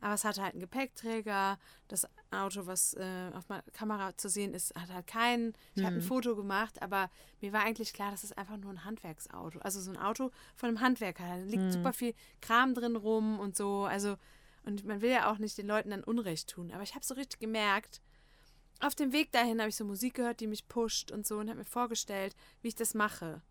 Aber 0.00 0.14
es 0.14 0.24
hatte 0.24 0.42
halt 0.42 0.52
einen 0.52 0.60
Gepäckträger. 0.60 1.58
Das 1.88 2.06
Auto, 2.30 2.66
was 2.66 2.94
äh, 2.94 3.30
auf 3.34 3.48
meiner 3.48 3.64
Kamera 3.72 4.16
zu 4.16 4.28
sehen 4.28 4.54
ist, 4.54 4.74
hat 4.76 4.90
halt 4.92 5.08
keinen. 5.08 5.54
Ich 5.74 5.82
habe 5.84 5.96
ein 5.96 6.02
Mhm. 6.02 6.06
Foto 6.06 6.36
gemacht, 6.36 6.80
aber 6.80 7.10
mir 7.40 7.52
war 7.52 7.62
eigentlich 7.64 7.92
klar, 7.92 8.12
das 8.12 8.22
ist 8.22 8.38
einfach 8.38 8.56
nur 8.56 8.70
ein 8.70 8.84
Handwerksauto. 8.84 9.58
Also 9.58 9.80
so 9.80 9.90
ein 9.90 9.96
Auto 9.96 10.30
von 10.54 10.68
einem 10.68 10.80
Handwerker. 10.80 11.24
Da 11.26 11.36
liegt 11.36 11.64
Mhm. 11.64 11.72
super 11.72 11.92
viel 11.92 12.14
Kram 12.40 12.74
drin 12.74 12.94
rum 12.94 13.40
und 13.40 13.56
so. 13.56 13.84
Also, 13.84 14.16
Und 14.64 14.84
man 14.84 15.00
will 15.00 15.10
ja 15.10 15.30
auch 15.32 15.38
nicht 15.38 15.56
den 15.58 15.66
Leuten 15.66 15.90
dann 15.90 16.04
Unrecht 16.04 16.48
tun. 16.50 16.70
Aber 16.72 16.82
ich 16.82 16.94
habe 16.94 17.04
so 17.04 17.14
richtig 17.14 17.40
gemerkt, 17.40 18.00
auf 18.80 18.94
dem 18.94 19.12
Weg 19.12 19.32
dahin 19.32 19.58
habe 19.60 19.68
ich 19.70 19.76
so 19.76 19.84
Musik 19.84 20.14
gehört, 20.14 20.40
die 20.40 20.46
mich 20.46 20.68
pusht 20.68 21.10
und 21.10 21.26
so 21.26 21.38
und 21.38 21.48
habe 21.48 21.58
mir 21.60 21.64
vorgestellt, 21.64 22.34
wie 22.62 22.68
ich 22.68 22.74
das 22.74 22.94
mache. 22.94 23.42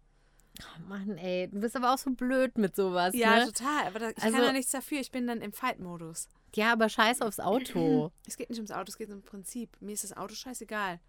Oh 0.62 0.88
Mann, 0.90 1.18
ey, 1.18 1.48
du 1.50 1.60
bist 1.60 1.76
aber 1.76 1.94
auch 1.94 1.98
so 2.00 2.10
blöd 2.12 2.58
mit 2.58 2.76
sowas, 2.76 3.14
Ja, 3.14 3.36
ne? 3.38 3.46
total. 3.46 3.88
Aber 3.88 4.00
da, 4.00 4.10
ich 4.10 4.24
Also- 4.24 4.36
kann 4.36 4.46
ja 4.46 4.52
nichts 4.54 4.72
dafür. 4.72 5.00
Ich 5.00 5.12
bin 5.12 5.28
dann 5.28 5.42
im 5.42 5.54
Fight-Modus. 5.54 6.28
Ja, 6.56 6.74
aber 6.74 6.90
scheiß 6.90 7.22
aufs 7.22 7.40
Auto. 7.40 8.12
Es 8.28 8.38
geht 8.38 8.50
nicht 8.50 8.58
ums 8.58 8.72
Auto, 8.72 8.90
es 8.90 8.98
geht 8.98 9.10
ums 9.10 9.26
Prinzip. 9.26 9.78
Mir 9.82 9.92
ist 9.94 10.04
das 10.04 10.16
Auto 10.18 10.34
scheißegal. 10.34 11.00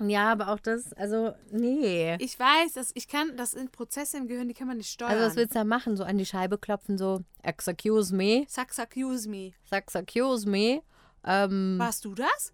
ja, 0.00 0.32
aber 0.32 0.48
auch 0.48 0.58
das, 0.60 0.92
also, 0.94 1.32
nee. 1.50 2.16
Ich 2.18 2.38
weiß, 2.38 2.72
dass 2.74 2.90
ich 2.94 3.08
kann, 3.08 3.36
das 3.36 3.52
sind 3.52 3.72
Prozesse 3.72 4.16
im 4.18 4.26
Gehirn, 4.28 4.48
die 4.48 4.54
kann 4.54 4.66
man 4.66 4.76
nicht 4.76 4.90
steuern. 4.90 5.12
Also, 5.12 5.24
was 5.26 5.36
willst 5.36 5.54
du 5.54 5.58
da 5.60 5.64
machen? 5.64 5.96
So 5.96 6.04
an 6.04 6.18
die 6.18 6.26
Scheibe 6.26 6.58
klopfen, 6.58 6.98
so, 6.98 7.20
excuse 7.42 8.14
me, 8.14 8.44
Sax, 8.48 8.78
accuse 8.78 9.26
me. 9.28 9.52
sag, 9.70 9.84
excuse 9.94 10.46
me, 10.48 10.82
ähm, 11.24 11.76
Warst 11.78 12.04
du 12.04 12.14
das? 12.14 12.52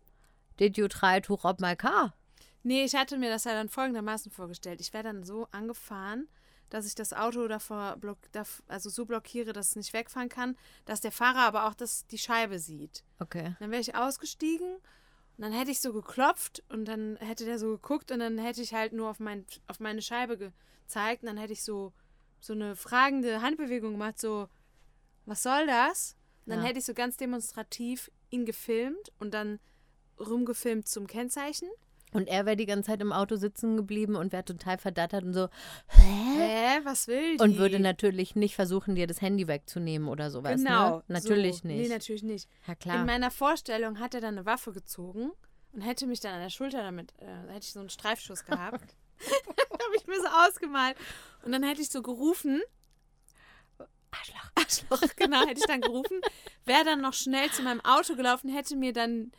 Did 0.58 0.76
you 0.76 0.88
try 0.88 1.20
to 1.20 1.34
rob 1.34 1.60
my 1.60 1.74
car? 1.76 2.14
Nee, 2.62 2.84
ich 2.84 2.94
hatte 2.94 3.18
mir 3.18 3.30
das 3.30 3.44
ja 3.44 3.52
dann 3.52 3.68
folgendermaßen 3.68 4.30
vorgestellt. 4.30 4.80
Ich 4.80 4.92
wäre 4.92 5.04
dann 5.04 5.24
so 5.24 5.46
angefahren, 5.52 6.28
dass 6.70 6.86
ich 6.86 6.94
das 6.94 7.12
Auto 7.12 7.48
davor 7.48 7.96
block, 7.96 8.18
also 8.66 8.90
so 8.90 9.06
blockiere, 9.06 9.52
dass 9.52 9.68
es 9.70 9.76
nicht 9.76 9.92
wegfahren 9.92 10.28
kann, 10.28 10.56
dass 10.84 11.00
der 11.00 11.12
Fahrer 11.12 11.40
aber 11.46 11.66
auch 11.66 11.74
das, 11.74 12.06
die 12.08 12.18
Scheibe 12.18 12.58
sieht. 12.58 13.04
Okay. 13.20 13.56
Dann 13.58 13.70
wäre 13.70 13.80
ich 13.80 13.94
ausgestiegen 13.94 14.74
und 14.74 15.42
dann 15.44 15.52
hätte 15.52 15.70
ich 15.70 15.80
so 15.80 15.92
geklopft 15.92 16.62
und 16.68 16.84
dann 16.86 17.16
hätte 17.16 17.44
der 17.44 17.58
so 17.58 17.70
geguckt 17.70 18.10
und 18.10 18.18
dann 18.18 18.38
hätte 18.38 18.60
ich 18.60 18.74
halt 18.74 18.92
nur 18.92 19.08
auf, 19.08 19.20
mein, 19.20 19.46
auf 19.66 19.80
meine 19.80 20.02
Scheibe 20.02 20.36
gezeigt 20.36 21.22
und 21.22 21.28
dann 21.28 21.38
hätte 21.38 21.52
ich 21.52 21.62
so, 21.62 21.92
so 22.40 22.52
eine 22.52 22.76
fragende 22.76 23.40
Handbewegung 23.40 23.92
gemacht, 23.92 24.18
so, 24.20 24.48
was 25.26 25.42
soll 25.42 25.66
das? 25.66 26.16
Und 26.44 26.50
dann 26.50 26.60
Ja. 26.62 26.66
hätte 26.68 26.80
ich 26.80 26.84
so 26.84 26.94
ganz 26.94 27.16
demonstrativ 27.16 28.10
ihn 28.30 28.44
gefilmt 28.44 29.12
und 29.18 29.32
dann 29.32 29.58
rumgefilmt 30.20 30.88
zum 30.88 31.06
Kennzeichen. 31.06 31.68
Und 32.12 32.26
er 32.26 32.46
wäre 32.46 32.56
die 32.56 32.64
ganze 32.64 32.90
Zeit 32.90 33.02
im 33.02 33.12
Auto 33.12 33.36
sitzen 33.36 33.76
geblieben 33.76 34.16
und 34.16 34.32
wäre 34.32 34.44
total 34.44 34.78
verdattert 34.78 35.24
und 35.24 35.34
so, 35.34 35.48
Hä, 35.88 36.80
was 36.84 37.06
will 37.06 37.36
die? 37.36 37.42
und 37.42 37.58
würde 37.58 37.80
natürlich 37.80 38.34
nicht 38.34 38.54
versuchen, 38.54 38.94
dir 38.94 39.06
das 39.06 39.20
Handy 39.20 39.46
wegzunehmen 39.46 40.08
oder 40.08 40.30
sowas. 40.30 40.56
Genau. 40.56 40.96
Ne? 40.96 41.04
Natürlich 41.08 41.58
so. 41.58 41.68
nicht. 41.68 41.82
Nee, 41.82 41.88
natürlich 41.88 42.22
nicht. 42.22 42.48
ja, 42.66 42.72
In 42.72 42.78
klar. 42.78 43.04
meiner 43.04 43.30
Vorstellung 43.30 44.00
hat 44.00 44.14
er 44.14 44.22
dann 44.22 44.38
eine 44.38 44.46
Waffe 44.46 44.72
gezogen 44.72 45.32
und 45.72 45.82
hätte 45.82 46.06
mich 46.06 46.20
dann 46.20 46.32
an 46.32 46.40
der 46.40 46.48
Schulter 46.48 46.82
damit, 46.82 47.12
äh, 47.18 47.52
hätte 47.52 47.66
ich 47.66 47.72
so 47.72 47.80
einen 47.80 47.90
Streifschuss 47.90 48.46
gehabt. 48.46 48.96
habe 49.18 49.96
ich 49.96 50.06
mir 50.06 50.20
so 50.20 50.28
ausgemalt. 50.28 50.96
Und 51.42 51.52
dann 51.52 51.62
hätte 51.62 51.82
ich 51.82 51.90
so 51.90 52.02
gerufen, 52.02 52.62
Arschloch. 54.10 54.50
Arschloch, 54.54 55.02
genau, 55.16 55.40
hätte 55.46 55.60
ich 55.60 55.66
dann 55.66 55.80
gerufen, 55.80 56.20
wäre 56.64 56.84
dann 56.84 57.00
noch 57.00 57.14
schnell 57.14 57.50
zu 57.50 57.62
meinem 57.62 57.80
Auto 57.84 58.16
gelaufen, 58.16 58.48
hätte 58.48 58.76
mir 58.76 58.92
dann, 58.92 59.32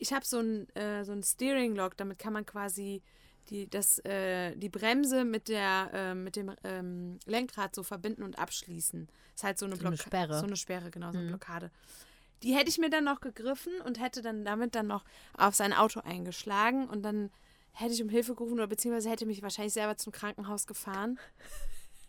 ich 0.00 0.12
habe 0.12 0.24
so 0.24 0.38
ein, 0.40 0.68
äh, 0.74 1.04
so 1.04 1.12
ein 1.12 1.22
Steering 1.22 1.74
Lock, 1.76 1.96
damit 1.96 2.18
kann 2.18 2.32
man 2.32 2.44
quasi 2.46 3.02
die, 3.48 3.68
das, 3.68 3.98
äh, 4.04 4.54
die 4.56 4.68
Bremse 4.68 5.24
mit, 5.24 5.48
der, 5.48 5.90
äh, 5.92 6.14
mit 6.14 6.36
dem 6.36 6.54
ähm, 6.64 7.18
Lenkrad 7.26 7.74
so 7.74 7.82
verbinden 7.82 8.22
und 8.22 8.38
abschließen. 8.38 9.08
Ist 9.34 9.44
halt 9.44 9.58
so 9.58 9.66
eine, 9.66 9.76
So 9.76 9.86
eine 9.86 9.96
Sperre. 9.96 10.38
So 10.38 10.46
eine 10.46 10.56
Sperre, 10.56 10.90
genau, 10.90 11.10
so 11.12 11.18
eine 11.18 11.26
Mhm. 11.26 11.30
Blockade. 11.30 11.70
Die 12.42 12.54
hätte 12.54 12.70
ich 12.70 12.78
mir 12.78 12.90
dann 12.90 13.04
noch 13.04 13.20
gegriffen 13.20 13.72
und 13.84 14.00
hätte 14.00 14.22
dann 14.22 14.44
damit 14.44 14.74
dann 14.74 14.86
noch 14.86 15.04
auf 15.36 15.54
sein 15.54 15.72
Auto 15.72 16.00
eingeschlagen 16.00 16.88
und 16.88 17.02
dann 17.02 17.30
hätte 17.72 17.92
ich 17.92 18.02
um 18.02 18.08
Hilfe 18.08 18.34
gerufen 18.34 18.54
oder 18.54 18.66
beziehungsweise 18.66 19.10
hätte 19.10 19.26
mich 19.26 19.42
wahrscheinlich 19.42 19.74
selber 19.74 19.96
zum 19.96 20.12
Krankenhaus 20.12 20.66
gefahren. 20.66 21.18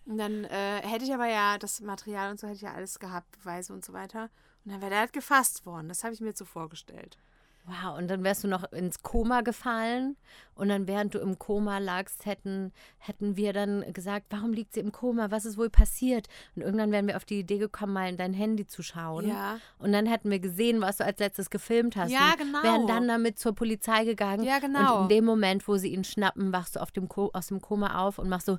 Und 0.06 0.18
dann 0.18 0.46
äh, 0.46 0.82
hätte 0.88 1.06
ich 1.06 1.14
aber 1.14 1.28
ja 1.28 1.58
das 1.58 1.82
Material 1.82 2.32
und 2.32 2.40
so 2.40 2.48
hätte 2.48 2.56
ich 2.56 2.62
ja 2.64 2.74
alles 2.74 3.00
gehabt, 3.00 3.30
Beweise 3.38 3.74
und 3.74 3.84
so 3.86 3.94
weiter. 3.94 4.30
Und 4.66 4.72
dann 4.72 4.82
wäre 4.82 4.90
der 4.90 5.00
halt 5.02 5.14
gefasst 5.14 5.66
worden. 5.66 5.90
Das 5.90 6.04
habe 6.04 6.14
ich 6.14 6.22
mir 6.22 6.28
jetzt 6.28 6.40
so 6.40 6.46
vorgestellt. 6.46 7.18
Wow, 7.66 7.98
und 7.98 8.08
dann 8.10 8.24
wärst 8.24 8.44
du 8.44 8.48
noch 8.48 8.72
ins 8.72 9.04
Koma 9.04 9.42
gefallen 9.42 10.18
und 10.56 10.70
dann 10.70 10.88
während 10.88 11.14
du 11.14 11.20
im 11.20 11.38
Koma 11.38 11.78
lagst, 11.78 12.26
hätten, 12.26 12.74
hätten 12.98 13.38
wir 13.38 13.54
dann 13.54 13.94
gesagt, 13.94 14.28
warum 14.32 14.52
liegt 14.52 14.74
sie 14.74 14.80
im 14.80 14.92
Koma? 14.92 15.30
Was 15.30 15.46
ist 15.46 15.58
wohl 15.58 15.70
passiert? 15.70 16.28
Und 16.56 16.64
irgendwann 16.64 16.92
wären 16.92 17.06
wir 17.06 17.18
auf 17.18 17.26
die 17.26 17.40
Idee 17.40 17.60
gekommen, 17.60 17.94
mal 17.94 18.10
in 18.10 18.18
dein 18.18 18.34
Handy 18.34 18.66
zu 18.66 18.82
schauen. 18.82 19.28
Ja. 19.28 19.60
Und 19.78 19.92
dann 19.92 20.08
hätten 20.08 20.32
wir 20.32 20.40
gesehen, 20.40 20.82
was 20.82 20.98
du 20.98 21.06
als 21.06 21.20
letztes 21.20 21.52
gefilmt 21.52 21.96
hast. 21.96 22.12
Ja, 22.12 22.34
genau. 22.36 22.64
Wären 22.64 22.88
dann 22.88 23.08
damit 23.08 23.38
zur 23.38 23.54
Polizei 23.54 24.06
gegangen. 24.06 24.44
Ja, 24.44 24.58
genau. 24.58 24.98
Und 24.98 25.04
in 25.04 25.10
dem 25.18 25.26
Moment, 25.26 25.68
wo 25.68 25.78
sie 25.78 25.94
ihn 25.94 26.04
schnappen, 26.04 26.52
wachst 26.52 26.76
du 26.76 26.80
auf 26.82 26.92
dem 26.92 27.08
Ko 27.08 27.30
aus 27.34 27.48
dem 27.48 27.62
Koma 27.62 28.04
auf 28.04 28.18
und 28.18 28.28
machst 28.28 28.48
so. 28.48 28.58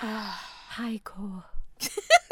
Heiko. 0.76 1.42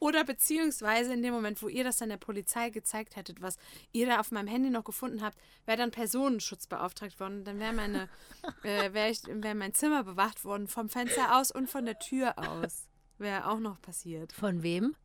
Oder 0.00 0.24
beziehungsweise 0.24 1.12
in 1.12 1.22
dem 1.22 1.34
Moment, 1.34 1.62
wo 1.62 1.68
ihr 1.68 1.84
das 1.84 1.98
dann 1.98 2.08
der 2.08 2.16
Polizei 2.16 2.70
gezeigt 2.70 3.16
hättet, 3.16 3.42
was 3.42 3.58
ihr 3.92 4.06
da 4.06 4.18
auf 4.18 4.32
meinem 4.32 4.48
Handy 4.48 4.70
noch 4.70 4.84
gefunden 4.84 5.22
habt, 5.22 5.38
wäre 5.66 5.76
dann 5.76 5.90
Personenschutz 5.90 6.66
beauftragt 6.66 7.20
worden. 7.20 7.44
Dann 7.44 7.58
wäre 7.60 7.74
meine, 7.74 8.08
äh, 8.64 8.92
wäre 8.94 9.14
wäre 9.42 9.54
mein 9.54 9.74
Zimmer 9.74 10.02
bewacht 10.02 10.44
worden 10.44 10.68
vom 10.68 10.88
Fenster 10.88 11.36
aus 11.38 11.50
und 11.50 11.68
von 11.68 11.84
der 11.84 11.98
Tür 11.98 12.38
aus. 12.38 12.88
Wäre 13.18 13.50
auch 13.50 13.60
noch 13.60 13.80
passiert. 13.82 14.32
Von 14.32 14.62
wem? 14.62 14.96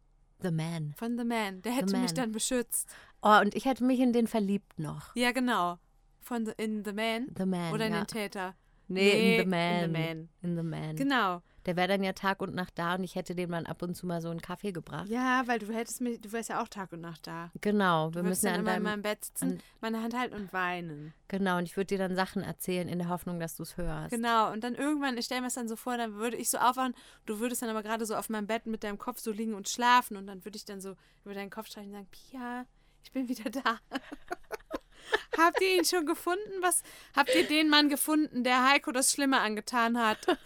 The 0.41 0.51
Man. 0.51 0.93
Von 0.97 1.17
The 1.17 1.25
Man. 1.25 1.61
Der 1.61 1.73
hätte 1.73 1.89
The 1.89 1.97
mich 1.97 2.11
Man. 2.11 2.15
dann 2.15 2.31
beschützt. 2.31 2.87
Oh, 3.21 3.39
und 3.41 3.53
ich 3.53 3.65
hätte 3.65 3.83
mich 3.83 3.99
in 3.99 4.13
den 4.13 4.27
verliebt 4.27 4.79
noch. 4.79 5.13
Ja, 5.15 5.33
genau. 5.33 5.77
Von 6.21 6.45
the, 6.45 6.53
in 6.57 6.85
The 6.85 6.93
Man. 6.93 7.27
The 7.37 7.45
Man. 7.45 7.73
Oder 7.73 7.87
in 7.87 7.93
ja. 7.93 7.99
den 8.01 8.07
Täter. 8.07 8.55
Nee, 8.87 9.01
Nee, 9.13 9.35
in 9.35 9.41
The 9.43 9.49
Man. 9.49 9.83
in 9.83 9.93
The 9.93 9.99
Man. 9.99 10.29
In 10.41 10.55
The 10.55 10.63
Man. 10.63 10.95
Genau. 10.95 11.41
Der 11.65 11.75
wäre 11.75 11.87
dann 11.87 12.03
ja 12.03 12.13
Tag 12.13 12.41
und 12.41 12.53
Nacht 12.53 12.73
da 12.77 12.95
und 12.95 13.03
ich 13.03 13.15
hätte 13.15 13.33
dem 13.33 13.51
dann 13.51 13.65
ab 13.65 13.81
und 13.81 13.95
zu 13.95 14.05
mal 14.05 14.21
so 14.21 14.29
einen 14.29 14.41
Kaffee 14.41 14.71
gebracht. 14.71 15.07
Ja, 15.09 15.43
weil 15.47 15.57
du 15.59 15.73
hättest 15.73 15.99
mich, 16.01 16.21
du 16.21 16.31
wärst 16.31 16.49
ja 16.49 16.61
auch 16.61 16.67
Tag 16.67 16.91
und 16.93 17.01
Nacht 17.01 17.25
da. 17.27 17.51
Genau, 17.61 18.13
wir 18.13 18.21
müssen 18.23 18.45
ja 18.45 18.51
dann 18.51 18.61
an 18.61 18.65
immer 18.67 18.77
in 18.77 18.83
meinem 18.83 19.01
Bett 19.01 19.25
sitzen, 19.25 19.51
an- 19.53 19.61
meine 19.81 20.01
Hand 20.03 20.15
halten 20.15 20.35
und 20.35 20.53
weinen. 20.53 21.13
genau, 21.27 21.57
und 21.57 21.63
ich 21.63 21.75
würde 21.75 21.87
dir 21.87 21.97
dann 21.97 22.15
Sachen 22.15 22.43
erzählen 22.43 22.87
in 22.87 22.99
der 22.99 23.09
Hoffnung, 23.09 23.39
dass 23.39 23.55
du 23.55 23.63
es 23.63 23.77
hörst. 23.77 24.11
Genau, 24.11 24.51
und 24.51 24.63
dann 24.63 24.75
irgendwann, 24.75 25.17
ich 25.17 25.25
stelle 25.25 25.41
mir 25.41 25.47
das 25.47 25.55
dann 25.55 25.67
so 25.67 25.75
vor, 25.75 25.97
dann 25.97 26.13
würde 26.15 26.37
ich 26.37 26.49
so 26.49 26.57
aufwachen, 26.59 26.93
du 27.25 27.39
würdest 27.39 27.61
dann 27.63 27.69
aber 27.69 27.81
gerade 27.83 28.05
so 28.05 28.15
auf 28.15 28.29
meinem 28.29 28.47
Bett 28.47 28.65
mit 28.67 28.83
deinem 28.83 28.97
Kopf 28.97 29.19
so 29.19 29.31
liegen 29.31 29.53
und 29.55 29.67
schlafen 29.67 30.17
und 30.17 30.27
dann 30.27 30.45
würde 30.45 30.57
ich 30.57 30.65
dann 30.65 30.81
so 30.81 30.95
über 31.23 31.33
deinen 31.33 31.49
Kopf 31.49 31.67
streichen 31.67 31.89
und 31.91 31.95
sagen, 31.95 32.07
Pia, 32.11 32.65
ich 33.03 33.11
bin 33.11 33.27
wieder 33.27 33.49
da. 33.49 33.79
habt 35.37 35.61
ihr 35.61 35.77
ihn 35.79 35.85
schon 35.85 36.05
gefunden? 36.05 36.61
Was 36.61 36.83
habt 37.15 37.33
ihr 37.35 37.47
den 37.47 37.69
Mann 37.69 37.89
gefunden, 37.89 38.43
der 38.43 38.67
Heiko 38.69 38.91
das 38.91 39.11
Schlimme 39.11 39.39
angetan 39.41 39.97
hat? 39.99 40.19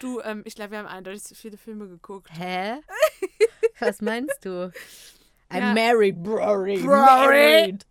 du, 0.00 0.20
ähm, 0.20 0.42
ich 0.44 0.54
glaube, 0.54 0.72
wir 0.72 0.78
haben 0.78 0.86
eindeutig 0.86 1.22
zu 1.24 1.34
viele 1.34 1.56
Filme 1.56 1.88
geguckt. 1.88 2.28
Hä? 2.38 2.80
Was 3.80 4.00
meinst 4.00 4.44
du? 4.44 4.70
I'm 5.50 5.58
Ja. 5.60 5.74
married, 5.74 6.22
Brory. 6.22 6.78
Married. 6.78 7.84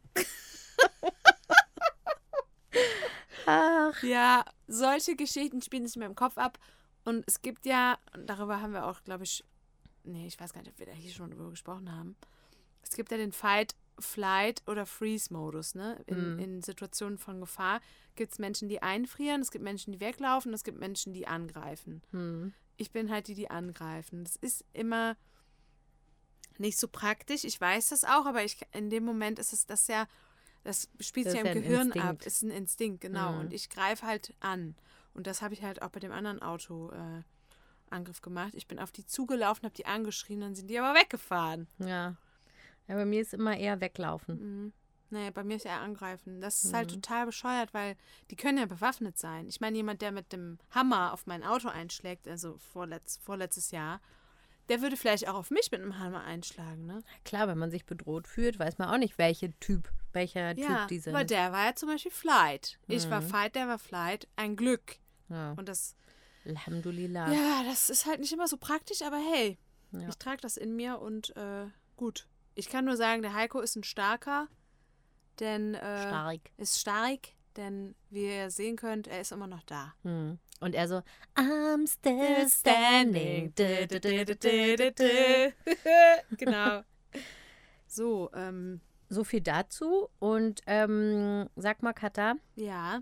Ach, 3.45 4.01
Ja, 4.03 4.45
solche 4.67 5.15
Geschichten 5.15 5.61
spielen 5.61 5.85
sich 5.85 5.95
in 5.95 6.01
meinem 6.01 6.15
Kopf 6.15 6.37
ab. 6.37 6.57
Und 7.03 7.23
es 7.27 7.41
gibt 7.41 7.65
ja, 7.65 7.97
und 8.13 8.27
darüber 8.27 8.61
haben 8.61 8.73
wir 8.73 8.85
auch, 8.85 9.03
glaube 9.03 9.23
ich, 9.23 9.43
nee, 10.03 10.27
ich 10.27 10.39
weiß 10.39 10.53
gar 10.53 10.61
nicht, 10.61 10.71
ob 10.71 10.79
wir 10.79 10.85
da 10.85 10.91
hier 10.91 11.11
schon 11.11 11.31
drüber 11.31 11.49
gesprochen 11.49 11.91
haben. 11.91 12.15
Es 12.83 12.95
gibt 12.95 13.11
ja 13.11 13.17
den 13.17 13.31
Fight, 13.31 13.75
Flight 13.99 14.63
oder 14.67 14.85
Freeze-Modus, 14.85 15.75
ne? 15.75 16.01
In, 16.07 16.33
Mhm. 16.33 16.39
in 16.39 16.61
Situationen 16.61 17.17
von 17.17 17.39
Gefahr 17.39 17.81
gibt 18.15 18.31
es 18.33 18.39
Menschen, 18.39 18.67
die 18.69 18.81
einfrieren, 18.81 19.41
es 19.41 19.51
gibt 19.51 19.63
Menschen, 19.63 19.91
die 19.93 19.99
weglaufen, 19.99 20.53
es 20.53 20.63
gibt 20.63 20.79
Menschen, 20.79 21.13
die 21.13 21.27
angreifen. 21.27 22.01
hm. 22.11 22.53
Ich 22.77 22.91
bin 22.91 23.11
halt 23.11 23.27
die, 23.27 23.35
die 23.35 23.51
angreifen. 23.51 24.23
Das 24.23 24.35
ist 24.37 24.65
immer 24.73 25.15
nicht 26.57 26.79
so 26.79 26.87
praktisch. 26.87 27.43
Ich 27.43 27.59
weiß 27.61 27.89
das 27.89 28.03
auch, 28.03 28.25
aber 28.25 28.43
ich, 28.43 28.57
in 28.71 28.89
dem 28.89 29.03
Moment 29.05 29.37
ist 29.37 29.53
es 29.53 29.67
das 29.67 29.87
ja, 29.87 30.07
das 30.63 30.89
spielt 30.99 31.27
Das 31.27 31.33
ja 31.35 31.41
im 31.41 31.53
Gehirn 31.53 31.87
Instinkt. 31.91 32.07
ab. 32.07 32.25
Ist 32.25 32.41
ein 32.41 32.49
Instinkt, 32.49 33.01
genau. 33.01 33.33
Mhm. 33.33 33.39
Und 33.39 33.53
ich 33.53 33.69
greife 33.69 34.05
halt 34.07 34.33
an. 34.39 34.75
Und 35.13 35.27
das 35.27 35.41
habe 35.43 35.53
ich 35.53 35.61
halt 35.63 35.81
auch 35.81 35.89
bei 35.89 35.99
dem 35.99 36.11
anderen 36.11 36.41
Auto 36.41 36.91
äh, 36.91 37.21
Angriff 37.91 38.21
gemacht. 38.21 38.53
Ich 38.55 38.67
bin 38.67 38.79
auf 38.79 38.91
die 38.91 39.05
zugelaufen, 39.05 39.63
habe 39.65 39.75
die 39.75 39.85
angeschrien, 39.85 40.41
dann 40.41 40.55
sind 40.55 40.67
die 40.67 40.79
aber 40.79 40.97
weggefahren. 40.99 41.67
Ja. 41.79 42.15
Ja. 42.87 42.95
Bei 42.95 43.05
mir 43.05 43.21
ist 43.21 43.33
immer 43.33 43.57
eher 43.57 43.79
weglaufen. 43.81 44.35
Mhm. 44.65 44.73
Nee, 45.13 45.29
bei 45.31 45.43
mir 45.43 45.57
ist 45.57 45.65
eher 45.65 45.81
angreifen. 45.81 46.39
Das 46.39 46.63
ist 46.63 46.73
halt 46.73 46.89
Mhm. 46.89 47.01
total 47.01 47.25
bescheuert, 47.25 47.73
weil 47.73 47.97
die 48.29 48.37
können 48.37 48.57
ja 48.57 48.65
bewaffnet 48.65 49.17
sein. 49.17 49.47
Ich 49.49 49.59
meine, 49.59 49.75
jemand, 49.75 50.01
der 50.01 50.11
mit 50.13 50.31
dem 50.31 50.57
Hammer 50.71 51.11
auf 51.11 51.27
mein 51.27 51.43
Auto 51.43 51.67
einschlägt, 51.67 52.29
also 52.29 52.57
vorletz, 52.57 53.17
vorletztes 53.21 53.71
Jahr, 53.71 53.99
der 54.69 54.81
würde 54.81 54.95
vielleicht 54.95 55.27
auch 55.27 55.33
auf 55.35 55.51
mich 55.51 55.69
mit 55.69 55.81
einem 55.81 55.99
Hammer 55.99 56.23
einschlagen, 56.23 56.85
ne? 56.85 57.03
Klar, 57.25 57.49
wenn 57.49 57.57
man 57.57 57.71
sich 57.71 57.85
bedroht 57.85 58.25
fühlt, 58.25 58.57
weiß 58.57 58.77
man 58.77 58.87
auch 58.87 58.97
nicht, 58.97 59.17
welche 59.17 59.51
Typ, 59.59 59.91
welcher 60.13 60.57
Ja, 60.57 60.79
Typ 60.81 60.87
die 60.87 60.99
sind. 60.99 61.13
aber 61.13 61.25
der 61.25 61.51
war 61.51 61.65
ja 61.65 61.75
zum 61.75 61.89
Beispiel 61.89 62.11
Flight. 62.11 62.79
Ich 62.87 63.09
war 63.09 63.19
Mhm. 63.19 63.27
Fight, 63.27 63.55
der 63.55 63.67
war 63.67 63.79
Flight. 63.79 64.29
Ein 64.37 64.55
Glück. 64.55 64.95
ja. 65.27 65.51
Und 65.57 65.67
das, 65.67 65.95
Alhamdulillah. 66.45 67.31
ja, 67.33 67.63
das 67.65 67.89
ist 67.89 68.05
halt 68.05 68.19
nicht 68.21 68.31
immer 68.31 68.47
so 68.47 68.55
praktisch, 68.57 69.01
aber 69.01 69.17
hey, 69.17 69.57
Ja. 69.91 70.07
ich 70.07 70.15
trage 70.17 70.39
das 70.41 70.55
in 70.57 70.75
mir 70.75 70.99
und 70.99 71.35
äh, 71.35 71.65
gut. 71.97 72.27
Ich 72.55 72.69
kann 72.69 72.85
nur 72.85 72.97
sagen, 72.97 73.21
der 73.21 73.33
Heiko 73.33 73.59
ist 73.59 73.75
ein 73.75 73.83
starker, 73.83 74.47
denn 75.39 75.73
äh, 75.75 76.07
Stark. 76.07 76.39
ist 76.57 76.79
stark, 76.79 77.19
denn 77.55 77.95
wie 78.09 78.25
ihr 78.25 78.51
sehen 78.51 78.75
könnt, 78.75 79.07
er 79.07 79.21
ist 79.21 79.31
immer 79.31 79.47
noch 79.47 79.63
da. 79.63 79.93
Hm. 80.03 80.37
Und 80.59 80.75
er 80.75 80.87
so, 80.87 81.01
I'm 81.35 81.87
still 81.91 82.47
standing. 82.49 83.51
Genau. 86.37 86.81
So, 87.87 88.29
ähm, 88.33 88.79
So 89.09 89.23
viel 89.23 89.41
dazu. 89.41 90.09
Und 90.19 90.61
ähm, 90.67 91.49
sag 91.55 91.81
mal, 91.81 91.93
Katha, 91.93 92.35
ja. 92.55 93.01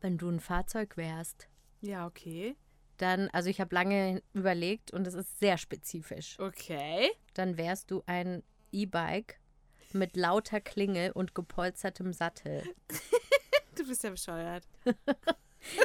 wenn 0.00 0.18
du 0.18 0.28
ein 0.28 0.40
Fahrzeug 0.40 0.96
wärst, 0.96 1.48
Ja, 1.80 2.06
okay. 2.06 2.56
dann, 2.98 3.28
also 3.32 3.48
ich 3.48 3.60
habe 3.60 3.74
lange 3.74 4.22
überlegt 4.34 4.90
und 4.92 5.06
es 5.06 5.14
ist 5.14 5.38
sehr 5.38 5.56
spezifisch. 5.58 6.38
Okay. 6.38 7.10
Dann 7.34 7.56
wärst 7.56 7.90
du 7.90 8.02
ein 8.06 8.42
E-Bike 8.72 9.38
mit 9.92 10.16
lauter 10.16 10.60
Klingel 10.60 11.12
und 11.12 11.34
gepolstertem 11.34 12.12
Sattel. 12.12 12.62
Du 13.76 13.86
bist 13.86 14.02
ja 14.04 14.10
bescheuert. 14.10 14.64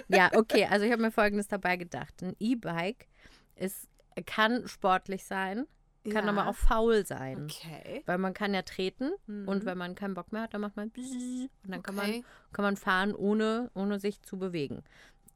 Ja, 0.07 0.31
okay, 0.36 0.65
also 0.65 0.86
ich 0.86 0.91
habe 0.91 1.01
mir 1.01 1.11
Folgendes 1.11 1.47
dabei 1.49 1.75
gedacht. 1.75 2.23
Ein 2.23 2.36
E-Bike 2.39 3.07
ist, 3.55 3.89
kann 4.25 4.67
sportlich 4.67 5.25
sein, 5.25 5.65
kann 6.05 6.25
ja. 6.25 6.31
aber 6.31 6.47
auch 6.47 6.55
faul 6.55 7.05
sein. 7.05 7.43
Okay. 7.43 8.01
Weil 8.05 8.17
man 8.17 8.33
kann 8.33 8.53
ja 8.53 8.61
treten 8.61 9.11
Mhm. 9.27 9.47
und 9.47 9.65
wenn 9.65 9.77
man 9.77 9.95
keinen 9.95 10.13
Bock 10.13 10.31
mehr 10.31 10.43
hat, 10.43 10.53
dann 10.53 10.61
macht 10.61 10.77
man 10.77 10.91
und 10.95 11.49
dann 11.63 11.83
kann, 11.83 11.95
man, 11.95 12.05
Okay. 12.09 12.23
kann 12.53 12.63
man 12.63 12.77
fahren, 12.77 13.13
ohne, 13.13 13.69
ohne 13.73 13.99
sich 13.99 14.21
zu 14.21 14.38
bewegen. 14.38 14.81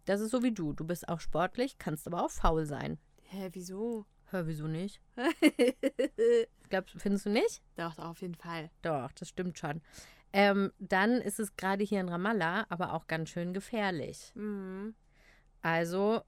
Das 0.05 0.21
ist 0.21 0.31
so 0.31 0.41
wie 0.41 0.53
du. 0.53 0.71
Du 0.73 0.85
bist 0.85 1.09
auch 1.09 1.19
sportlich, 1.19 1.77
kannst 1.77 2.07
aber 2.07 2.23
auch 2.23 2.31
faul 2.31 2.65
sein. 2.65 2.97
Hä, 3.23 3.49
wieso? 3.51 4.05
Hör, 4.31 4.47
wieso 4.47 4.67
nicht? 4.67 5.01
Glaubst, 6.69 6.95
findest 6.99 7.25
du 7.25 7.29
nicht? 7.31 7.61
Doch, 7.75 7.95
doch, 7.95 8.05
auf 8.05 8.21
jeden 8.21 8.35
Fall. 8.35 8.69
Doch, 8.81 9.11
das 9.13 9.29
stimmt 9.29 9.57
schon. 9.57 9.81
Ähm, 10.33 10.71
dann 10.77 11.13
ist 11.21 11.39
es 11.39 11.55
gerade 11.55 11.83
hier 11.83 11.99
in 12.01 12.09
Ramallah 12.09 12.65
aber 12.69 12.93
auch 12.93 13.07
ganz 13.07 13.29
schön 13.29 13.53
gefährlich. 13.53 14.31
Mhm. 14.35 14.93
Also, 15.63 16.21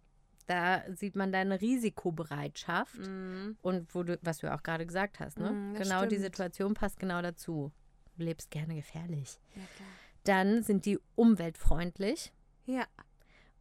da 0.48 0.84
sieht 0.94 1.16
man 1.16 1.32
deine 1.32 1.62
Risikobereitschaft 1.62 2.98
Mhm. 2.98 3.58
und 3.62 3.94
wo 3.94 4.02
du, 4.04 4.18
was 4.24 4.40
du 4.40 4.52
auch 4.52 4.64
gerade 4.64 4.88
gesagt 4.88 5.20
hast, 5.20 5.38
ne? 5.38 5.74
Das 5.78 5.88
genau 5.88 6.02
die 6.02 6.16
stimmt. 6.16 6.22
Situation 6.24 6.74
passt 6.74 7.00
genau 7.00 7.22
dazu. 7.22 7.72
Du 8.18 8.24
lebst 8.24 8.50
gerne 8.50 8.74
gefährlich. 8.76 9.40
Ja, 9.56 9.62
klar. 9.76 9.90
Dann 10.24 10.64
sind 10.64 10.86
die 10.86 11.00
umweltfreundlich 11.16 12.34
Ja. 12.66 12.86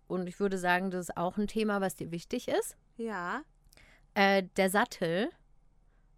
und 0.06 0.26
ich 0.26 0.40
würde 0.40 0.56
sagen, 0.58 0.90
das 0.90 1.10
ist 1.10 1.16
auch 1.18 1.36
ein 1.36 1.46
Thema, 1.46 1.80
was 1.82 1.96
dir 1.96 2.10
wichtig 2.10 2.48
ist. 2.48 2.76
Ja. 2.96 3.42
Äh, 4.14 4.44
der 4.56 4.70
Sattel, 4.70 5.30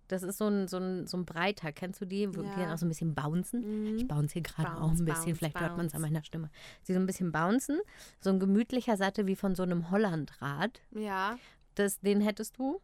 das 0.09 0.23
ist 0.23 0.39
so 0.39 0.47
ein, 0.49 0.69
so, 0.69 0.79
ein, 0.79 1.07
so 1.07 1.17
ein 1.17 1.25
breiter, 1.25 1.73
kennst 1.73 2.01
du 2.01 2.05
die, 2.05 2.29
wo 2.37 2.43
die 2.43 2.49
Ja. 2.49 2.57
dann 2.67 2.71
auch 2.73 2.79
so 2.79 2.87
ein 2.87 2.89
bisschen 2.89 3.15
bouncen? 3.15 3.97
Ich 3.97 4.05
Mhm. 4.05 4.09
bounce 4.09 4.33
hier 4.35 4.43
gerade 4.43 4.71
auch 4.73 4.81
Bounce, 4.81 5.03
ein 5.03 5.05
bisschen, 5.07 5.25
bounce, 5.25 5.39
vielleicht 5.39 5.61
hört 5.61 5.77
man 5.77 5.87
es 5.87 5.95
an 5.95 6.01
bounce. 6.03 6.13
meiner 6.13 6.25
Stimme. 6.25 6.51
Sie 6.83 6.93
so 6.95 7.01
ein 7.01 7.07
bisschen 7.07 7.33
bouncen, 7.33 7.81
so 8.21 8.31
ein 8.31 8.41
gemütlicher 8.41 8.97
Sattel 8.97 9.27
wie 9.27 9.37
von 9.37 9.55
so 9.55 9.63
einem 9.63 9.91
Hollandrad. 9.91 10.81
Ja. 10.91 11.39
Das, 11.75 12.01
den 12.01 12.21
hättest 12.21 12.59
du, 12.59 12.83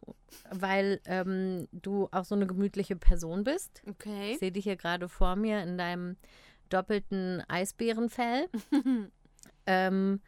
weil 0.49 0.99
ähm, 1.05 1.67
du 1.71 2.07
auch 2.11 2.25
so 2.25 2.33
eine 2.33 2.47
gemütliche 2.47 2.95
Person 2.95 3.43
bist. 3.43 3.83
Okay. 3.87 4.31
Ich 4.31 4.39
sehe 4.39 4.51
dich 4.51 4.63
hier 4.63 4.77
gerade 4.77 5.07
vor 5.07 5.35
mir 5.35 5.61
in 5.61 5.77
deinem 5.77 6.17
doppelten 6.69 7.43
Eisbärenfell. 7.47 8.47
ähm, 9.67 10.21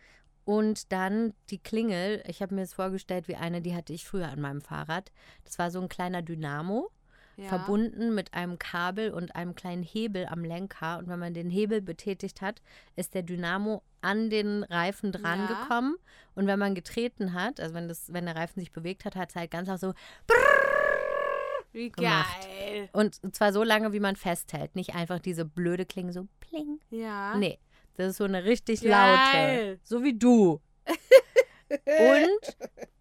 und 0.45 0.91
dann 0.91 1.33
die 1.49 1.59
Klingel. 1.59 2.23
Ich 2.27 2.41
habe 2.41 2.55
mir 2.55 2.61
das 2.61 2.73
vorgestellt 2.73 3.27
wie 3.27 3.35
eine, 3.35 3.61
die 3.61 3.75
hatte 3.75 3.93
ich 3.93 4.05
früher 4.05 4.27
an 4.29 4.41
meinem 4.41 4.61
Fahrrad. 4.61 5.11
Das 5.45 5.59
war 5.59 5.71
so 5.71 5.79
ein 5.81 5.89
kleiner 5.89 6.21
Dynamo, 6.21 6.89
ja. 7.37 7.47
verbunden 7.47 8.13
mit 8.15 8.33
einem 8.33 8.59
Kabel 8.59 9.11
und 9.11 9.35
einem 9.35 9.55
kleinen 9.55 9.83
Hebel 9.83 10.25
am 10.25 10.43
Lenker. 10.43 10.97
Und 10.99 11.07
wenn 11.07 11.19
man 11.19 11.33
den 11.33 11.49
Hebel 11.49 11.81
betätigt 11.81 12.41
hat, 12.41 12.61
ist 12.95 13.13
der 13.13 13.23
Dynamo 13.23 13.81
an 14.01 14.29
den 14.29 14.63
Reifen 14.63 15.11
dran 15.11 15.47
Ja. 15.47 15.61
gekommen. 15.63 15.95
Und 16.35 16.47
wenn 16.47 16.57
man 16.59 16.75
getreten 16.75 17.33
hat, 17.33 17.59
also 17.59 17.73
wenn, 17.75 17.87
das, 17.87 18.11
wenn 18.13 18.25
der 18.25 18.35
Reifen 18.35 18.59
sich 18.59 18.71
bewegt 18.71 19.05
hat, 19.05 19.15
hat 19.15 19.29
es 19.29 19.35
halt 19.35 19.51
ganz 19.51 19.69
auch 19.69 19.77
so 19.77 19.93
Wie 21.73 21.89
gemacht. 21.91 22.41
geil. 22.41 22.89
Und 22.91 23.33
zwar 23.35 23.53
so 23.53 23.63
lange, 23.63 23.93
wie 23.93 23.99
man 24.01 24.15
festhält. 24.15 24.75
Nicht 24.75 24.93
einfach 24.95 25.19
diese 25.19 25.45
blöde 25.45 25.85
Klinge 25.85 26.11
so 26.11 26.27
pling. 26.41 26.79
Ja. 26.89 27.35
Nee, 27.37 27.59
das 28.01 28.11
ist 28.11 28.17
so 28.17 28.23
eine 28.25 28.43
richtig 28.43 28.81
Geil. 28.81 29.69
laute. 29.69 29.79
So 29.83 30.03
wie 30.03 30.17
du. 30.17 30.61
Und 31.69 32.57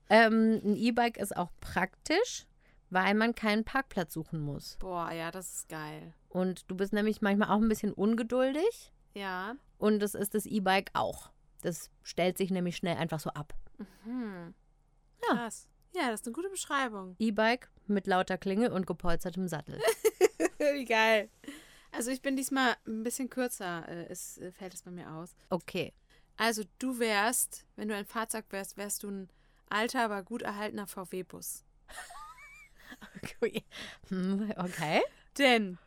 ähm, 0.09 0.61
ein 0.65 0.77
E-Bike 0.77 1.17
ist 1.17 1.37
auch 1.37 1.51
praktisch, 1.61 2.47
weil 2.91 3.15
man 3.15 3.35
keinen 3.35 3.65
Parkplatz 3.65 4.13
suchen 4.13 4.41
muss. 4.41 4.77
Boah, 4.79 5.11
ja, 5.13 5.31
das 5.31 5.53
ist 5.53 5.69
geil. 5.69 6.15
Und 6.29 6.71
du 6.71 6.77
bist 6.77 6.93
nämlich 6.93 7.21
manchmal 7.21 7.49
auch 7.49 7.61
ein 7.61 7.69
bisschen 7.69 7.93
ungeduldig. 7.93 8.93
Ja. 9.15 9.55
Und 9.79 10.01
das 10.01 10.15
ist 10.15 10.35
das 10.35 10.47
E-Bike 10.47 10.91
auch. 10.95 11.31
Das 11.63 11.91
stellt 12.03 12.39
sich 12.39 12.51
nämlich 12.51 12.77
schnell 12.77 12.97
einfach 12.97 13.21
so 13.21 13.31
ab. 13.31 13.55
Hm. 14.05 14.55
Ja. 15.29 15.35
Krass. 15.35 15.69
Ja, 15.95 16.11
das 16.11 16.21
ist 16.21 16.27
eine 16.27 16.35
gute 16.35 16.51
Beschreibung. 16.51 17.17
E-Bike 17.19 17.69
mit 17.87 18.07
lauter 18.07 18.39
Klinge 18.39 18.73
und 18.73 18.87
gepolstertem 18.87 19.49
Sattel. 19.49 19.79
Wie 20.59 20.85
geil. 20.85 21.29
Also 21.93 22.11
ich 22.11 22.23
bin 22.23 22.37
diesmal 22.37 22.77
ein 22.87 23.03
bisschen 23.03 23.29
kürzer, 23.31 23.87
äh, 23.89 24.11
ist, 24.11 24.39
äh, 24.39 24.53
fällt 24.53 24.75
es 24.75 24.83
bei 24.83 24.91
mir 24.91 25.11
aus. 25.13 25.35
Okay. 25.49 25.93
Also 26.37 26.63
du 26.79 26.99
wärst, 26.99 27.67
wenn 27.77 27.89
du 27.89 27.95
ein 27.95 28.07
Fahrzeug 28.07 28.47
wärst, 28.51 28.77
wärst 28.77 29.03
du 29.03 29.09
ein 29.11 29.29
alter, 29.69 30.05
aber 30.05 30.23
gut 30.23 30.43
erhaltener 30.43 30.87
VW-Bus. 30.87 31.65
Hm, 34.09 34.53
Okay. 34.57 35.03
Denn, 35.39 35.79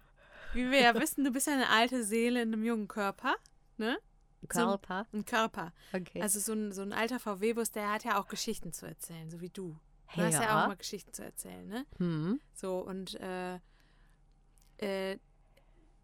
wie 0.54 0.70
wir 0.72 0.80
ja 0.82 0.94
wissen, 1.00 1.24
du 1.24 1.32
bist 1.32 1.48
ja 1.48 1.54
eine 1.54 1.70
alte 1.70 2.04
Seele 2.04 2.42
in 2.42 2.54
einem 2.54 2.64
jungen 2.64 2.88
Körper, 2.88 3.36
ne? 3.78 3.98
Körper. 4.48 5.06
Ein 5.14 5.26
Körper. 5.26 5.74
Okay. 5.94 6.22
Also 6.22 6.40
so 6.40 6.54
ein, 6.54 6.72
so 6.72 6.82
ein 6.82 6.94
alter 6.94 7.20
VW-Bus, 7.20 7.72
der 7.72 7.92
hat 7.92 8.04
ja 8.04 8.20
auch 8.20 8.28
Geschichten 8.28 8.74
zu 8.74 8.86
erzählen, 8.86 9.30
so 9.30 9.42
wie 9.42 9.50
du. 9.50 9.78
Du 10.16 10.20
Ja. 10.22 10.26
hast 10.28 10.34
ja 10.34 10.64
auch 10.64 10.68
mal 10.68 10.78
Geschichten 10.78 11.14
zu 11.14 11.24
erzählen, 11.24 11.68
ne? 11.68 11.86
hm. 11.98 12.40
So, 12.54 12.80
und 12.80 13.16
äh, 13.20 13.60
äh, 14.78 15.18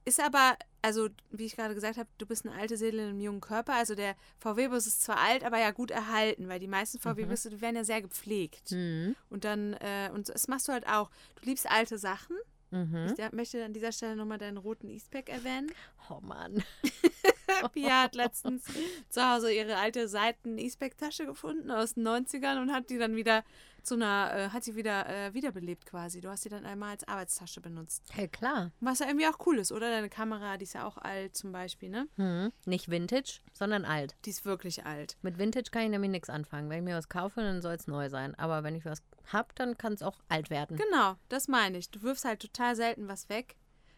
ist 0.05 0.19
aber, 0.19 0.57
also 0.81 1.09
wie 1.29 1.45
ich 1.45 1.55
gerade 1.55 1.75
gesagt 1.75 1.97
habe, 1.97 2.09
du 2.17 2.25
bist 2.25 2.45
eine 2.47 2.55
alte 2.55 2.77
Seele 2.77 3.03
in 3.03 3.09
einem 3.09 3.19
jungen 3.21 3.41
Körper. 3.41 3.73
Also 3.73 3.95
der 3.95 4.15
VW-Bus 4.39 4.87
ist 4.87 5.01
zwar 5.03 5.17
alt, 5.19 5.43
aber 5.43 5.59
ja 5.59 5.71
gut 5.71 5.91
erhalten, 5.91 6.47
weil 6.47 6.59
die 6.59 6.67
meisten 6.67 6.99
VW-Busse, 6.99 7.49
die 7.49 7.61
werden 7.61 7.75
ja 7.75 7.83
sehr 7.83 8.01
gepflegt. 8.01 8.69
Hm. 8.71 9.15
Und 9.29 9.43
dann, 9.43 9.73
äh, 9.73 10.09
und 10.13 10.29
das 10.29 10.47
machst 10.47 10.67
du 10.67 10.71
halt 10.71 10.87
auch. 10.87 11.09
Du 11.41 11.49
liebst 11.49 11.69
alte 11.69 11.97
Sachen. 11.97 12.35
Mhm. 12.71 13.07
Ich 13.09 13.13
da- 13.15 13.29
möchte 13.31 13.63
an 13.65 13.73
dieser 13.73 13.91
Stelle 13.91 14.15
nochmal 14.15 14.37
deinen 14.37 14.57
roten 14.57 14.89
Eastpack 14.89 15.27
erwähnen. 15.29 15.71
Oh 16.09 16.19
Mann. 16.21 16.63
Pia 17.67 18.03
hat 18.03 18.15
letztens 18.15 18.63
zu 19.09 19.21
Hause 19.21 19.51
ihre 19.51 19.77
alte 19.77 20.07
Seiten-Eastpack-Tasche 20.07 21.25
gefunden 21.25 21.71
aus 21.71 21.95
den 21.95 22.07
90ern 22.07 22.61
und 22.61 22.71
hat 22.71 22.89
die 22.89 22.97
dann 22.97 23.15
wieder 23.15 23.43
zu 23.83 23.95
einer, 23.95 24.31
äh, 24.33 24.49
hat 24.49 24.63
sie 24.63 24.75
wieder 24.75 25.07
äh, 25.07 25.33
wiederbelebt 25.33 25.85
quasi. 25.85 26.21
Du 26.21 26.29
hast 26.29 26.43
sie 26.43 26.49
dann 26.49 26.65
einmal 26.65 26.91
als 26.91 27.07
Arbeitstasche 27.07 27.61
benutzt. 27.61 28.03
Hey, 28.11 28.27
klar. 28.27 28.71
Was 28.79 28.99
ja 28.99 29.07
irgendwie 29.07 29.27
auch 29.27 29.45
cool 29.45 29.57
ist, 29.57 29.71
oder? 29.71 29.89
Deine 29.89 30.09
Kamera, 30.09 30.57
die 30.57 30.63
ist 30.63 30.73
ja 30.73 30.85
auch 30.85 30.97
alt 30.97 31.35
zum 31.35 31.51
Beispiel, 31.51 31.89
ne? 31.89 32.07
Hm. 32.15 32.51
Nicht 32.65 32.89
Vintage, 32.89 33.39
sondern 33.53 33.85
alt. 33.85 34.15
Die 34.25 34.29
ist 34.29 34.45
wirklich 34.45 34.85
alt. 34.85 35.17
Mit 35.21 35.37
Vintage 35.37 35.71
kann 35.71 35.83
ich 35.83 35.89
nämlich 35.89 36.11
nichts 36.11 36.29
anfangen. 36.29 36.69
Wenn 36.69 36.79
ich 36.79 36.85
mir 36.85 36.97
was 36.97 37.09
kaufe, 37.09 37.41
dann 37.41 37.61
soll 37.61 37.75
es 37.75 37.87
neu 37.87 38.09
sein. 38.09 38.35
Aber 38.35 38.63
wenn 38.63 38.75
ich 38.75 38.85
was 38.85 39.01
hab, 39.31 39.55
dann 39.55 39.77
kann 39.77 39.93
es 39.93 40.03
auch 40.03 40.19
alt 40.27 40.49
werden. 40.49 40.77
Genau, 40.77 41.15
das 41.29 41.47
meine 41.47 41.77
ich. 41.77 41.89
Du 41.89 42.01
wirfst 42.01 42.25
halt 42.25 42.41
total 42.41 42.75
selten 42.75 43.07
was 43.07 43.29
weg. 43.29 43.55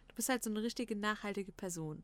Du 0.08 0.16
bist 0.16 0.30
halt 0.30 0.44
so 0.44 0.50
eine 0.50 0.62
richtige 0.62 0.96
nachhaltige 0.96 1.52
Person. 1.52 2.04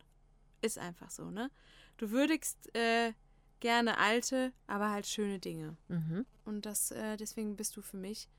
Ist 0.61 0.77
einfach 0.79 1.11
so, 1.11 1.29
ne? 1.29 1.49
Du 1.97 2.11
würdigst 2.11 2.73
äh, 2.75 3.13
gerne 3.59 3.97
alte, 3.97 4.53
aber 4.67 4.89
halt 4.89 5.07
schöne 5.07 5.39
Dinge. 5.39 5.77
Mhm. 5.87 6.25
Und 6.45 6.65
das, 6.65 6.91
äh, 6.91 7.17
deswegen 7.17 7.55
bist 7.55 7.75
du 7.77 7.81
für 7.81 7.97
mich 7.97 8.29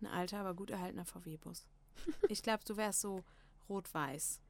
ein 0.00 0.06
alter, 0.06 0.38
aber 0.40 0.54
gut 0.54 0.70
erhaltener 0.70 1.04
VW-Bus. 1.04 1.66
Ich 2.28 2.42
glaube, 2.42 2.62
du 2.66 2.76
wärst 2.76 3.00
so 3.00 3.24
rot-weiß. 3.68 4.40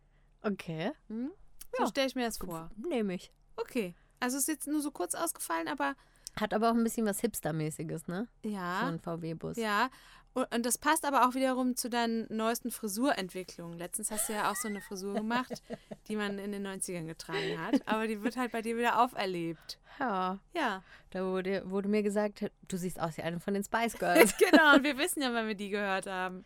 Okay. 0.43 0.93
Hm? 1.09 1.31
So 1.77 1.83
Ja. 1.85 1.89
stelle 1.89 2.07
ich 2.09 2.15
mir 2.15 2.27
das 2.27 2.39
vor. 2.39 2.71
Nehme 2.77 3.15
ich. 3.15 3.33
Okay. 3.57 3.95
Also 4.21 4.37
ist 4.39 4.49
jetzt 4.49 4.67
nur 4.67 4.81
so 4.81 4.91
kurz 4.91 5.15
ausgefallen, 5.15 5.69
aber 5.69 5.95
Hat 6.41 6.53
aber 6.55 6.71
auch 6.71 6.75
ein 6.75 6.83
bisschen 6.85 7.07
was 7.07 7.21
Hipster-mäßiges, 7.23 8.09
ne? 8.09 8.29
So 8.43 8.49
ja. 8.51 8.87
ein 8.89 8.99
VW-Bus. 9.01 9.57
Ja. 9.57 9.91
Und, 10.37 10.67
das 10.67 10.77
passt 10.77 11.07
aber 11.07 11.27
auch 11.27 11.35
wiederum 11.35 11.77
zu 11.77 11.89
deinen 11.89 12.27
neuesten 12.29 12.71
Frisurentwicklungen. 12.71 13.79
Letztens 13.79 14.11
hast 14.11 14.29
du 14.29 14.35
ja 14.35 14.51
auch 14.51 14.55
so 14.55 14.69
eine 14.69 14.83
Frisur 14.83 15.15
gemacht, 15.15 15.63
die 16.09 16.17
man 16.17 16.39
in 16.39 16.53
den 16.53 16.67
90ern 16.67 17.07
getragen 17.07 17.59
hat. 17.59 17.81
Aber 17.89 18.07
die 18.07 18.23
wird 18.23 18.37
halt 18.37 18.53
bei 18.53 18.61
dir 18.61 18.77
wieder 18.77 19.01
auferlebt. 19.03 19.79
Ja. 19.99 20.39
Ja. 20.53 20.83
Da 21.09 21.25
wurde, 21.25 21.63
wurde 21.71 21.89
mir 21.89 22.03
gesagt, 22.03 22.51
du 22.69 22.77
siehst 22.77 23.01
aus 23.01 23.17
wie 23.17 23.23
eine 23.23 23.41
von 23.41 23.55
den 23.55 23.65
Spice 23.65 23.95
Girls. 23.99 24.37
Genau. 24.37 24.75
Und 24.75 24.85
wir 24.85 24.99
wissen 24.99 25.23
ja, 25.23 25.33
wann 25.33 25.49
wir 25.49 25.55
die 25.55 25.71
gehört 25.71 26.07
haben. 26.07 26.45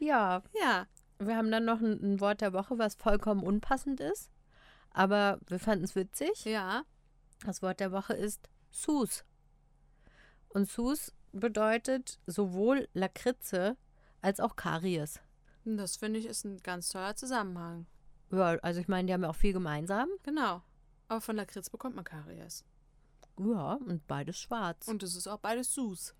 ja. 0.00 0.42
Ja. 0.60 0.86
Wir 1.20 1.36
haben 1.36 1.52
dann 1.52 1.64
noch 1.64 1.80
ein, 1.80 1.92
ein 2.02 2.20
Wort 2.20 2.40
der 2.40 2.52
Woche, 2.52 2.76
was 2.76 2.96
vollkommen 2.96 3.44
unpassend 3.44 4.00
ist. 4.00 4.32
Aber 4.90 5.38
wir 5.46 5.60
fanden 5.60 5.84
es 5.84 5.94
witzig. 5.94 6.44
Ja. 6.44 6.82
Das 7.46 7.62
Wort 7.62 7.78
der 7.78 7.92
Woche 7.92 8.14
ist 8.14 8.48
Sus. 8.72 9.24
Und 10.48 10.68
Sus 10.68 11.12
bedeutet 11.32 12.18
sowohl 12.26 12.88
Lakritze 12.94 13.76
als 14.20 14.40
auch 14.40 14.56
Karies. 14.56 15.20
Das 15.64 15.96
finde 15.96 16.18
ich 16.18 16.26
ist 16.26 16.44
ein 16.44 16.58
ganz 16.62 16.88
toller 16.88 17.14
Zusammenhang. 17.16 17.86
Ja, 18.30 18.56
also 18.62 18.80
ich 18.80 18.88
meine, 18.88 19.06
die 19.06 19.12
haben 19.12 19.22
ja 19.22 19.30
auch 19.30 19.36
viel 19.36 19.52
gemeinsam. 19.52 20.08
Genau. 20.22 20.62
Aber 21.08 21.20
von 21.20 21.36
Lakritz 21.36 21.68
bekommt 21.70 21.94
man 21.96 22.04
Karies. 22.04 22.64
Ja, 23.38 23.74
und 23.74 24.06
beides 24.06 24.38
schwarz. 24.38 24.88
Und 24.88 25.02
es 25.02 25.14
ist 25.16 25.26
auch 25.28 25.38
beides 25.38 25.72
Sus. 25.74 26.14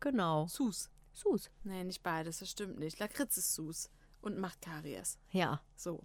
genau. 0.00 0.46
Sus. 0.48 0.90
Sus. 1.12 1.50
Nee, 1.64 1.84
nicht 1.84 2.02
beides, 2.02 2.40
das 2.40 2.50
stimmt 2.50 2.78
nicht. 2.78 2.98
Lakritz 2.98 3.36
ist 3.36 3.54
Sus 3.54 3.90
und 4.20 4.38
macht 4.38 4.60
Karies. 4.60 5.18
Ja, 5.30 5.60
So. 5.76 6.04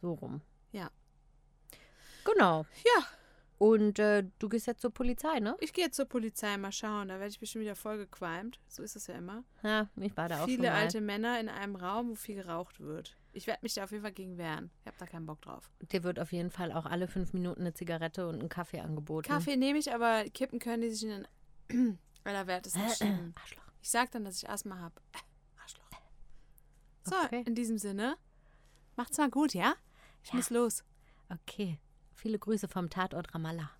so 0.00 0.14
rum. 0.14 0.40
Ja. 0.72 0.90
Genau. 2.24 2.66
Ja, 2.84 3.04
Und 3.58 3.98
äh, 3.98 4.24
du 4.38 4.48
gehst 4.48 4.68
jetzt 4.68 4.80
zur 4.82 4.92
Polizei, 4.92 5.40
ne? 5.40 5.56
ich 5.58 5.72
gehe 5.72 5.84
jetzt 5.86 5.96
zur 5.96 6.04
Polizei 6.04 6.56
mal 6.56 6.70
schauen. 6.70 7.08
Da 7.08 7.14
werde 7.14 7.28
ich 7.30 7.40
bestimmt 7.40 7.62
wieder 7.64 7.74
voll 7.74 7.98
gequalmt. 7.98 8.60
So 8.68 8.84
ist 8.84 8.94
es 8.94 9.08
ja 9.08 9.14
immer. 9.16 9.42
Ja, 9.64 9.88
ich 9.96 10.16
war 10.16 10.28
da 10.28 10.36
auch 10.36 10.40
schon 10.42 10.50
Viele 10.50 10.72
alte 10.72 11.00
Männer 11.00 11.40
in 11.40 11.48
einem 11.48 11.74
Raum, 11.74 12.10
wo 12.10 12.14
viel 12.14 12.36
geraucht 12.36 12.78
wird. 12.78 13.16
Ich 13.32 13.48
werde 13.48 13.58
mich 13.62 13.74
da 13.74 13.82
auf 13.84 13.90
jeden 13.90 14.02
Fall 14.04 14.12
gegen 14.12 14.38
wehren. 14.38 14.70
Ich 14.82 14.86
habe 14.86 14.96
da 14.98 15.06
keinen 15.06 15.26
Bock 15.26 15.42
drauf. 15.42 15.70
Dir 15.90 16.04
wird 16.04 16.20
auf 16.20 16.30
jeden 16.32 16.50
Fall 16.50 16.70
auch 16.72 16.86
alle 16.86 17.08
fünf 17.08 17.32
Minuten 17.32 17.62
eine 17.62 17.74
Zigarette 17.74 18.28
und 18.28 18.40
ein 18.40 18.48
Kaffee 18.48 18.80
angeboten. 18.80 19.26
Kaffee 19.26 19.56
nehme 19.56 19.78
ich, 19.80 19.92
aber 19.92 20.24
kippen 20.30 20.60
können 20.60 20.82
die 20.82 20.90
sich 20.90 21.08
in 21.08 21.26
den 21.68 21.98
allerwertesten 22.24 22.88
schieben. 22.90 23.34
Arschloch. 23.42 23.62
Ich 23.82 23.90
sag 23.90 24.10
dann, 24.12 24.24
dass 24.24 24.36
ich 24.40 24.48
Asthma 24.48 24.78
habe. 24.78 24.94
Arschloch. 25.60 25.84
So, 27.02 27.16
Okay. 27.24 27.42
in 27.44 27.56
diesem 27.56 27.78
Sinne, 27.78 28.16
macht's 28.96 29.18
mal 29.18 29.30
gut, 29.30 29.52
ja? 29.54 29.74
Ich 30.22 30.32
muss 30.32 30.50
los. 30.50 30.84
Okay. 31.28 31.78
Viele 32.18 32.40
Grüße 32.40 32.66
vom 32.66 32.90
Tatort 32.90 33.32
Ramallah. 33.32 33.70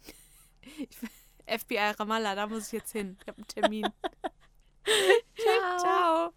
FBI 1.44 1.76
Ramallah, 1.98 2.36
da 2.36 2.46
muss 2.46 2.68
ich 2.68 2.72
jetzt 2.74 2.92
hin. 2.92 3.16
Ich 3.20 3.26
habe 3.26 3.38
einen 3.38 3.48
Termin. 3.48 3.86
Ciao. 5.34 5.78
Ciao. 5.78 6.30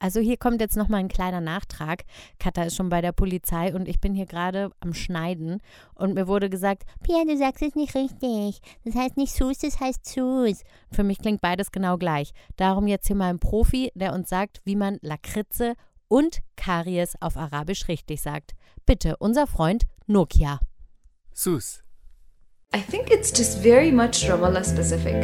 Also 0.00 0.18
hier 0.18 0.36
kommt 0.36 0.60
jetzt 0.60 0.76
noch 0.76 0.88
mal 0.88 0.96
ein 0.98 1.06
kleiner 1.06 1.40
Nachtrag. 1.40 2.02
Katha 2.40 2.64
ist 2.64 2.74
schon 2.74 2.88
bei 2.88 3.00
der 3.00 3.12
Polizei 3.12 3.72
und 3.72 3.86
ich 3.86 4.00
bin 4.00 4.14
hier 4.14 4.26
gerade 4.26 4.72
am 4.80 4.94
Schneiden 4.94 5.62
und 5.94 6.14
mir 6.14 6.26
wurde 6.26 6.50
gesagt, 6.50 6.82
Pia, 7.04 7.24
du 7.24 7.38
sagst 7.38 7.62
es 7.62 7.76
nicht 7.76 7.94
richtig. 7.94 8.60
Das 8.84 8.96
heißt 8.96 9.16
nicht 9.16 9.32
Sus, 9.32 9.58
das 9.58 9.78
heißt 9.78 10.04
Sus. 10.04 10.60
Für 10.90 11.04
mich 11.04 11.20
klingt 11.20 11.40
beides 11.40 11.70
genau 11.70 11.98
gleich. 11.98 12.32
Darum 12.56 12.88
jetzt 12.88 13.06
hier 13.06 13.16
mal 13.16 13.30
ein 13.30 13.38
Profi, 13.38 13.92
der 13.94 14.12
uns 14.12 14.28
sagt, 14.28 14.60
wie 14.64 14.76
man 14.76 14.98
Lakritze 15.02 15.74
und 16.08 16.40
Karies 16.56 17.14
auf 17.20 17.36
Arabisch 17.36 17.86
richtig 17.86 18.20
sagt. 18.20 18.54
Bitte, 18.84 19.16
unser 19.18 19.46
Freund 19.46 19.84
Nokia. 20.08 20.58
Sus. 21.36 21.82
I 22.72 22.78
think 22.80 23.10
it's 23.10 23.32
just 23.32 23.58
very 23.58 23.90
much 23.90 24.24
Ramallah 24.28 24.64
specific. 24.64 25.16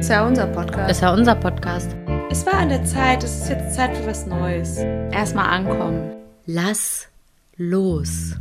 Es 0.00 0.10
war 0.10 0.26
unser 0.26 0.48
Podcast. 0.48 0.90
Es 0.90 1.02
war 1.02 1.12
unser 1.14 1.36
Podcast. 1.36 1.94
Es 2.30 2.44
war 2.44 2.54
an 2.54 2.68
der 2.68 2.84
Zeit, 2.84 3.22
es 3.22 3.42
ist 3.42 3.48
jetzt 3.48 3.76
Zeit 3.76 3.96
für 3.96 4.06
was 4.08 4.26
Neues. 4.26 4.78
Erstmal 5.12 5.46
ankommen. 5.46 6.16
Lass 6.46 7.06
los. 7.56 8.34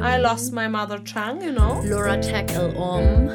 I 0.00 0.16
lost 0.16 0.52
my 0.52 0.68
mother 0.68 1.02
tongue, 1.02 1.40
you 1.42 1.52
know. 1.52 1.82
Laura 1.84 2.20
tackle 2.20 2.72
um. 2.76 3.30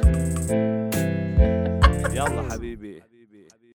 Yalla, 2.14 2.44
Habibi. 2.50 3.02